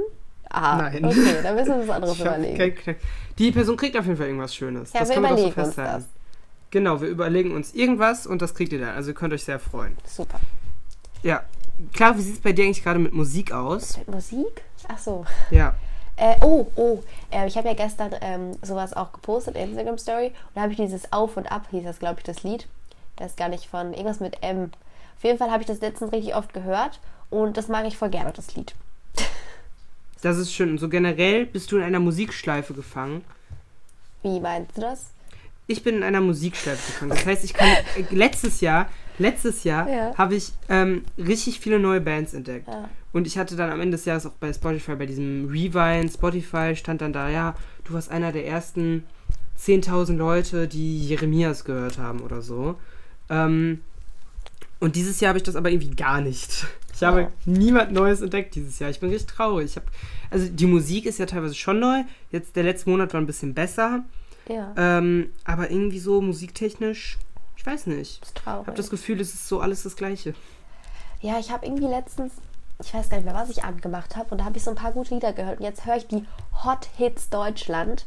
Ah, 0.50 0.76
Nein. 0.76 1.04
okay, 1.04 1.38
dann 1.42 1.54
müssen 1.56 1.68
wir 1.68 1.80
uns 1.80 1.90
anderes 1.90 2.18
hab 2.20 2.38
überlegen. 2.38 2.96
Die 3.38 3.50
Person 3.52 3.76
kriegt 3.76 3.96
auf 3.96 4.04
jeden 4.04 4.16
Fall 4.16 4.26
irgendwas 4.26 4.54
Schönes. 4.54 4.92
Ja, 4.92 5.00
das 5.00 5.08
wir 5.08 5.14
kann 5.14 5.22
man 5.22 5.36
doch 5.36 5.42
so 5.42 5.50
festhalten. 5.50 6.04
Genau, 6.70 7.00
wir 7.00 7.08
überlegen 7.08 7.52
uns 7.54 7.72
irgendwas 7.72 8.26
und 8.26 8.42
das 8.42 8.54
kriegt 8.54 8.72
ihr 8.72 8.80
dann. 8.80 8.94
Also 8.94 9.10
ihr 9.10 9.14
könnt 9.14 9.32
euch 9.32 9.44
sehr 9.44 9.58
freuen. 9.58 9.96
Super. 10.04 10.40
Ja. 11.22 11.42
Klar, 11.92 12.16
wie 12.16 12.22
sieht 12.22 12.34
es 12.34 12.40
bei 12.40 12.52
dir 12.52 12.64
eigentlich 12.64 12.84
gerade 12.84 12.98
mit 13.00 13.12
Musik 13.12 13.52
aus? 13.52 13.98
Mit 13.98 14.08
Musik? 14.08 14.62
Ach 14.88 14.98
so. 14.98 15.24
Ja. 15.50 15.74
Äh, 16.16 16.36
oh, 16.42 16.66
oh. 16.76 17.02
Äh, 17.30 17.46
ich 17.48 17.56
habe 17.56 17.68
ja 17.68 17.74
gestern 17.74 18.14
ähm, 18.20 18.56
sowas 18.62 18.92
auch 18.92 19.12
gepostet, 19.12 19.56
Instagram 19.56 19.98
Story. 19.98 20.26
Und 20.26 20.34
da 20.54 20.62
habe 20.62 20.72
ich 20.72 20.78
dieses 20.78 21.12
Auf 21.12 21.36
und 21.36 21.50
Ab, 21.50 21.66
hieß 21.70 21.84
das, 21.84 21.98
glaube 21.98 22.16
ich, 22.18 22.24
das 22.24 22.42
Lied. 22.44 22.68
Das 23.16 23.32
ist 23.32 23.36
gar 23.36 23.48
nicht 23.48 23.66
von 23.66 23.92
irgendwas 23.92 24.20
mit 24.20 24.42
M. 24.42 24.70
Auf 25.16 25.24
jeden 25.24 25.38
Fall 25.38 25.50
habe 25.50 25.62
ich 25.62 25.66
das 25.66 25.80
letztens 25.80 26.12
richtig 26.12 26.34
oft 26.34 26.52
gehört. 26.52 27.00
Und 27.30 27.56
das 27.56 27.68
mag 27.68 27.86
ich 27.86 27.96
voll 27.96 28.10
gerne, 28.10 28.32
das 28.32 28.54
Lied. 28.54 28.74
Das 30.22 30.38
ist 30.38 30.54
schön. 30.54 30.70
Und 30.70 30.78
so 30.78 30.88
generell 30.88 31.44
bist 31.44 31.70
du 31.70 31.76
in 31.76 31.82
einer 31.82 32.00
Musikschleife 32.00 32.72
gefangen. 32.72 33.22
Wie 34.22 34.40
meinst 34.40 34.74
du 34.74 34.80
das? 34.80 35.10
Ich 35.66 35.82
bin 35.82 35.96
in 35.96 36.02
einer 36.02 36.22
Musikschleife 36.22 36.92
gefangen. 36.92 37.10
Das 37.10 37.26
heißt, 37.26 37.44
ich 37.44 37.52
kann 37.52 37.68
äh, 37.68 38.04
letztes 38.10 38.62
Jahr, 38.62 38.88
letztes 39.18 39.64
Jahr 39.64 39.86
Ja. 39.86 40.16
habe 40.16 40.34
ich 40.36 40.52
ähm, 40.70 41.04
richtig 41.18 41.60
viele 41.60 41.78
neue 41.78 42.00
Bands 42.00 42.32
entdeckt. 42.32 42.68
Ja. 42.68 42.88
Und 43.12 43.26
ich 43.26 43.36
hatte 43.36 43.54
dann 43.54 43.70
am 43.70 43.82
Ende 43.82 43.98
des 43.98 44.06
Jahres 44.06 44.24
auch 44.24 44.32
bei 44.40 44.50
Spotify, 44.50 44.94
bei 44.96 45.04
diesem 45.04 45.46
Rewind, 45.50 46.10
Spotify 46.10 46.74
stand 46.74 47.02
dann 47.02 47.12
da, 47.12 47.28
ja, 47.28 47.54
du 47.84 47.92
warst 47.92 48.10
einer 48.10 48.32
der 48.32 48.46
ersten 48.46 49.04
10.000 49.60 50.16
Leute, 50.16 50.68
die 50.68 51.06
Jeremias 51.06 51.64
gehört 51.66 51.98
haben 51.98 52.20
oder 52.20 52.40
so. 52.40 52.76
Ähm, 53.30 53.82
und 54.80 54.96
dieses 54.96 55.20
Jahr 55.20 55.30
habe 55.30 55.38
ich 55.38 55.42
das 55.44 55.56
aber 55.56 55.70
irgendwie 55.70 55.94
gar 55.94 56.20
nicht. 56.20 56.66
Ich 56.94 57.02
habe 57.02 57.22
Ja. 57.22 57.28
niemand 57.46 57.92
Neues 57.92 58.20
entdeckt 58.20 58.54
dieses 58.54 58.78
Jahr. 58.78 58.90
Ich 58.90 59.00
bin 59.00 59.10
richtig 59.10 59.34
traurig. 59.34 59.66
Ich 59.70 59.76
hab, 59.76 59.84
also 60.30 60.46
die 60.48 60.66
Musik 60.66 61.06
ist 61.06 61.18
ja 61.18 61.26
teilweise 61.26 61.54
schon 61.54 61.80
neu. 61.80 62.02
Jetzt 62.30 62.54
der 62.56 62.62
letzte 62.62 62.88
Monat 62.90 63.12
war 63.12 63.20
ein 63.20 63.26
bisschen 63.26 63.52
besser. 63.54 64.04
Ja, 64.48 64.72
Ähm, 64.76 65.30
aber 65.44 65.70
irgendwie 65.70 65.98
so 65.98 66.20
musiktechnisch, 66.20 67.18
ich 67.56 67.64
weiß 67.66 67.86
nicht. 67.86 68.22
ist 68.22 68.34
traurig. 68.36 68.62
Ich 68.62 68.66
habe 68.68 68.76
das 68.76 68.90
Gefühl, 68.90 69.20
es 69.20 69.32
ist 69.34 69.48
so 69.48 69.60
alles 69.60 69.82
das 69.84 69.96
Gleiche. 69.96 70.34
Ja, 71.22 71.38
ich 71.40 71.50
habe 71.50 71.64
irgendwie 71.64 71.86
letztens, 71.86 72.34
ich 72.82 72.92
weiß 72.92 73.08
gar 73.08 73.16
nicht 73.16 73.24
mehr, 73.24 73.34
was 73.34 73.48
ich 73.48 73.64
angemacht 73.64 74.14
habe. 74.16 74.28
Und 74.30 74.38
da 74.38 74.44
habe 74.44 74.56
ich 74.58 74.62
so 74.62 74.70
ein 74.70 74.76
paar 74.76 74.92
gute 74.92 75.14
Lieder 75.14 75.32
gehört. 75.32 75.58
Und 75.60 75.64
jetzt 75.64 75.86
höre 75.86 75.96
ich 75.96 76.06
die 76.06 76.24
Hot 76.64 76.88
Hits 76.98 77.30
Deutschland. 77.30 78.04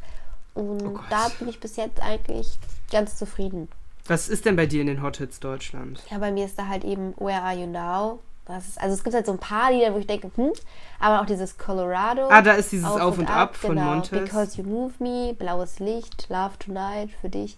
Und 0.53 0.81
Oh 0.85 0.99
da 1.09 1.27
bin 1.39 1.47
ich 1.49 1.59
bis 1.59 1.75
jetzt 1.75 2.01
eigentlich 2.01 2.57
ganz 2.91 3.15
zufrieden. 3.17 3.67
Was 4.07 4.29
ist 4.29 4.45
denn 4.45 4.55
bei 4.55 4.65
dir 4.65 4.81
in 4.81 4.87
den 4.87 5.01
Hot 5.01 5.17
Hits 5.17 5.39
Deutschland? 5.39 6.01
Ja, 6.09 6.17
bei 6.17 6.31
mir 6.31 6.45
ist 6.45 6.57
da 6.57 6.67
halt 6.67 6.83
eben 6.83 7.13
Where 7.17 7.41
Are 7.41 7.55
You 7.55 7.67
Now? 7.67 8.19
Ist, 8.57 8.79
also 8.79 8.93
es 8.93 9.03
gibt 9.03 9.13
halt 9.13 9.25
so 9.25 9.33
ein 9.33 9.39
paar 9.39 9.73
Lieder, 9.73 9.93
wo 9.93 9.97
ich 9.97 10.07
denke, 10.07 10.31
hm, 10.35 10.53
aber 11.01 11.21
auch 11.21 11.25
dieses 11.25 11.57
Colorado. 11.57 12.29
Ah, 12.29 12.41
da 12.41 12.53
ist 12.53 12.71
dieses 12.71 12.87
Auf 12.87 13.17
und 13.17 13.29
Ab 13.29 13.57
von 13.57 13.75
genau. 13.75 13.95
Montez. 13.95 14.23
Because 14.23 14.57
You 14.57 14.63
Move 14.63 14.93
Me, 14.99 15.33
Blaues 15.33 15.79
Licht, 15.79 16.27
Love 16.29 16.57
Tonight 16.57 17.09
für 17.19 17.27
dich, 17.27 17.57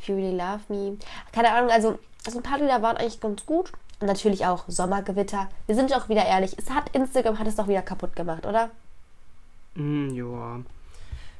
If 0.00 0.08
You 0.08 0.16
Really 0.16 0.36
Love 0.36 0.60
Me. 0.68 0.96
Keine 1.32 1.52
Ahnung, 1.52 1.70
also, 1.70 1.98
also 2.24 2.38
ein 2.38 2.42
paar 2.42 2.58
Lieder 2.58 2.80
waren 2.80 2.96
eigentlich 2.96 3.20
ganz 3.20 3.44
gut. 3.44 3.72
Und 4.00 4.06
natürlich 4.06 4.46
auch 4.46 4.64
Sommergewitter. 4.66 5.50
Wir 5.66 5.74
sind 5.74 5.94
auch 5.94 6.08
wieder 6.08 6.24
ehrlich, 6.24 6.56
es 6.56 6.70
hat 6.70 6.88
Instagram 6.94 7.38
hat 7.38 7.46
es 7.46 7.56
doch 7.56 7.68
wieder 7.68 7.82
kaputt 7.82 8.16
gemacht, 8.16 8.46
oder? 8.46 8.70
Hm, 9.74 10.14
ja. 10.14 10.60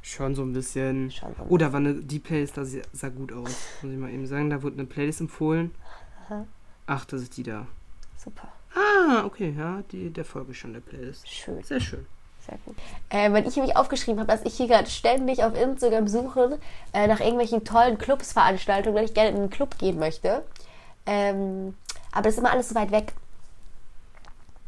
Schon 0.02 0.34
so 0.34 0.42
ein 0.42 0.52
bisschen. 0.52 1.10
Schon 1.10 1.34
so 1.36 1.42
ein 1.42 1.48
Oh, 1.50 1.56
da 1.58 1.72
war 1.72 1.78
eine, 1.80 1.94
die 1.94 2.18
Playlist, 2.18 2.56
da 2.56 2.64
sah, 2.64 3.08
gut 3.08 3.32
aus. 3.32 3.54
Muss 3.82 3.92
ich 3.92 3.98
mal 3.98 4.10
eben 4.10 4.26
sagen. 4.26 4.50
Da 4.50 4.62
wurde 4.62 4.76
eine 4.78 4.86
Playlist 4.86 5.20
empfohlen. 5.20 5.74
Aha. 6.26 6.46
Ach, 6.86 7.04
das 7.04 7.22
ist 7.22 7.36
die 7.36 7.42
da. 7.42 7.66
Super. 8.16 8.48
Ah, 8.74 9.24
okay, 9.24 9.54
ja, 9.56 9.82
die, 9.90 10.10
der 10.10 10.24
folge 10.24 10.54
schon 10.54 10.72
der 10.72 10.80
Playlist. 10.80 11.28
Schön. 11.28 11.62
Sehr 11.62 11.80
schön. 11.80 12.06
Sehr 12.46 12.58
gut. 12.64 12.76
Äh, 13.10 13.32
wenn 13.32 13.46
ich 13.46 13.56
nämlich 13.56 13.76
aufgeschrieben 13.76 14.18
habe, 14.20 14.30
dass 14.32 14.42
ich 14.44 14.54
hier 14.54 14.66
gerade 14.68 14.88
ständig 14.88 15.44
auf 15.44 15.54
Instagram 15.54 16.08
suche 16.08 16.58
äh, 16.92 17.06
nach 17.06 17.20
irgendwelchen 17.20 17.64
tollen 17.64 17.98
Clubsveranstaltungen, 17.98 18.96
weil 18.96 19.04
ich 19.04 19.12
gerne 19.14 19.30
in 19.30 19.36
einen 19.36 19.50
Club 19.50 19.76
gehen 19.78 19.98
möchte. 19.98 20.44
Ähm, 21.06 21.74
aber 22.12 22.22
das 22.22 22.34
ist 22.34 22.38
immer 22.40 22.50
alles 22.52 22.68
so 22.70 22.74
weit 22.74 22.90
weg. 22.92 23.12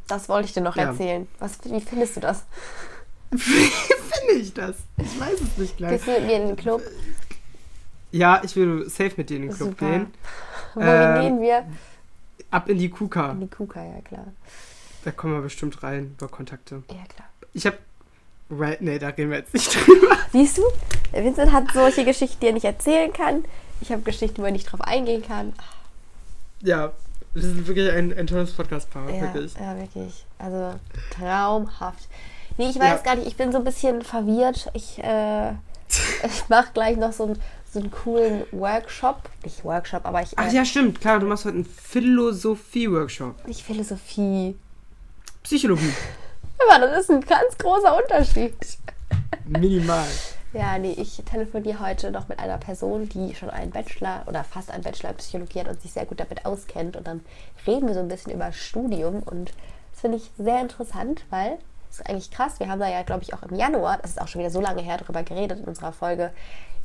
Das 0.09 0.29
wollte 0.29 0.47
ich 0.49 0.53
dir 0.55 0.61
noch 0.61 0.77
Ja. 0.77 0.85
erzählen. 0.85 1.27
Was, 1.39 1.59
wie 1.65 1.81
findest 1.81 2.17
du 2.17 2.21
das? 2.21 2.45
Wie 3.37 3.71
finde 4.29 4.33
ich 4.43 4.53
das? 4.55 4.77
Ich 4.99 5.19
weiß 5.21 5.41
es 5.41 5.59
nicht 5.59 5.77
gleich. 5.77 5.93
Gehst 5.93 6.07
du 6.07 6.11
mit 6.13 6.27
mir 6.27 6.37
in 6.37 6.47
den 6.49 6.57
Club? 6.57 6.83
Ja, 8.11 8.41
ich 8.45 8.55
will 8.57 8.89
safe 8.91 9.13
mit 9.17 9.31
dir 9.31 9.37
in 9.37 9.43
den 9.43 9.53
Club 9.55 9.71
Super. 9.71 9.91
gehen. 9.91 10.07
Wohin 10.75 10.89
Ähm, 10.89 11.21
gehen 11.23 11.41
wir? 11.41 11.67
Ab 12.51 12.69
in 12.69 12.79
die 12.79 12.91
Kuka. 12.91 13.33
In 13.33 13.41
die 13.41 13.49
Kuka, 13.49 13.83
ja 13.83 14.01
klar. 14.03 14.27
Da 15.05 15.11
kommen 15.11 15.35
wir 15.35 15.41
bestimmt 15.41 15.83
rein 15.83 16.15
über 16.17 16.29
Kontakte. 16.29 16.83
Ja 16.91 17.05
klar. 17.15 17.29
Ich 17.55 17.67
hab. 17.67 17.79
Right, 18.51 18.83
nee, 18.83 18.99
da 18.99 19.09
reden 19.09 19.31
wir 19.31 19.39
jetzt 19.39 19.55
nicht 19.55 19.75
drüber. 19.87 20.19
Siehst 20.31 20.59
du? 20.59 20.63
Vincent 21.13 21.53
hat 21.53 21.65
solche 21.73 22.05
Geschichten, 22.05 22.39
die 22.41 22.47
er 22.49 22.53
nicht 22.53 22.65
erzählen 22.67 23.11
kann. 23.13 23.45
Ich 23.81 23.91
habe 23.91 24.03
Geschichten, 24.03 24.43
wo 24.43 24.47
er 24.47 24.53
nicht 24.53 24.71
drauf 24.71 24.83
eingehen 24.83 25.23
kann. 25.27 25.55
Ja, 26.61 26.93
wir 27.33 27.43
sind 27.43 27.67
wirklich 27.67 27.91
ein, 27.91 28.13
ein 28.17 28.27
tolles 28.27 28.53
Podcast-Paar, 28.53 29.09
Ja, 29.11 29.23
wirklich. 29.23 29.55
ja, 29.55 29.75
wirklich. 29.79 30.27
Also 30.39 30.79
traumhaft. 31.11 32.09
Nee, 32.59 32.69
ich 32.71 32.79
weiß 32.79 33.01
Ja. 33.01 33.03
gar 33.03 33.15
nicht, 33.17 33.27
ich 33.29 33.37
bin 33.37 33.53
so 33.53 33.59
ein 33.59 33.65
bisschen 33.65 34.03
verwirrt. 34.03 34.71
Ich, 34.75 34.99
äh, 35.03 35.51
ich 35.89 36.49
mache 36.49 36.69
gleich 36.75 36.97
noch 36.97 37.13
so, 37.13 37.25
ein, 37.27 37.39
so 37.71 37.81
einen 37.81 37.91
coolen 37.91 38.45
Workshop. 38.53 39.29
Nicht 39.45 39.65
Workshop, 39.65 40.05
aber 40.05 40.23
ich. 40.23 40.33
Äh, 40.33 40.37
Ach 40.37 40.53
ja, 40.53 40.65
stimmt, 40.65 41.01
klar, 41.01 41.19
du 41.19 41.27
machst 41.27 41.45
heute 41.45 41.57
einen 41.57 41.65
Philosophie-Workshop. 41.65 43.47
Nicht 43.47 43.63
Philosophie. 43.63 44.57
Psychologie. 45.43 45.93
Aber 46.69 46.87
das 46.87 47.01
ist 47.03 47.11
ein 47.11 47.21
ganz 47.23 47.59
großer 47.59 47.97
Unterschied. 47.97 48.55
Minimal. 49.47 50.07
Ja, 50.53 50.79
nee, 50.79 50.93
ich 50.93 51.17
telefoniere 51.25 51.81
heute 51.81 52.11
noch 52.11 52.29
mit 52.29 52.39
einer 52.39 52.59
Person, 52.59 53.09
die 53.09 53.35
schon 53.35 53.49
einen 53.51 53.71
Bachelor 53.71 54.23
oder 54.27 54.45
fast 54.45 54.71
einen 54.71 54.83
Bachelor 54.85 55.11
in 55.11 55.17
Psychologie 55.17 55.61
hat 55.61 55.69
und 55.69 55.81
sich 55.81 55.93
sehr 55.93 56.05
gut 56.07 56.21
damit 56.21 56.45
auskennt. 56.45 56.97
Und 56.97 57.07
dann 57.07 57.23
reden 57.67 57.89
wir 57.89 57.95
so 57.95 58.01
ein 58.01 58.09
bisschen 58.09 58.33
über 58.33 58.53
Studium 58.53 59.23
und 59.23 59.51
das 59.93 60.01
finde 60.03 60.19
ich 60.19 60.31
sehr 60.39 60.61
interessant, 60.61 61.25
weil 61.31 61.59
es 61.93 62.01
ist 62.01 62.09
eigentlich 62.09 62.31
krass. 62.31 62.59
Wir 62.59 62.69
haben 62.69 62.81
da 62.81 62.89
ja, 62.89 63.03
glaube 63.03 63.23
ich, 63.23 63.35
auch 63.35 63.43
im 63.43 63.55
Januar, 63.55 63.99
das 64.01 64.13
ist 64.13 64.21
auch 64.21 64.29
schon 64.29 64.41
wieder 64.41 64.51
so 64.51 64.61
lange 64.61 64.81
her, 64.83 64.97
darüber 64.99 65.23
geredet 65.23 65.59
in 65.61 65.65
unserer 65.65 65.93
Folge. 65.93 66.31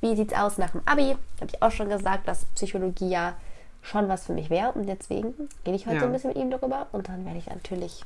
Wie 0.01 0.15
sieht's 0.15 0.33
aus 0.33 0.57
nach 0.57 0.71
dem 0.71 0.81
Abi? 0.85 1.15
Habe 1.39 1.51
ich 1.51 1.61
auch 1.61 1.71
schon 1.71 1.89
gesagt, 1.89 2.27
dass 2.27 2.45
Psychologie 2.55 3.09
ja 3.09 3.33
schon 3.81 4.09
was 4.09 4.25
für 4.25 4.33
mich 4.33 4.49
wäre 4.49 4.73
und 4.73 4.85
deswegen 4.85 5.33
rede 5.65 5.75
ich 5.77 5.85
heute 5.85 5.95
Ja. 5.95 6.01
so 6.01 6.05
ein 6.07 6.11
bisschen 6.11 6.29
mit 6.29 6.37
ihm 6.37 6.51
darüber 6.51 6.87
und 6.91 7.07
dann 7.07 7.25
werde 7.25 7.39
ich 7.39 7.47
natürlich, 7.47 8.03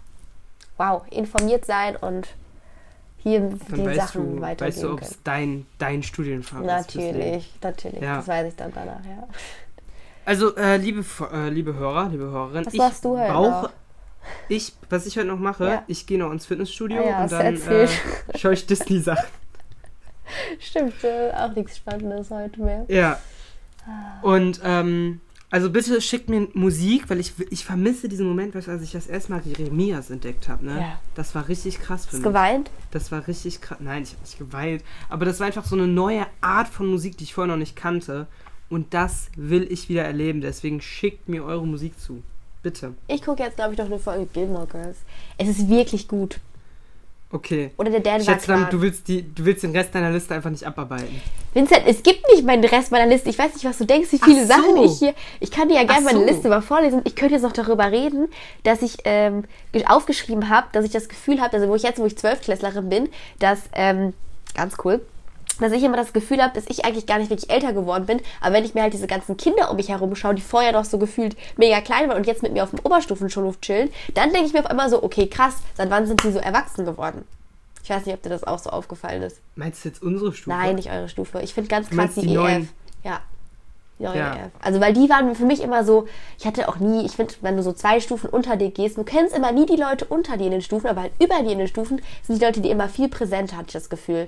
wow, 0.78 1.02
informiert 1.10 1.66
sein 1.66 1.96
und 1.96 2.28
hier 3.18 3.40
Dann 3.40 3.60
die 3.74 3.86
weißt 3.86 4.00
Sachen 4.00 4.36
du, 4.36 4.42
weitergeben 4.42 4.68
weißt 4.76 4.84
du, 4.84 4.94
ob 4.94 5.02
es 5.02 5.18
dein, 5.24 5.66
dein 5.80 6.04
Studienfach 6.04 6.60
ist. 6.60 6.66
Natürlich, 6.66 7.52
natürlich. 7.62 8.02
Ja. 8.02 8.18
Das 8.18 8.28
weiß 8.28 8.48
ich 8.48 8.56
dann 8.56 8.72
danach, 8.74 9.04
ja. 9.06 9.28
Also, 10.24 10.56
äh, 10.56 10.78
liebe, 10.78 11.04
äh, 11.34 11.50
liebe 11.50 11.74
Hörer, 11.74 12.10
liebe 12.10 12.26
Hörerinnen, 12.26 12.66
Was 12.68 12.74
ich 12.74 12.80
machst 12.80 13.04
du 13.04 13.18
heute 13.18 13.32
brauche, 13.34 13.50
noch? 13.64 13.70
Ich, 14.50 14.74
was 14.90 15.06
ich 15.06 15.18
heute 15.18 15.28
noch 15.28 15.40
mache, 15.40 15.66
Ja. 15.66 15.84
ich 15.88 16.06
gehe 16.06 16.18
noch 16.18 16.32
ins 16.32 16.46
Fitnessstudio 16.46 17.02
Ah 17.02 17.06
ja, 17.10 17.24
und 17.24 17.32
dann 17.32 17.56
äh, 17.56 17.88
schaue 18.36 18.54
ich 18.54 18.66
Disney-Sachen. 18.66 19.28
Stimmt, 20.60 21.04
äh, 21.04 21.32
auch 21.34 21.54
nichts 21.56 21.78
Spannendes 21.78 22.30
heute 22.30 22.62
mehr. 22.62 22.86
Ja. 22.88 23.20
Ah. 23.86 24.22
Und, 24.22 24.62
ähm, 24.64 25.20
also 25.50 25.70
bitte 25.70 26.00
schickt 26.00 26.30
mir 26.30 26.48
Musik, 26.54 27.10
weil 27.10 27.20
ich, 27.20 27.34
ich 27.50 27.66
vermisse 27.66 28.08
diesen 28.08 28.26
Moment, 28.26 28.56
weißt 28.56 28.68
du, 28.68 28.72
als 28.72 28.84
ich 28.84 28.92
das 28.94 29.08
erste 29.08 29.34
Mal 29.34 29.42
Jeremias 29.44 30.10
entdeckt 30.10 30.48
habe, 30.48 30.66
ne? 30.66 30.80
Ja. 30.80 31.00
Das 31.16 31.36
war 31.36 31.50
richtig 31.50 31.82
krass 31.82 32.06
für 32.06 32.12
Hast 32.14 32.20
mich. 32.20 32.24
geweint? 32.24 32.72
Das 32.92 33.12
war 33.12 33.28
richtig 33.28 33.60
krass. 33.60 33.80
Nein, 33.82 34.04
ich 34.04 34.12
habe 34.14 34.22
nicht 34.22 34.38
geweint. 34.40 34.84
Aber 35.10 35.26
das 35.26 35.40
war 35.42 35.48
einfach 35.48 35.66
so 35.66 35.76
eine 35.76 35.88
neue 35.88 36.26
Art 36.40 36.70
von 36.70 36.88
Musik, 36.88 37.18
die 37.18 37.26
ich 37.26 37.34
vorher 37.34 37.52
noch 37.52 37.60
nicht 37.60 37.76
kannte. 37.76 38.28
Und 38.70 38.94
das 38.94 39.28
will 39.36 39.68
ich 39.70 39.90
wieder 39.90 40.06
erleben. 40.06 40.40
Deswegen 40.40 40.80
schickt 40.80 41.28
mir 41.28 41.44
eure 41.44 41.68
Musik 41.68 42.00
zu. 42.00 42.24
Bitte. 42.64 42.94
Ich 43.08 43.22
gucke 43.24 43.42
jetzt, 43.44 43.56
glaube 43.56 43.74
ich, 43.74 43.80
noch 43.80 43.86
eine 43.88 44.00
Folge 44.00 44.28
Gilmore 44.34 44.68
Girls. 44.68 44.98
Es 45.38 45.48
ist 45.50 45.68
wirklich 45.68 46.08
gut. 46.08 46.40
Okay. 47.34 47.72
Oder 47.78 47.90
der 47.92 48.02
Dan 48.02 48.16
war 48.28 48.34
schätze 48.34 48.46
klar. 48.46 48.70
du 48.70 48.82
willst, 48.82 49.08
die, 49.08 49.22
du 49.34 49.46
willst 49.46 49.64
den 49.64 49.72
Rest 49.72 49.96
deiner 49.96 50.12
Liste 50.12 50.36
einfach 50.36 50.50
nicht 50.50 50.66
abarbeiten. 50.66 51.22
Vincent, 51.54 51.84
es 51.88 52.04
gibt 52.04 52.28
nicht 52.30 52.46
meinen 52.46 52.64
Rest 52.66 52.92
meiner 52.92 53.06
Liste. 53.10 53.30
Ich 53.30 53.40
weiß 53.40 53.54
nicht, 53.54 53.64
was 53.64 53.78
du 53.78 53.86
denkst, 53.86 54.12
wie 54.12 54.20
viele 54.20 54.42
so. 54.42 54.48
Sachen 54.48 54.76
ich 54.84 55.00
hier. 55.00 55.14
Ich 55.40 55.50
kann 55.50 55.70
dir 55.70 55.76
ja 55.76 55.86
gerne 55.86 56.06
Ach 56.08 56.14
meine 56.14 56.20
so. 56.20 56.26
Liste 56.26 56.50
mal 56.50 56.62
vorlesen. 56.62 57.02
Ich 57.06 57.16
könnte 57.16 57.36
jetzt 57.36 57.44
noch 57.44 57.54
darüber 57.54 57.90
reden, 57.90 58.28
dass 58.64 58.82
ich 58.82 58.98
ähm, 59.06 59.46
ge- 59.72 59.86
aufgeschrieben 59.88 60.50
habe, 60.50 60.68
dass 60.74 60.84
ich 60.84 60.92
das 60.92 61.08
Gefühl 61.08 61.40
habe, 61.40 61.54
also 61.56 61.70
wo 61.70 61.76
ich 61.76 61.84
jetzt, 61.84 62.00
wo 62.00 62.06
ich 62.06 62.18
Zwölftklässlerin 62.18 62.90
bin, 62.90 63.10
dass, 63.40 63.62
ähm, 63.74 64.14
ganz 64.54 64.76
cool, 64.84 65.02
dass 65.62 65.72
ich 65.72 65.84
immer 65.84 65.98
das 65.98 66.14
Gefühl 66.14 66.42
habe, 66.42 66.54
dass 66.54 66.66
ich 66.68 66.86
eigentlich 66.86 67.06
gar 67.06 67.18
nicht 67.20 67.30
wirklich 67.30 67.50
älter 67.52 67.74
geworden 67.74 68.06
bin. 68.06 68.20
Aber 68.42 68.56
wenn 68.56 68.66
ich 68.66 68.74
mir 68.74 68.82
halt 68.84 68.94
diese 68.94 69.08
ganzen 69.08 69.38
Kinder 69.38 69.70
um 69.70 69.78
mich 69.78 69.90
herum 69.90 70.16
schaue, 70.16 70.36
die 70.36 70.42
vorher 70.42 70.72
noch 70.72 70.86
so 70.86 70.98
gefühlt 70.98 71.36
mega 71.58 71.82
klein 71.82 72.10
waren 72.10 72.18
und 72.18 72.28
jetzt 72.28 72.44
mit 72.44 72.54
mir 72.54 72.64
auf 72.64 72.72
dem 72.72 72.80
Oberstufenschulhof 72.84 73.62
chillen, 73.62 73.90
dann 74.14 74.32
denke 74.32 74.48
ich 74.48 74.54
mir 74.54 74.60
auf 74.60 74.66
einmal 74.66 74.90
so, 74.90 75.04
okay, 75.04 75.28
krass, 75.28 75.56
seit 75.76 75.90
wann 75.90 76.06
sind 76.08 76.24
die 76.24 76.32
so 76.32 76.40
erwachsen 76.40 76.86
geworden? 76.86 77.26
Ich 77.84 77.90
weiß 77.90 78.06
nicht, 78.06 78.14
ob 78.16 78.22
dir 78.22 78.30
das 78.30 78.44
auch 78.44 78.60
so 78.60 78.70
aufgefallen 78.70 79.24
ist. 79.24 79.40
Meinst 79.56 79.84
du 79.84 79.90
jetzt 79.90 80.04
unsere 80.04 80.34
Stufe? 80.34 80.50
Nein, 80.56 80.76
nicht 80.76 80.92
eure 80.92 81.10
Stufe. 81.10 81.42
Ich 81.42 81.54
finde 81.54 81.70
ganz 81.70 81.90
krass 81.90 82.14
die, 82.16 82.22
die 82.22 82.28
EF. 82.30 82.36
neuen? 82.36 82.70
Ja. 83.04 83.22
Die 83.98 84.04
neue 84.04 84.18
Ja. 84.18 84.34
EF. 84.36 84.52
Also, 84.62 84.80
weil 84.80 84.94
die 84.94 85.10
waren 85.10 85.34
für 85.36 85.46
mich 85.46 85.62
immer 85.62 85.84
so, 85.84 86.08
ich 86.38 86.46
hatte 86.46 86.70
auch 86.70 86.78
nie, 86.78 87.06
ich 87.06 87.14
finde, 87.14 87.34
wenn 87.42 87.58
du 87.58 87.64
so 87.64 87.74
zwei 87.74 88.00
Stufen 88.00 88.30
unter 88.30 88.56
dir 88.56 88.70
gehst, 88.70 88.98
du 88.98 89.04
kennst 89.04 89.36
immer 89.36 89.52
nie 89.52 89.66
die 89.66 89.76
Leute 89.76 90.06
unter 90.06 90.38
dir 90.38 90.46
in 90.46 90.52
den 90.52 90.62
Stufen, 90.62 90.88
aber 90.88 91.02
halt 91.02 91.12
über 91.20 91.42
dir 91.42 91.52
in 91.52 91.58
den 91.60 91.68
Stufen 91.68 92.02
sind 92.24 92.40
die 92.40 92.46
Leute, 92.46 92.62
die 92.62 92.70
immer 92.70 92.88
viel 92.88 93.10
präsenter, 93.10 93.58
hatte 93.58 93.68
ich 93.70 93.74
das 93.74 93.90
Gefühl. 93.90 94.28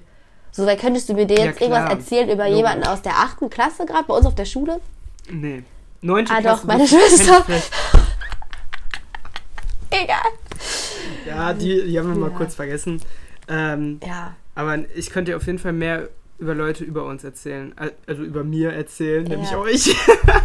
So, 0.56 0.66
weil 0.68 0.78
könntest 0.78 1.10
du 1.10 1.16
mir 1.16 1.26
dir 1.26 1.39
Ja, 1.39 1.45
jetzt 1.45 1.60
irgendwas 1.62 1.86
klar. 1.88 1.97
erzählen 1.97 2.30
über 2.30 2.43
Logisch. 2.43 2.58
jemanden 2.58 2.86
aus 2.88 3.01
der 3.01 3.14
achten 3.18 3.49
Klasse 3.49 3.86
gerade 3.88 4.04
bei 4.06 4.14
uns 4.14 4.26
auf 4.28 4.36
der 4.36 4.45
Schule? 4.45 4.80
Nee. 5.30 5.64
Neunte 6.01 6.32
Ah, 6.32 6.39
Klasse 6.41 6.62
doch, 6.62 6.68
meine 6.68 6.88
Schwester. 6.88 7.43
Egal. 9.89 10.18
Ja, 11.26 11.54
die, 11.54 11.84
die 11.88 11.97
haben 11.99 12.10
wir 12.10 12.16
mal 12.20 12.32
Ja. 12.32 12.38
kurz 12.38 12.56
vergessen. 12.56 13.01
Ähm, 13.47 13.99
Ja. 14.06 14.36
aber 14.56 14.78
ich 14.95 15.10
könnte 15.10 15.32
dir 15.32 15.38
auf 15.38 15.45
jeden 15.45 15.60
Fall 15.60 15.74
mehr 15.74 16.10
über 16.39 16.55
Leute 16.55 16.84
über 16.84 17.05
uns 17.05 17.23
erzählen. 17.23 17.73
Al- 17.77 17.93
Also 18.07 18.23
über 18.23 18.43
mir 18.43 18.73
erzählen, 18.73 19.23
nämlich 19.23 19.51
Ja. 19.51 19.59
euch, 19.59 19.95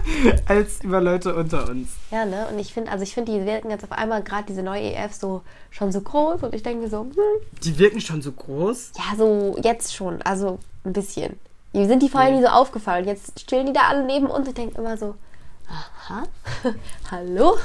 als 0.47 0.83
über 0.85 1.01
Leute 1.01 1.35
unter 1.35 1.69
uns. 1.69 1.89
Ja, 2.11 2.25
ne? 2.25 2.47
Und 2.51 2.59
ich 2.59 2.73
finde, 2.73 2.91
also 2.93 3.03
ich 3.03 3.15
finde, 3.15 3.33
die 3.33 3.45
wirken 3.47 3.71
jetzt 3.71 3.85
auf 3.85 3.93
einmal 3.93 4.23
gerade 4.23 4.45
diese 4.47 4.63
neue 4.63 4.93
EF 4.95 5.13
so 5.15 5.43
schon 5.71 5.91
so 5.93 6.01
groß 6.01 6.43
und 6.43 6.55
ich 6.55 6.63
denke 6.63 6.83
mir 6.85 6.91
so, 6.91 7.01
hm, 7.01 7.13
Die 7.65 7.79
wirken 7.79 8.01
schon 8.01 8.23
so 8.23 8.33
groß. 8.33 8.93
Ja, 8.97 9.17
so 9.17 9.57
jetzt 9.63 9.95
schon. 9.95 10.23
Also 10.23 10.59
ein 10.85 10.93
bisschen. 10.93 11.39
Mir 11.73 11.87
sind 11.87 12.03
die 12.03 12.09
vorher 12.09 12.31
nie 12.33 12.41
so 12.43 12.49
aufgefallen. 12.49 13.07
Jetzt 13.07 13.41
stehen 13.41 13.67
die 13.67 13.73
da 13.73 13.89
alle 13.89 14.05
neben 14.05 14.27
uns 14.27 14.39
und 14.41 14.49
ich 14.49 14.55
denke 14.55 14.79
immer 14.79 14.97
so, 14.97 15.15
aha, 15.69 16.25
hallo? 17.11 17.57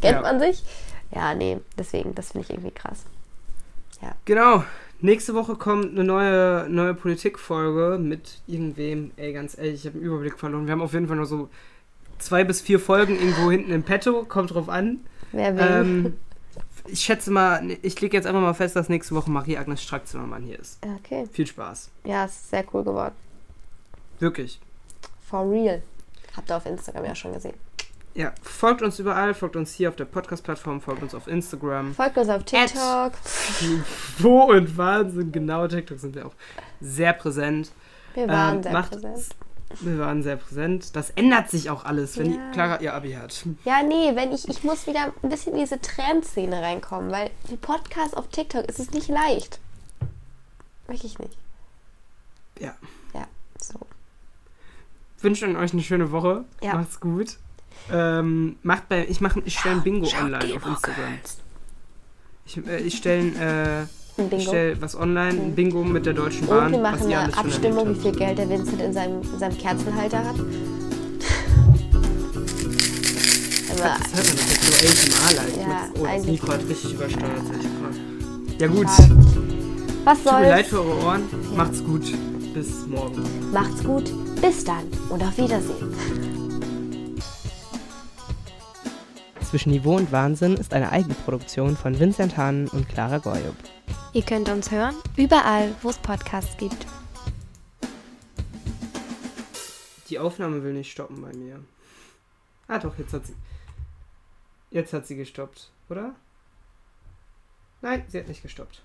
Kennt 0.00 0.14
Ja. 0.16 0.20
man 0.22 0.40
sich? 0.40 0.62
Ja, 1.14 1.34
nee, 1.34 1.58
deswegen, 1.78 2.14
das 2.14 2.32
finde 2.32 2.44
ich 2.46 2.50
irgendwie 2.50 2.70
krass. 2.72 2.98
Genau. 4.26 4.64
Nächste 5.00 5.34
Woche 5.34 5.56
kommt 5.56 5.90
eine 5.90 6.04
neue, 6.04 6.66
neue 6.68 6.94
Politikfolge 6.94 7.98
mit 7.98 8.40
irgendwem. 8.46 9.10
Ey, 9.16 9.32
ganz 9.32 9.56
ehrlich, 9.58 9.74
ich 9.74 9.86
habe 9.86 9.98
den 9.98 10.06
Überblick 10.06 10.38
verloren. 10.38 10.66
Wir 10.66 10.72
haben 10.72 10.80
auf 10.82 10.94
jeden 10.94 11.08
Fall 11.08 11.16
noch 11.16 11.26
so 11.26 11.48
zwei 12.18 12.44
bis 12.44 12.60
vier 12.60 12.80
Folgen 12.80 13.14
irgendwo 13.14 13.50
hinten 13.50 13.70
im 13.72 13.82
Petto. 13.82 14.24
Kommt 14.24 14.54
drauf 14.54 14.68
an. 14.68 15.00
Wer 15.32 15.56
will? 15.56 15.66
Ähm, 15.70 16.14
ich 16.86 17.00
schätze 17.00 17.30
mal, 17.30 17.76
ich 17.82 18.00
lege 18.00 18.16
jetzt 18.16 18.26
einfach 18.26 18.40
mal 18.40 18.54
fest, 18.54 18.76
dass 18.76 18.88
nächste 18.88 19.14
Woche 19.14 19.30
Marie-Agnes 19.30 19.82
Strack-Zimmermann 19.82 20.42
hier 20.42 20.58
ist. 20.58 20.78
okay. 20.82 21.26
Viel 21.32 21.46
Spaß. 21.46 21.90
Ja, 22.04 22.24
ist 22.24 22.50
sehr 22.50 22.64
cool 22.72 22.84
geworden. 22.84 23.14
Wirklich. 24.20 24.60
For 25.28 25.50
real. 25.50 25.82
Habt 26.36 26.50
ihr 26.50 26.56
auf 26.56 26.66
Instagram 26.66 27.04
ja 27.04 27.14
schon 27.14 27.32
gesehen. 27.32 27.54
Ja, 28.14 28.32
folgt 28.42 28.82
uns 28.82 28.98
überall, 28.98 29.34
folgt 29.34 29.56
uns 29.56 29.72
hier 29.74 29.88
auf 29.88 29.96
der 29.96 30.04
Podcast-Plattform, 30.04 30.80
folgt 30.80 31.02
uns 31.02 31.14
auf 31.14 31.26
Instagram. 31.26 31.94
Folgt 31.94 32.16
uns 32.16 32.28
auf 32.28 32.44
TikTok. 32.44 33.12
Wo 34.18 34.42
und 34.44 34.76
Wahnsinn, 34.76 35.32
genau, 35.32 35.66
TikTok 35.66 35.98
sind 35.98 36.14
wir 36.14 36.26
auch 36.26 36.34
sehr 36.80 37.12
präsent. 37.12 37.72
Wir 38.14 38.28
waren 38.28 38.56
Ähm, 38.58 38.62
sehr 38.62 38.82
präsent. 38.82 39.26
Wir 39.80 39.98
waren 39.98 40.22
sehr 40.22 40.36
präsent. 40.36 40.94
Das 40.94 41.10
ändert 41.10 41.50
sich 41.50 41.68
auch 41.70 41.84
alles, 41.84 42.16
wenn 42.16 42.32
Ja. 42.34 42.50
Clara 42.52 42.80
ihr 42.80 42.94
Abi 42.94 43.12
hat. 43.14 43.44
Ja, 43.64 43.82
nee, 43.82 44.14
wenn 44.14 44.32
ich, 44.32 44.48
ich 44.48 44.62
muss 44.62 44.86
wieder 44.86 45.12
ein 45.22 45.28
bisschen 45.28 45.54
in 45.54 45.58
diese 45.58 45.80
Trendszene 45.80 46.62
reinkommen, 46.62 47.10
weil 47.10 47.30
die 47.50 47.56
Podcasts 47.56 48.14
auf 48.14 48.28
TikTok 48.28 48.64
ist 48.66 48.78
es 48.78 48.92
nicht 48.92 49.08
leicht. 49.08 49.58
Wirklich 50.86 51.18
nicht. 51.18 51.36
Ja. 52.60 52.76
Ja, 53.14 53.26
so. 53.60 53.80
Wünschen 55.20 55.56
euch 55.56 55.72
eine 55.72 55.82
schöne 55.82 56.12
Woche. 56.12 56.44
Ja. 56.62 56.74
Macht's 56.74 57.00
gut. 57.00 57.38
Ähm, 57.92 58.56
macht 58.62 58.88
bei, 58.88 59.06
ich 59.08 59.20
mache, 59.20 59.42
ich 59.44 59.58
stelle 59.58 59.76
ein 59.76 59.82
Bingo 59.82 60.06
Schau 60.06 60.24
online 60.24 60.38
auf 60.38 60.44
Gilmore 60.50 60.70
Instagram. 60.70 61.04
Girls. 61.04 61.38
Ich, 62.46 62.66
äh, 62.66 62.78
ich 62.80 62.96
stelle 62.96 63.86
äh, 64.18 64.36
ich 64.36 64.44
stell 64.44 64.80
was 64.80 64.96
online, 64.96 65.40
ein 65.40 65.54
Bingo 65.54 65.82
mit 65.82 66.06
der 66.06 66.12
Deutschen 66.12 66.42
Und 66.42 66.56
Bahn. 66.56 66.72
wir 66.72 66.82
was 66.82 67.00
machen 67.00 67.12
eine 67.12 67.36
Abstimmung, 67.36 67.96
wie 67.96 68.00
viel 68.00 68.12
Geld 68.12 68.38
der 68.38 68.48
Vincent 68.48 68.80
in 68.80 68.92
seinem, 68.92 69.22
in 69.22 69.38
seinem 69.38 69.58
Kerzenhalter 69.58 70.18
hat. 70.18 70.36
Aber. 73.70 73.98
Das 73.98 74.14
hört 74.14 74.26
man 74.26 74.36
doch 74.36 74.48
jetzt 74.48 74.64
so 74.64 74.72
ASMR-like. 74.72 75.56
Ja, 75.56 75.88
oh, 75.98 76.06
das 76.06 76.26
Mikro 76.26 76.52
hat 76.52 76.68
richtig 76.68 76.94
übersteuert. 76.94 77.42
Ja 78.60 78.66
gut, 78.68 78.86
was 80.04 80.22
tut 80.22 80.32
mir 80.32 80.48
leid 80.48 80.66
soll's? 80.66 80.68
für 80.68 80.80
eure 80.80 81.04
Ohren. 81.04 81.22
Macht's 81.56 81.82
gut. 81.82 82.04
Bis 82.54 82.86
morgen. 82.86 83.24
Macht's 83.52 83.82
gut. 83.82 84.12
Bis 84.40 84.64
dann 84.64 84.84
und 85.08 85.22
auf 85.22 85.36
Wiedersehen. 85.36 86.33
Zwischen 89.54 89.70
Niveau 89.70 89.94
und 89.94 90.10
Wahnsinn 90.10 90.54
ist 90.54 90.74
eine 90.74 90.90
Eigenproduktion 90.90 91.76
von 91.76 91.96
Vincent 91.96 92.36
Hahn 92.36 92.66
und 92.70 92.88
Clara 92.88 93.18
Goyub. 93.18 93.54
Ihr 94.12 94.22
könnt 94.24 94.48
uns 94.48 94.72
hören, 94.72 94.96
überall, 95.16 95.72
wo 95.80 95.90
es 95.90 95.98
Podcasts 95.98 96.56
gibt. 96.56 96.84
Die 100.08 100.18
Aufnahme 100.18 100.64
will 100.64 100.72
nicht 100.72 100.90
stoppen 100.90 101.22
bei 101.22 101.32
mir. 101.32 101.60
Ah 102.66 102.80
doch, 102.80 102.98
jetzt 102.98 103.12
hat 103.12 103.26
sie. 103.26 103.36
Jetzt 104.72 104.92
hat 104.92 105.06
sie 105.06 105.14
gestoppt, 105.14 105.70
oder? 105.88 106.16
Nein, 107.80 108.02
sie 108.08 108.18
hat 108.18 108.26
nicht 108.26 108.42
gestoppt. 108.42 108.82